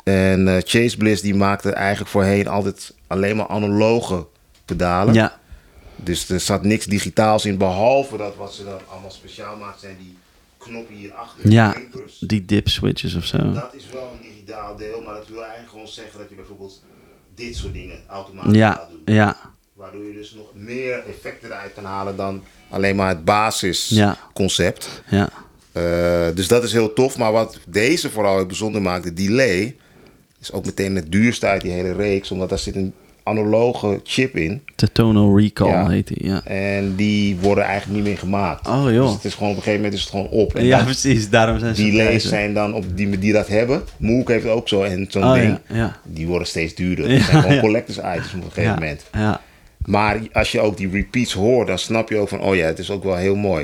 [0.04, 4.28] En uh, Chase Bliss die maakte eigenlijk voorheen altijd alleen maar analoge
[4.66, 5.14] pedalen.
[5.14, 5.40] Ja.
[5.96, 9.96] Dus er zat niks digitaals in, behalve dat wat ze dan allemaal speciaal maakt zijn
[10.00, 10.18] die
[10.58, 11.52] knoppen hierachter.
[11.52, 11.76] Ja,
[12.20, 13.52] die dip switches of zo.
[13.52, 16.82] Dat is wel een digitaal deel, maar dat wil eigenlijk gewoon zeggen dat je bijvoorbeeld
[17.36, 19.16] dit soort dingen automatisch ja, gaat doen.
[19.16, 19.38] Ja,
[19.74, 25.02] Waardoor je dus nog meer effecten eruit kan halen dan alleen maar het basisconcept.
[25.10, 25.30] Ja.
[25.74, 27.18] Uh, dus dat is heel tof.
[27.18, 29.76] Maar wat deze vooral heel bijzonder maakt, de delay,
[30.40, 32.32] is ook meteen het duurste uit die hele reeks.
[32.32, 32.94] Omdat daar zit een
[33.28, 34.62] analoge chip in.
[34.76, 35.90] De tonal recall ja.
[35.90, 36.42] heet die, ja.
[36.44, 38.68] En die worden eigenlijk niet meer gemaakt.
[38.68, 39.06] Oh joh.
[39.06, 40.56] Dus het is gewoon op een gegeven moment is het gewoon op.
[40.56, 41.30] En ja, precies.
[41.30, 43.84] Daarom zijn ze Die delays zijn dan op die, die dat hebben.
[43.98, 45.60] Mook heeft ook zo en zo'n oh, ding.
[45.68, 46.00] Ja, ja.
[46.04, 47.10] Die worden steeds duurder.
[47.10, 49.06] Dat zijn gewoon collectors items op een gegeven moment.
[49.14, 49.42] Ja.
[49.86, 52.80] Maar als je ook die repeats hoort, dan snap je ook van, oh ja, het
[52.80, 53.64] is ook wel heel mooi.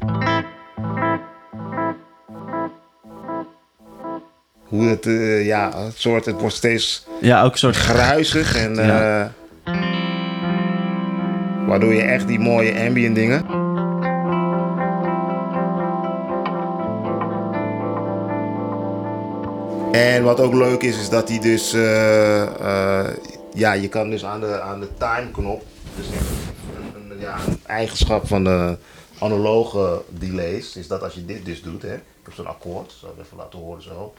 [4.64, 8.74] Hoe het, uh, ja, het soort, het wordt steeds ja, ook een soort gruizig en
[8.80, 9.26] uh,
[11.68, 13.46] waardoor je echt die mooie ambient dingen.
[19.92, 23.10] En wat ook leuk is, is dat hij dus, uh,
[23.54, 25.64] ja, je kan dus aan de, aan de time knop
[25.96, 28.78] dus een, een, ja, eigenschap van de
[29.20, 33.24] analoge delays is dat als je dit dus doet, hè, ik heb zo'n akkoord, ik
[33.24, 34.14] even laten horen zo.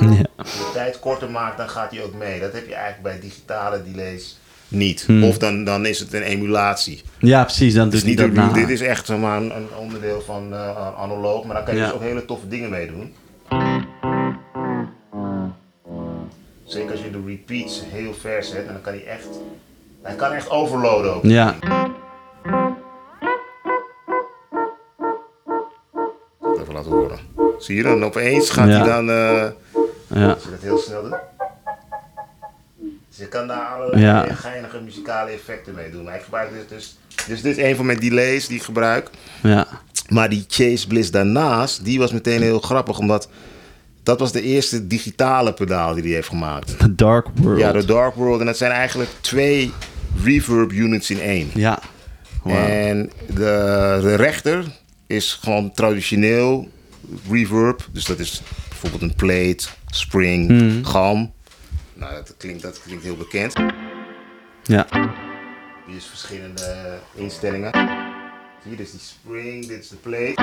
[0.00, 0.24] Ja.
[0.36, 2.40] Als je de tijd korter maakt, dan gaat hij ook mee.
[2.40, 4.38] Dat heb je eigenlijk bij digitale delays
[4.68, 5.02] niet.
[5.06, 5.24] Hmm.
[5.24, 7.02] Of dan, dan is het een emulatie.
[7.18, 7.74] Ja, precies.
[7.74, 11.44] Dan Dus doet niet dat dit is echt maar, een, een onderdeel van eh, analoog,
[11.44, 11.86] maar daar kan je Ja.
[11.86, 13.14] dus ook hele toffe dingen mee doen.
[16.64, 19.28] Zeker als je de repeats heel ver zet, en dan kan hij echt,
[20.02, 21.22] hij kan echt overloaden ook.
[21.24, 21.54] Ja.
[26.60, 27.18] Even laten horen.
[27.58, 28.04] Zie je dan?
[28.04, 28.76] Opeens gaat Ja.
[28.78, 29.46] hij dan, eh,
[30.14, 30.28] Ja.
[30.28, 31.16] je dat heel snel doet.
[33.08, 34.34] Dus je kan daar allerlei Ja.
[34.34, 36.04] geinige muzikale effecten mee doen.
[36.04, 36.96] Maar ik gebruik dit dus,
[37.26, 39.10] dus dit is een van mijn delays die ik gebruik.
[39.42, 39.66] Ja.
[40.08, 43.28] Maar die Chase Bliss daarnaast, die was meteen heel grappig, omdat
[44.02, 46.78] dat was de eerste digitale pedaal die hij heeft gemaakt.
[46.78, 47.58] The Dark World.
[47.58, 48.40] Ja, de Dark World.
[48.40, 49.72] En dat zijn eigenlijk twee
[50.24, 51.50] reverb units in één.
[51.54, 51.78] Ja.
[52.44, 54.64] En de, de rechter
[55.06, 56.68] is gewoon traditioneel
[57.30, 57.88] reverb.
[57.92, 61.32] Dus dat is bijvoorbeeld een plate, spring, galm.
[61.94, 63.54] Nou, dat klinkt, dat klinkt heel bekend.
[64.62, 64.86] Ja.
[65.86, 67.72] Hier is verschillende instellingen.
[68.64, 70.42] Dit is die spring, dit is de plate.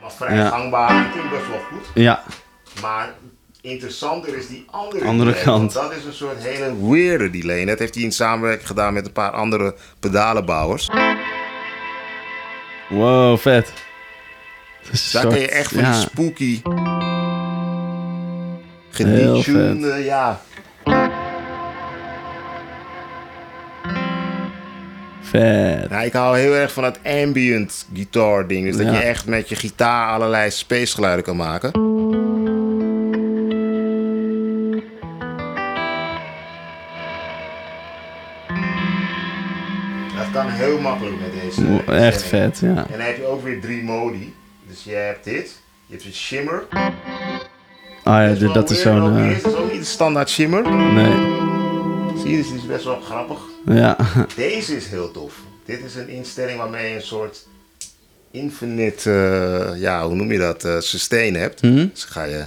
[0.00, 0.48] Maar vrij Ja.
[0.48, 1.10] gangbaar.
[1.12, 1.86] Klinkt best wel goed.
[1.94, 2.22] Ja.
[2.82, 3.14] Maar
[3.60, 5.72] interessanter is die andere, Andere delay, kant.
[5.72, 7.64] dat is een soort hele weirde delay.
[7.64, 10.88] Dat heeft hij in samenwerking gedaan met een paar andere pedalenbouwers.
[12.88, 13.72] Wow, vet.
[14.82, 15.92] Daar soort- kun je echt van ja.
[15.92, 16.60] die spooky...
[19.06, 20.40] Heel Gedetuned, ja.
[25.20, 25.90] Vet.
[25.90, 28.66] Nou, ik hou heel erg van het ambient guitar ding.
[28.66, 31.72] Dus dat je echt met je gitaar allerlei space geluiden kan maken.
[40.16, 41.66] Dat kan heel makkelijk met deze.
[41.66, 42.68] Wow, Echt vet, ja.
[42.68, 44.34] En dan heb je ook weer drie modi.
[44.68, 45.60] Dus je hebt dit.
[45.86, 46.64] Je hebt een shimmer.
[48.10, 49.02] Ah ja, Dat is zo'n...
[49.02, 50.62] ook eh, is niet de standaard shimmer.
[50.72, 51.38] nee.
[52.16, 53.38] Zie je, dus die is best wel grappig.
[53.66, 53.96] Ja.
[54.36, 55.34] Deze is heel tof.
[55.64, 57.46] Dit is een instelling waarmee je een soort
[58.30, 61.60] infinite, eh, ja, hoe noem je dat, eh, sustain hebt.
[61.60, 61.86] Hm?
[61.92, 62.44] Dus ga je...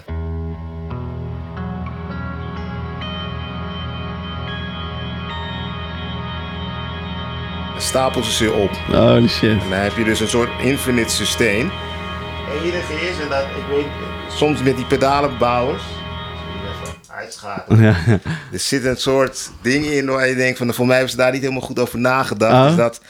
[7.72, 8.72] Dan stapelt ze ze op.
[8.72, 9.49] Holy shit.
[9.49, 11.72] En dan heb je dus een soort infinite sustain.
[11.72, 13.85] Het enige is, en dat, ik weet,
[14.36, 15.84] soms met die pedalenbouwers,
[17.08, 17.82] uitschakelen.
[17.82, 17.96] Ja.
[18.52, 21.32] Er zit een soort ding in waar je denkt van, voor mij hebben ze daar
[21.32, 22.54] niet helemaal goed over nagedacht.
[22.54, 22.66] Oh.
[22.68, 23.02] Dus dat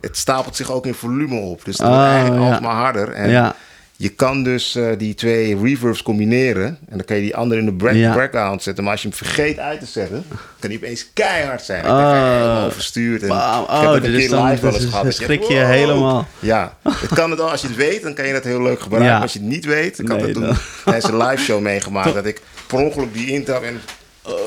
[0.00, 1.64] het stapelt zich ook in volume op.
[1.64, 2.44] Dus het Oh, wordt eigenlijk ja.
[2.44, 3.12] altijd maar harder.
[3.12, 3.54] En Ja.
[4.02, 6.66] Je kan dus eh, die twee reverbs combineren.
[6.66, 8.14] En dan kan je die andere in de Ja.
[8.14, 8.82] background zetten.
[8.84, 10.24] Maar als je hem vergeet uit te zetten,
[10.58, 11.84] kan die opeens keihard zijn.
[11.84, 11.88] Oh.
[11.90, 13.22] dan kan je helemaal overstuurd.
[13.22, 13.62] En Wauw.
[13.62, 14.48] ik heb Oh, een is keer dan...
[14.50, 15.04] live wel eens is- gehad.
[15.04, 15.66] dat schrik je wow.
[15.66, 16.26] helemaal.
[16.38, 17.50] Ja, het kan het al.
[17.50, 19.12] Als je het weet, dan kan je dat heel leuk gebruiken.
[19.12, 19.20] Ja.
[19.20, 21.60] Als je het niet weet, ik had Nee, dat toen dan- tijdens een live show
[21.60, 22.14] meegemaakt.
[22.22, 23.80] Dat ik per ongeluk die intap en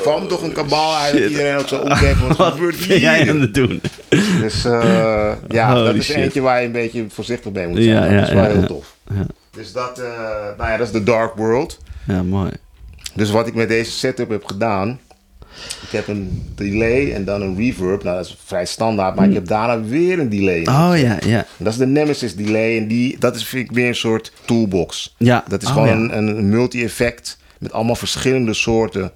[0.02, 2.20] kwam toch een kabaal uit dat iedereen ook zo omkijkt.
[2.28, 3.30] Wat, Wat gebeurt ben jij hier?
[3.32, 3.82] aan het doen?
[4.40, 6.16] Dus eh, ja, Holy dat is shit.
[6.16, 7.90] eentje waar je een beetje voorzichtig mee moet zijn.
[7.90, 8.68] Ja, dat ja, is wel ja, heel ja.
[8.68, 8.96] tof.
[9.56, 10.06] Dus dat, eh,
[10.58, 11.80] nou ja, dat is de Dark World.
[12.08, 12.52] Ja, mooi.
[13.14, 15.00] Dus wat ik met deze setup heb gedaan.
[15.82, 18.04] Ik heb een delay en dan een reverb.
[18.04, 19.16] Nou, dat is vrij standaard.
[19.16, 20.60] Maar ik heb daarna weer een delay.
[20.62, 21.46] Oh ja, ja.
[21.58, 22.78] Dat is de Nemesis delay.
[22.78, 25.16] En die, dat is vind ik weer een soort toolbox.
[25.18, 25.44] Ja.
[25.48, 25.94] Dat is Oh, gewoon ja.
[26.16, 27.38] een, een multi-effect.
[27.60, 29.12] Met allemaal verschillende soorten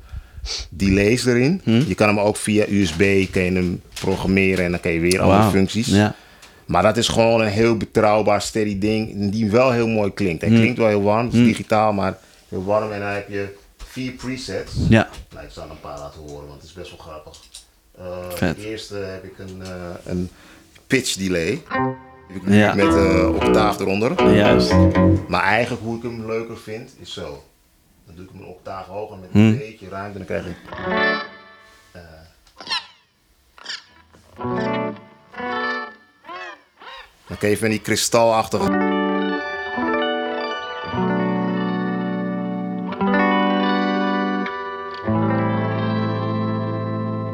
[0.70, 1.62] delays erin.
[1.64, 1.82] Hm?
[1.88, 4.66] Je kan hem ook via USB kan je hem programmeren.
[4.66, 5.52] En dan kan je weer andere Wauw.
[5.52, 5.88] functies.
[5.88, 6.16] Ja.
[6.70, 9.32] Maar dat is gewoon een heel betrouwbaar, steady ding.
[9.32, 10.42] Die wel heel mooi klinkt.
[10.42, 11.26] Hij klinkt wel heel warm.
[11.26, 12.18] Het is digitaal, maar
[12.50, 12.92] heel warm.
[12.92, 14.74] En dan heb je vier presets.
[14.90, 15.10] Ja.
[15.34, 17.40] Nou, ik zal een paar laten horen, want het is best wel grappig.
[18.00, 19.70] Uh, de eerste heb ik een, eh,
[20.06, 20.30] een
[20.88, 21.62] pitch delay.
[22.46, 22.74] Ja.
[22.74, 24.34] met uh, octaaf eronder.
[24.36, 24.74] Juist.
[25.28, 27.44] Maar eigenlijk hoe ik hem leuker vind, is zo.
[28.06, 30.20] Dan doe ik hem een octaaf hoger met een beetje ruimte.
[30.20, 30.58] En dan krijg ik...
[37.30, 38.68] dan kun je van die kristalachtige...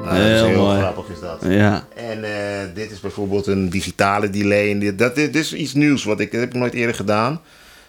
[0.05, 0.79] Is Heel heel mooi.
[0.79, 1.41] grappig is dat.
[1.47, 1.87] Ja.
[1.95, 4.71] En eh, dit is bijvoorbeeld een digitale delay.
[4.71, 7.41] En dit, dat, dit is iets nieuws, wat ik, dat heb ik nooit eerder gedaan.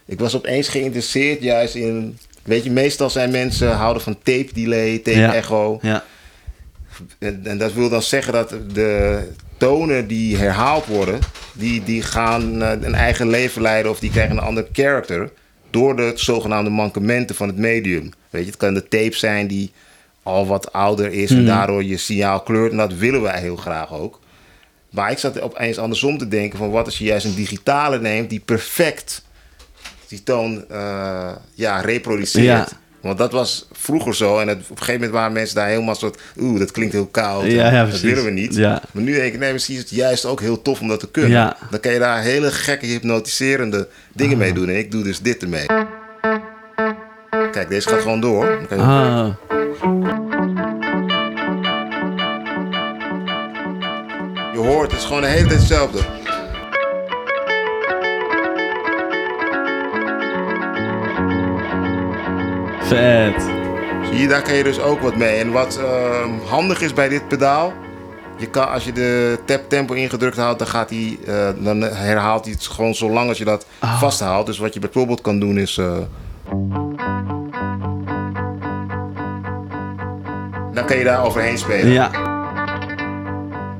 [0.06, 2.18] Ik was opeens geïnteresseerd juist in...
[2.42, 5.34] Weet je, meestal zijn mensen houden van tape delay, tape Ja.
[5.34, 5.78] echo.
[5.82, 6.04] Ja.
[7.18, 9.18] En, en dat wil dan zeggen dat de
[9.56, 11.18] tonen die herhaald worden...
[11.52, 15.30] die, die gaan eh, een eigen leven leiden of die krijgen een ander character...
[15.70, 18.10] door de zogenaamde mankementen van het medium.
[18.30, 19.72] Weet je, het kan de tape zijn die
[20.22, 21.30] al wat ouder is...
[21.30, 22.70] en daardoor je signaal kleurt.
[22.70, 24.20] En dat willen wij heel graag ook.
[24.90, 26.70] Maar ik zat opeens andersom te denken van...
[26.70, 29.24] wat als je juist een digitale neemt die perfect
[30.08, 32.44] die toon eh, ja, reproduceert.
[32.44, 32.68] Ja.
[33.06, 34.38] Want dat was vroeger zo.
[34.38, 36.20] En het, op een gegeven moment waren mensen daar helemaal soort...
[36.40, 37.44] Oeh, dat klinkt heel koud.
[37.44, 38.54] Ja, dat willen we niet.
[38.54, 38.82] Ja.
[38.92, 41.10] Maar nu denk ik, nee, misschien is het juist ook heel tof om dat te
[41.10, 41.56] kunnen.
[41.70, 44.68] Dan kan je daar hele gekke, hypnotiserende dingen mee doen.
[44.68, 45.66] En ik doe dus dit ermee.
[47.52, 48.66] Kijk, deze gaat gewoon door.
[48.68, 49.28] Dan Ah.
[54.52, 56.15] Je hoort, het is gewoon de hele tijd hetzelfde.
[62.86, 63.42] Vet.
[64.10, 65.36] Zie je, daar kan je dus ook wat mee.
[65.40, 67.72] En wat ehm, handig is bij dit pedaal,
[68.36, 72.44] je kan, als je de tap tempo ingedrukt houdt, dan, gaat hij, eh, dan herhaalt
[72.44, 74.46] hij het gewoon zo lang als je dat vasthoudt.
[74.46, 75.78] Dus wat je bijvoorbeeld kan doen is.
[75.78, 75.96] eh,
[80.72, 81.92] dan kan je daar overheen spelen.
[81.92, 82.10] Ja.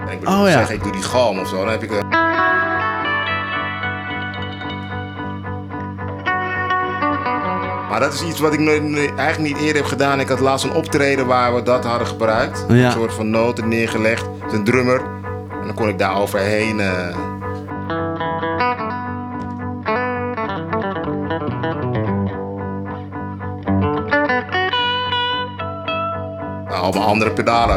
[0.07, 0.53] En ik bedoel, Oh, ja.
[0.53, 1.91] zeg ik doe die galm of zo, dan heb ik.
[8.07, 8.83] Dat is iets wat ik nooit,
[9.17, 10.21] eigenlijk niet eerder heb gedaan.
[10.21, 12.65] Ik had laatst een optreden waar we dat hadden gebruikt.
[12.69, 12.75] Ja.
[12.87, 14.25] Een soort van noten neergelegd.
[14.45, 15.01] Met een drummer.
[15.61, 16.81] En dan kon ik daar overheen.
[16.81, 17.17] eh,
[26.69, 27.77] Nou, op mijn andere pedalen.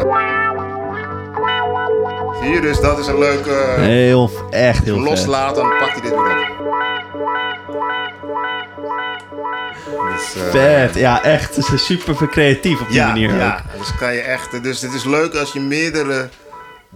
[2.42, 3.50] Zie je, dus dat is een leuke...
[3.76, 6.59] Heel, f- echt heel loslaten, dan pakt hij dit weer op.
[10.34, 10.94] Dus, eh, Vet.
[10.94, 11.56] Ja, echt.
[11.56, 13.64] Het is super creatief op die ja, manier ja.
[13.72, 13.78] ook.
[13.78, 14.62] Dus kan je echt.
[14.62, 16.28] Dus het is leuk als je meerdere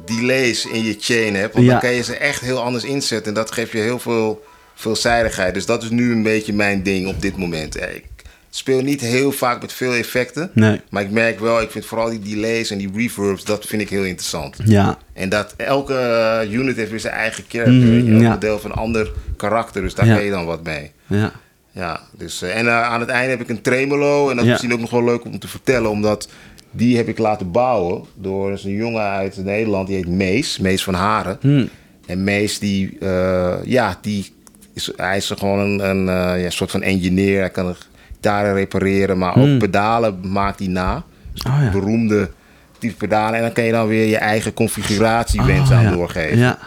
[0.04, 1.54] delays in je chain hebt.
[1.54, 1.70] Want Ja.
[1.72, 3.28] dan kan je ze echt heel anders inzetten.
[3.28, 4.44] En dat geeft je heel veel
[4.74, 5.54] veelzijdigheid.
[5.54, 7.76] Dus dat is nu een beetje mijn ding op dit moment.
[7.80, 8.04] Ik
[8.50, 10.50] speel niet heel vaak met veel effecten.
[10.54, 10.80] Nee.
[10.90, 13.88] Maar ik merk wel, ik vind vooral die delays en die reverbs, dat vind ik
[13.88, 14.56] heel interessant.
[14.64, 14.98] Ja.
[15.12, 17.72] En dat elke eh, unit heeft weer zijn eigen character.
[17.74, 18.36] Mm, ja.
[18.36, 19.82] deel van een ander karakter.
[19.82, 20.14] Dus daar Ja.
[20.14, 20.90] kan je dan wat mee.
[21.06, 21.32] Ja.
[21.74, 24.30] Ja, dus, eh, en eh, aan het einde heb ik een tremolo.
[24.30, 26.28] En dat is misschien ook nog wel leuk om te vertellen, omdat
[26.70, 30.84] die heb ik laten bouwen door dus een jongen uit Nederland, die heet Mees, Mees
[30.84, 31.38] van Haren.
[31.40, 31.66] Hm.
[32.06, 34.32] En Mees, die, eh, ja, die
[34.74, 35.78] is, hij is gewoon een,
[36.08, 37.40] een ja, soort van engineer.
[37.40, 37.74] Hij kan
[38.12, 41.04] gitaren repareren, maar ook pedalen maakt hij na.
[41.32, 41.70] Dus Oh ja.
[41.70, 42.30] beroemde
[42.78, 43.34] type pedalen.
[43.34, 45.90] En dan kan je dan weer je eigen configuratiewens Oh, aan ja.
[45.90, 46.38] doorgeven.
[46.38, 46.58] Ja.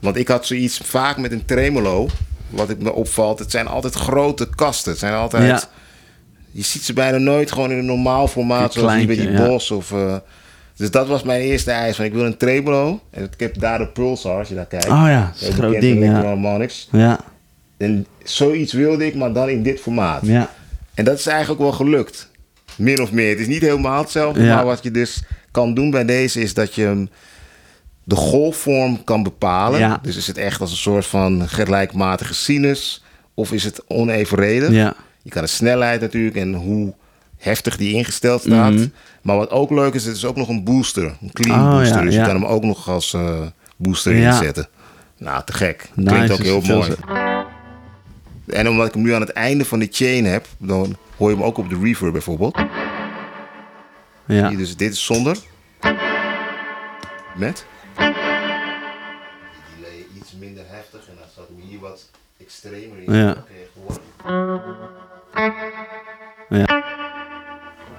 [0.00, 2.08] Want ik had zoiets vaak met een tremolo.
[2.54, 4.90] Wat ik me opvalt, het zijn altijd grote kasten.
[4.90, 5.44] Het zijn altijd.
[5.44, 5.62] Ja.
[6.50, 8.72] Je ziet ze bijna nooit gewoon in een normaal formaat.
[8.72, 9.70] Zoals die bij die kleintje, bos.
[9.70, 10.16] Of, eh,
[10.76, 11.96] dus dat was mijn eerste eis.
[11.96, 13.00] Van ik wil een tremolo.
[13.10, 14.86] En ik heb daar de Pulsar, als je daar kijkt.
[14.86, 16.04] Oh ja, dat groot ding, ja.
[16.04, 16.88] Electro-Harmonics.
[16.92, 17.20] Ja.
[17.76, 20.20] En zoiets wilde ik, maar dan in dit formaat.
[20.22, 20.50] Ja.
[20.94, 22.30] En dat is eigenlijk wel gelukt.
[22.76, 23.28] Min of meer.
[23.28, 24.42] Het is niet helemaal hetzelfde.
[24.42, 24.54] Ja.
[24.54, 27.08] Maar wat je dus kan doen bij deze is dat je hem
[28.04, 29.80] de golfvorm kan bepalen.
[29.80, 29.98] Ja.
[30.02, 33.04] Dus is het echt als een soort van gelijkmatige sinus.
[33.34, 34.70] Of is het onevenredig.
[34.70, 34.94] Ja.
[35.22, 36.94] Je kan de snelheid natuurlijk en hoe
[37.38, 38.72] heftig die ingesteld staat.
[38.72, 38.86] Mhm.
[39.22, 41.04] Maar wat ook leuk is, het is ook nog een booster.
[41.04, 41.98] Een clean Oh, booster.
[41.98, 43.40] ja, dus je kan hem ook nog als eh,
[43.76, 44.68] booster inzetten.
[45.18, 45.90] Nou, te gek.
[45.94, 46.94] Nice, Klinkt ook heel mooi.
[48.46, 51.36] En omdat ik hem nu aan het einde van de chain heb, dan hoor je
[51.36, 52.58] hem ook op de reverb bijvoorbeeld.
[54.26, 54.50] Ja.
[54.50, 55.36] Dus dit is zonder.
[57.36, 57.66] Met.
[63.06, 63.34] Ja.
[66.48, 66.82] Ja.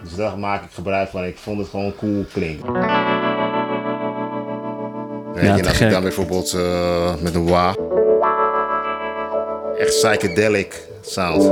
[0.03, 1.23] Dus daar maak ik gebruik van.
[1.23, 2.73] Ik vond het gewoon cool klinken.
[2.73, 2.83] Weet
[5.43, 7.73] Ja, je, en als ik dan bijvoorbeeld eh, met een wah.
[9.77, 11.43] Echt psychedelic sound.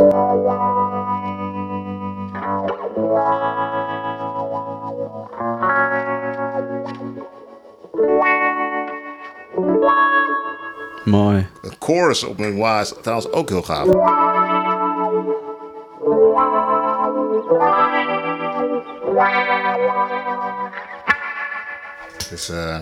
[11.05, 11.47] Mooi.
[11.61, 13.87] Een chorus op mijn is trouwens ook heel gaaf.
[22.29, 22.79] Dus eh.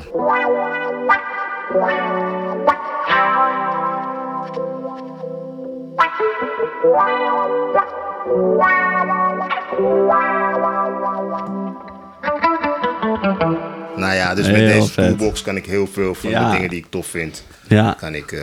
[9.77, 10.41] Nou
[14.22, 15.06] ja, dus met deze vet.
[15.07, 16.45] toolbox kan ik heel veel van Ja.
[16.49, 17.95] de dingen die ik tof vind, Ja.
[17.99, 18.39] kan ik, eh,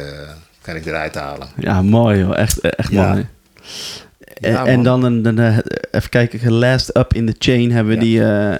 [0.62, 1.48] kan ik eruit halen.
[1.56, 2.34] Ja, mooi hoor.
[2.34, 3.08] Echt, echt Ja.
[3.12, 3.26] mooi.
[4.40, 4.84] En, Ja, en man.
[4.84, 5.58] dan een, een, eh,
[5.90, 8.50] even kijken, last up in the chain hebben we Ja.
[8.50, 8.58] die, eh,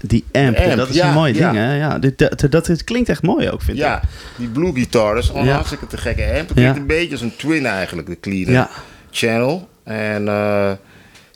[0.00, 0.56] die amp.
[0.58, 1.50] Amp, Dat is ja, een mooi ja.
[1.50, 1.76] ding, hè?
[1.76, 4.08] Ja, dit, dat, dat, dit klinkt echt mooi ook, vind Ja, ik.
[4.36, 5.48] die Blue Guitar, dat is gewoon Ja.
[5.48, 6.34] een hartstikke te gekke amp.
[6.36, 6.80] Het klinkt Ja.
[6.80, 8.70] een beetje als een twin eigenlijk, de cleaner Ja.
[9.10, 9.68] channel.
[9.84, 10.70] En eh,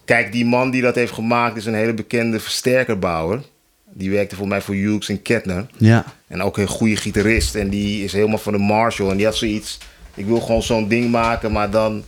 [0.04, 3.40] kijk, die man die dat heeft gemaakt is een hele bekende versterkerbouwer.
[3.98, 5.66] Die werkte voor mij voor Hughes en Kettner.
[5.76, 6.04] Ja.
[6.26, 7.54] En ook een goede gitarist.
[7.54, 9.10] En die is helemaal van de Marshall.
[9.10, 9.78] En die had zoiets,
[10.14, 12.02] ik wil gewoon zo'n ding maken, maar dan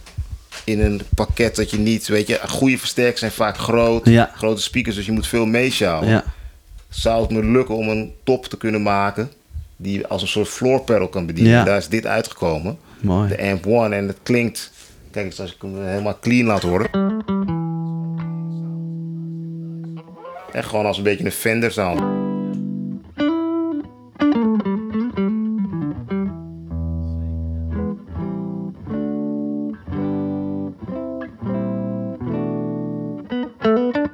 [0.65, 4.07] in een pakket dat je niet, weet je, goede versterkers zijn vaak groot.
[4.09, 4.31] Ja.
[4.35, 6.25] Grote speakers, dus je moet veel meesjouwen Ja.
[6.89, 9.31] zou het me lukken om een top te kunnen maken
[9.77, 11.53] die als een soort floor pedal kan bedienen.
[11.53, 11.65] Ja.
[11.65, 12.79] Daar is dit uitgekomen.
[13.01, 13.29] Mooi.
[13.29, 13.97] De Amp One.
[13.97, 14.73] En het klinkt,
[15.11, 16.91] kijk eens als ik hem helemaal clean laat horen.
[20.59, 21.75] Echt gewoon als een beetje een Fender.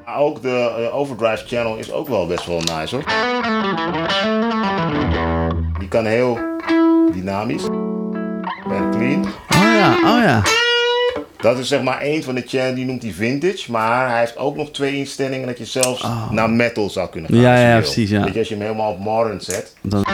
[0.04, 3.04] Maar ook de eh, overdrive channel is ook wel best wel nice hoor.
[5.78, 6.38] Die kan heel
[7.12, 7.64] dynamisch.
[8.70, 9.24] En clean.
[9.24, 10.63] Oh ja, oh ja.
[11.44, 13.70] Dat is zeg maar één van de channels, die noemt hij vintage.
[13.70, 17.40] Maar hij heeft ook nog twee instellingen dat je zelfs naar metal zou kunnen gaan.
[17.40, 18.24] Ja, ja, precies, ja.
[18.24, 19.72] Weet je, als je hem helemaal op modern zet.
[19.82, 20.04] Dan,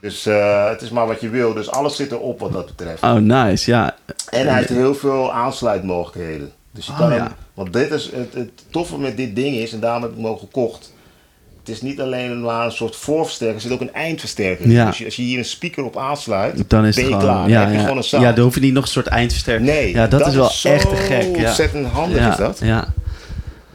[0.00, 1.54] Dus eh, het is maar wat je wil.
[1.54, 3.02] Dus alles zit erop wat dat betreft.
[3.02, 3.96] oh, nice, ja.
[4.30, 6.52] En hij heeft heel veel aansluitmogelijkheden.
[6.70, 7.16] Dus je Oh, kan ja.
[7.16, 10.16] hem, want dit is het, het toffe met dit ding is, en daarom heb ik
[10.16, 10.92] hem ook gekocht.
[11.60, 14.68] Het is niet alleen een, maar een soort voorversterker, er zit ook een eindversterker.
[14.68, 14.86] Ja.
[14.86, 17.20] Dus je- als je hier een speaker op aansluit, Dan is ben het je gewoon...
[17.20, 17.48] klaar.
[17.48, 17.80] Ja, dan heb je ja.
[17.82, 18.24] gewoon een sound.
[18.24, 19.64] ja, dan hoef je niet nog een soort eindversterker.
[19.64, 21.36] Nee, Ja, dat, is wel echt te gek.
[21.36, 21.46] Ja.
[21.46, 22.58] ontzettend handig is dat.
[22.62, 22.92] Ja.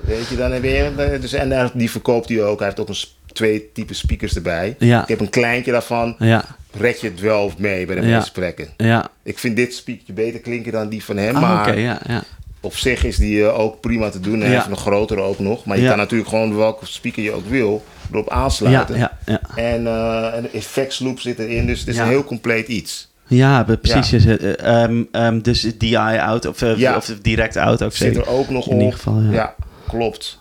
[0.01, 2.57] Weet je, dan heb je, dus, en die verkoopt hij ook.
[2.59, 2.95] Hij heeft ook een,
[3.33, 4.75] twee type speakers erbij.
[4.79, 5.01] Ja.
[5.01, 6.15] Ik heb een kleintje daarvan.
[6.19, 6.45] Ja.
[6.77, 8.15] Red je het wel mee bij de Ja.
[8.15, 8.67] meeste plekken.
[8.77, 9.07] Ja.
[9.23, 11.35] Ik vind dit speakertje beter klinken dan die van hem.
[11.35, 12.23] Ah, maar ja, ja.
[12.65, 14.39] Op zich is die eh, ook prima te doen.
[14.39, 14.55] Hij Ja.
[14.55, 15.65] heeft een grotere ook nog.
[15.65, 15.89] Maar je Ja.
[15.89, 18.97] kan natuurlijk gewoon welke speaker je ook wil erop Ja, aansluiten.
[18.97, 19.39] ja, ja.
[19.55, 21.65] En uh, een effectsloop zit erin.
[21.65, 22.01] Dus het is Ja.
[22.03, 23.13] een heel compleet iets.
[23.27, 24.09] Ja, precies.
[24.09, 26.95] Je zet, eh, ehm, ehm, dus DI out of, Ja.
[26.95, 28.79] of direct out ook Zit er ook nog In op.
[28.79, 29.55] ieder geval, ja.
[29.87, 30.39] klopt.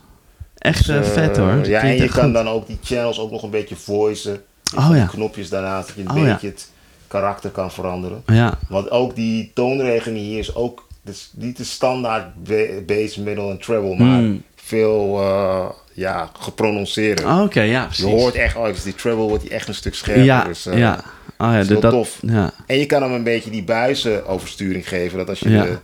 [0.59, 1.57] Echt Dus, vet hoor.
[1.57, 2.35] Dat Ja, en je kan goed.
[2.35, 4.43] dan ook die channels ook nog een beetje voicen.
[4.77, 5.05] Oh, ja.
[5.07, 6.33] knopjes daarnaast, dat je een Oh, ja.
[6.33, 6.71] beetje het
[7.09, 8.23] karakter kan veranderen.
[8.27, 13.51] Ja, Want ook die toonregeling hier is ook dus niet de standaard ba- bass, middle
[13.51, 14.43] en treble, maar Hmm.
[14.55, 17.27] veel uh, ja, geprononceerder.
[17.27, 18.05] Oh, oké, ja, precies.
[18.05, 20.25] Je hoort echt, oh, dus die treble wordt die echt een stuk scherper.
[20.25, 20.95] Ja, dus, uh, ja.
[21.39, 22.19] Oh ja, is heel dat, tof.
[22.23, 22.51] Ja.
[22.67, 25.19] En je kan hem een beetje die buizenoversturing geven.
[25.19, 25.63] Dat als je Ja.
[25.63, 25.79] de,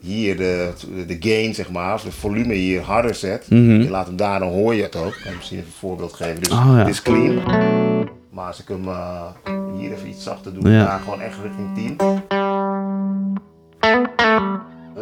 [0.00, 0.72] hier de,
[1.06, 3.46] de gain, zeg maar, of de volume hier harder zet.
[3.50, 3.80] Mhm.
[3.80, 5.14] Je laat hem daar, dan hoor je het ook.
[5.14, 6.42] Ik kan misschien even een voorbeeld geven.
[6.42, 6.84] Dus Oh, ja.
[6.84, 7.34] dit is clean.
[8.30, 9.22] Maar als ik hem uh,
[9.78, 10.84] hier even iets zachter doe, Ja.
[10.84, 11.96] daar gewoon echt richting 10.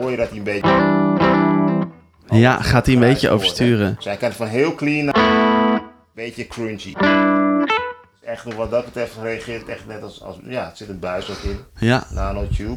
[0.01, 0.69] Hoor je dat hij een beetje...
[2.31, 3.87] ja, gaat hij een beetje oversturen.
[3.87, 4.09] hè.
[4.09, 5.17] Hij kan van heel clean naar
[5.75, 5.81] een
[6.15, 6.95] beetje crunchy.
[8.25, 11.31] Echt, wat dat betreft reageert het echt net als, als ja, het zit een buis
[11.31, 11.59] ook in.
[11.79, 12.77] Ja, Nanotube.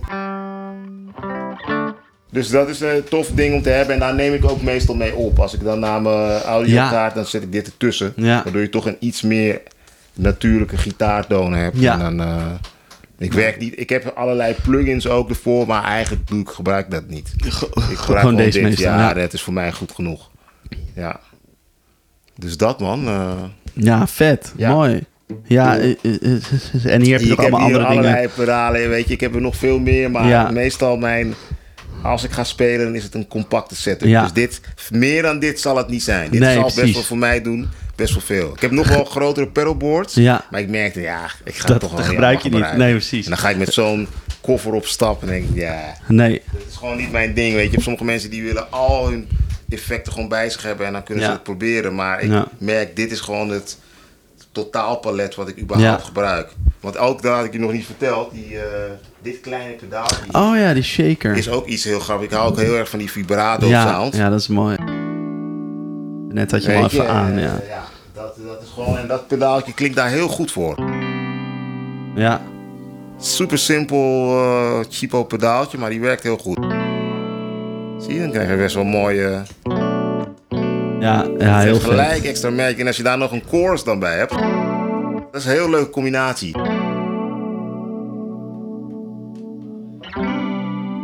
[2.31, 4.95] Dus dat is een tof ding om te hebben en daar neem ik ook meestal
[4.95, 5.39] mee op.
[5.39, 8.13] Als ik dan naar mijn audiokaart, dan zet ik dit ertussen.
[8.15, 8.43] Ja.
[8.43, 9.61] Waardoor je toch een iets meer
[10.13, 11.73] natuurlijke gitaartonen heb.
[11.75, 11.93] Ja.
[11.93, 12.45] En dan, eh,
[13.19, 13.79] ik werk niet.
[13.79, 17.33] Ik heb allerlei plugins ook ervoor, maar eigenlijk doe ik gebruik dat niet.
[17.45, 18.67] Ik gebruik Gewoon deze dit.
[18.67, 19.13] meestal, Ja, ja.
[19.13, 20.29] dat is voor mij goed genoeg.
[20.95, 21.19] Ja.
[22.35, 23.07] Dus dat man.
[23.07, 23.31] eh,
[23.73, 24.53] Ja, vet.
[24.57, 24.71] Ja.
[24.71, 25.03] Mooi.
[25.43, 26.41] Ja, eh, eh,
[26.85, 27.87] en hier heb je ik nog heb allemaal hier andere dingen.
[27.87, 29.13] allerlei pedalen, weet je.
[29.13, 30.51] Ik heb er nog veel meer, maar Ja.
[30.51, 31.33] meestal mijn...
[32.03, 34.07] Als ik ga spelen, dan is het een compacte setup.
[34.07, 34.21] Ja.
[34.21, 36.29] Dus dit, meer dan dit zal het niet zijn.
[36.31, 36.81] Dit Nee, zal precies.
[36.81, 37.69] best wel voor mij doen,
[37.99, 38.53] best wel veel.
[38.53, 40.45] Ik heb nog wel grotere pedalboards, Ja.
[40.51, 42.75] maar ik merkte, ja, ik ga Dat- toch wel dat gebruik je niet.
[42.77, 43.23] Nee, precies.
[43.23, 44.07] En dan ga ik met zo'n
[44.41, 46.41] koffer op stap en denk ik, ja, Nee.
[46.51, 47.53] dat is gewoon niet mijn ding.
[47.53, 49.27] Weet je, je hebt sommige mensen die willen al hun
[49.69, 51.29] effecten gewoon bij zich hebben en dan kunnen Ja.
[51.29, 51.95] ze het proberen.
[51.95, 52.47] Maar ik Ja.
[52.57, 53.77] merk, dit is gewoon het
[54.51, 56.05] totaalpalet wat ik überhaupt Ja.
[56.07, 56.49] gebruik.
[56.79, 58.63] Want ook, dat had ik je nog niet verteld, die, eh,
[59.21, 61.37] dit kleine pedaaltje Oh ja, die shaker.
[61.37, 62.25] is ook iets heel grappig.
[62.25, 64.15] Ik hou ook heel erg van die vibrato ja, sound.
[64.15, 64.77] ja, dat is mooi.
[66.33, 67.59] Net had je hem even aan, eh, ja.
[68.19, 70.75] Dat, dat is gewoon, en dat pedaaltje klinkt daar heel goed voor.
[72.15, 72.41] Ja,
[73.21, 76.57] Super simpel, eh cheapo pedaaltje, maar die werkt heel goed.
[77.97, 79.41] Zie je, dan krijg je best wel mooie...
[80.99, 81.89] ja, ja heel vet.
[81.89, 82.77] gelijk extra merk.
[82.77, 84.31] En als je daar nog een chorus dan bij hebt,
[85.31, 86.55] dat is een heel leuke combinatie.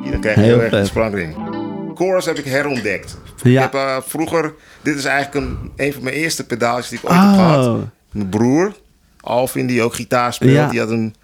[0.04, 1.36] Hier, dan krijg je Heel heel, erg een.
[1.96, 3.18] Chorus heb ik herontdekt.
[3.52, 3.66] Ja.
[3.66, 7.06] Ik heb eh, vroeger, dit is eigenlijk een, een van mijn eerste pedaaltjes die ik
[7.10, 7.66] ooit heb gehad.
[7.68, 7.82] Oh,
[8.12, 8.76] Mijn broer,
[9.22, 10.70] Alvin, die ook gitaar speelt, Ja.
[10.70, 11.16] die had een,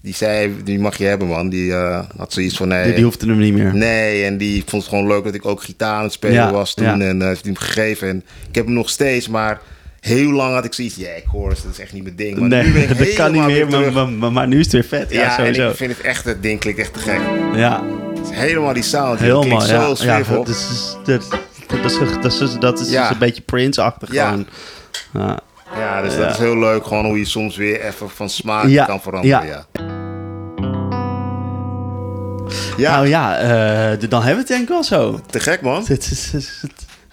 [0.00, 1.48] die zei, die mag je hebben man.
[1.48, 3.74] Die eh, had zoiets van, nee, die, die hoefde hem niet meer.
[3.74, 6.52] Nee, en die vond het gewoon leuk dat ik ook gitaar aan het spelen Ja,
[6.52, 6.84] was toen.
[6.86, 6.92] ja.
[7.06, 8.08] En eh, heeft hij hem gegeven.
[8.08, 9.60] En ik heb hem nog steeds, maar
[10.00, 10.94] heel lang had ik zoiets.
[10.96, 12.38] Ja, ik hoor dat is echt niet mijn ding.
[12.38, 13.94] Maar nee, nu ben ik dat kan niet helemaal meer, maar, terug.
[13.94, 15.10] maar, maar, maar nu is het weer vet.
[15.12, 15.68] Ja, Ja, en sowieso.
[15.70, 17.20] ik vind het echt, het ding klinkt echt te gek.
[17.54, 17.82] Ja,
[18.14, 19.20] Het is helemaal die sound.
[19.20, 19.66] heel het klinkt.
[19.68, 20.96] Ja, zo ja, dat is,
[21.82, 23.10] dat, is, dat is, dat is Ja.
[23.10, 24.28] een beetje Prince-achtig Ja.
[24.28, 24.46] gewoon.
[25.12, 25.38] Ja.
[25.76, 26.18] Ja, dus Ja.
[26.20, 26.86] dat is heel leuk.
[26.86, 29.46] Gewoon hoe je soms weer even van smaak Ja, kan veranderen.
[29.46, 29.64] ja.
[29.74, 29.92] Ja.
[32.76, 35.20] Ja, Nou ja, eh, dan hebben we het denk ik wel zo.
[35.30, 35.84] te gek man.
[35.88, 36.62] Is- is-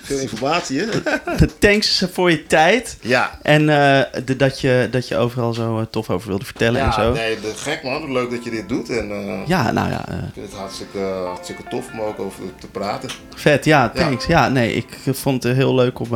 [0.03, 0.85] Veel informatie hè?
[1.59, 2.97] Thanks voor je tijd.
[3.01, 3.39] Ja.
[3.41, 6.93] En eh, de- dat, je, dat je overal zo eh, tof over wilde vertellen en
[6.93, 7.11] zo.
[7.11, 8.11] nee, te gek man.
[8.11, 8.89] Leuk dat je dit doet.
[8.89, 12.67] En eh, Ja, nou ja, ik vind het hartstikke, hartstikke tof om ook over te
[12.67, 13.09] praten.
[13.35, 13.65] vet.
[13.65, 14.25] Ja, thanks.
[14.25, 14.49] Ja.
[14.49, 16.07] nee, ik vond het heel leuk om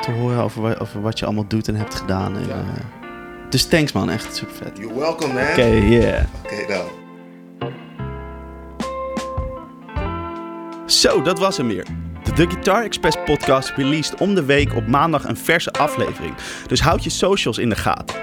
[0.00, 2.36] te horen over, wa- over wat je allemaal doet en hebt gedaan.
[2.36, 2.64] En, Ja.
[3.50, 4.70] dus thanks man, echt super vet.
[4.78, 5.42] You're welcome man.
[5.42, 6.24] Oké, yeah.
[6.44, 6.84] Oké dan.
[10.86, 11.86] Zo, dat was hem weer.
[12.34, 16.34] De Guitar Express podcast released om de week op maandag een verse aflevering.
[16.66, 18.16] Dus houd je socials in de gaten.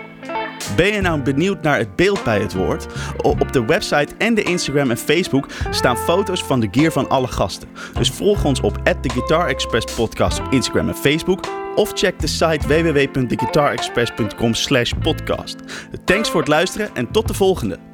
[0.75, 2.85] Ben je nou benieuwd naar het beeld bij het woord?
[3.21, 7.27] Op de website en de Instagram en Facebook staan foto's van de gear van alle
[7.27, 7.69] gasten.
[7.93, 11.45] Dus volg ons op The Guitar Express podcast op Instagram en Facebook.
[11.75, 15.57] Of check de site www.theguitarexpress.com slash podcast.
[16.05, 17.86] Thanks voor het luisteren en tot de volgende.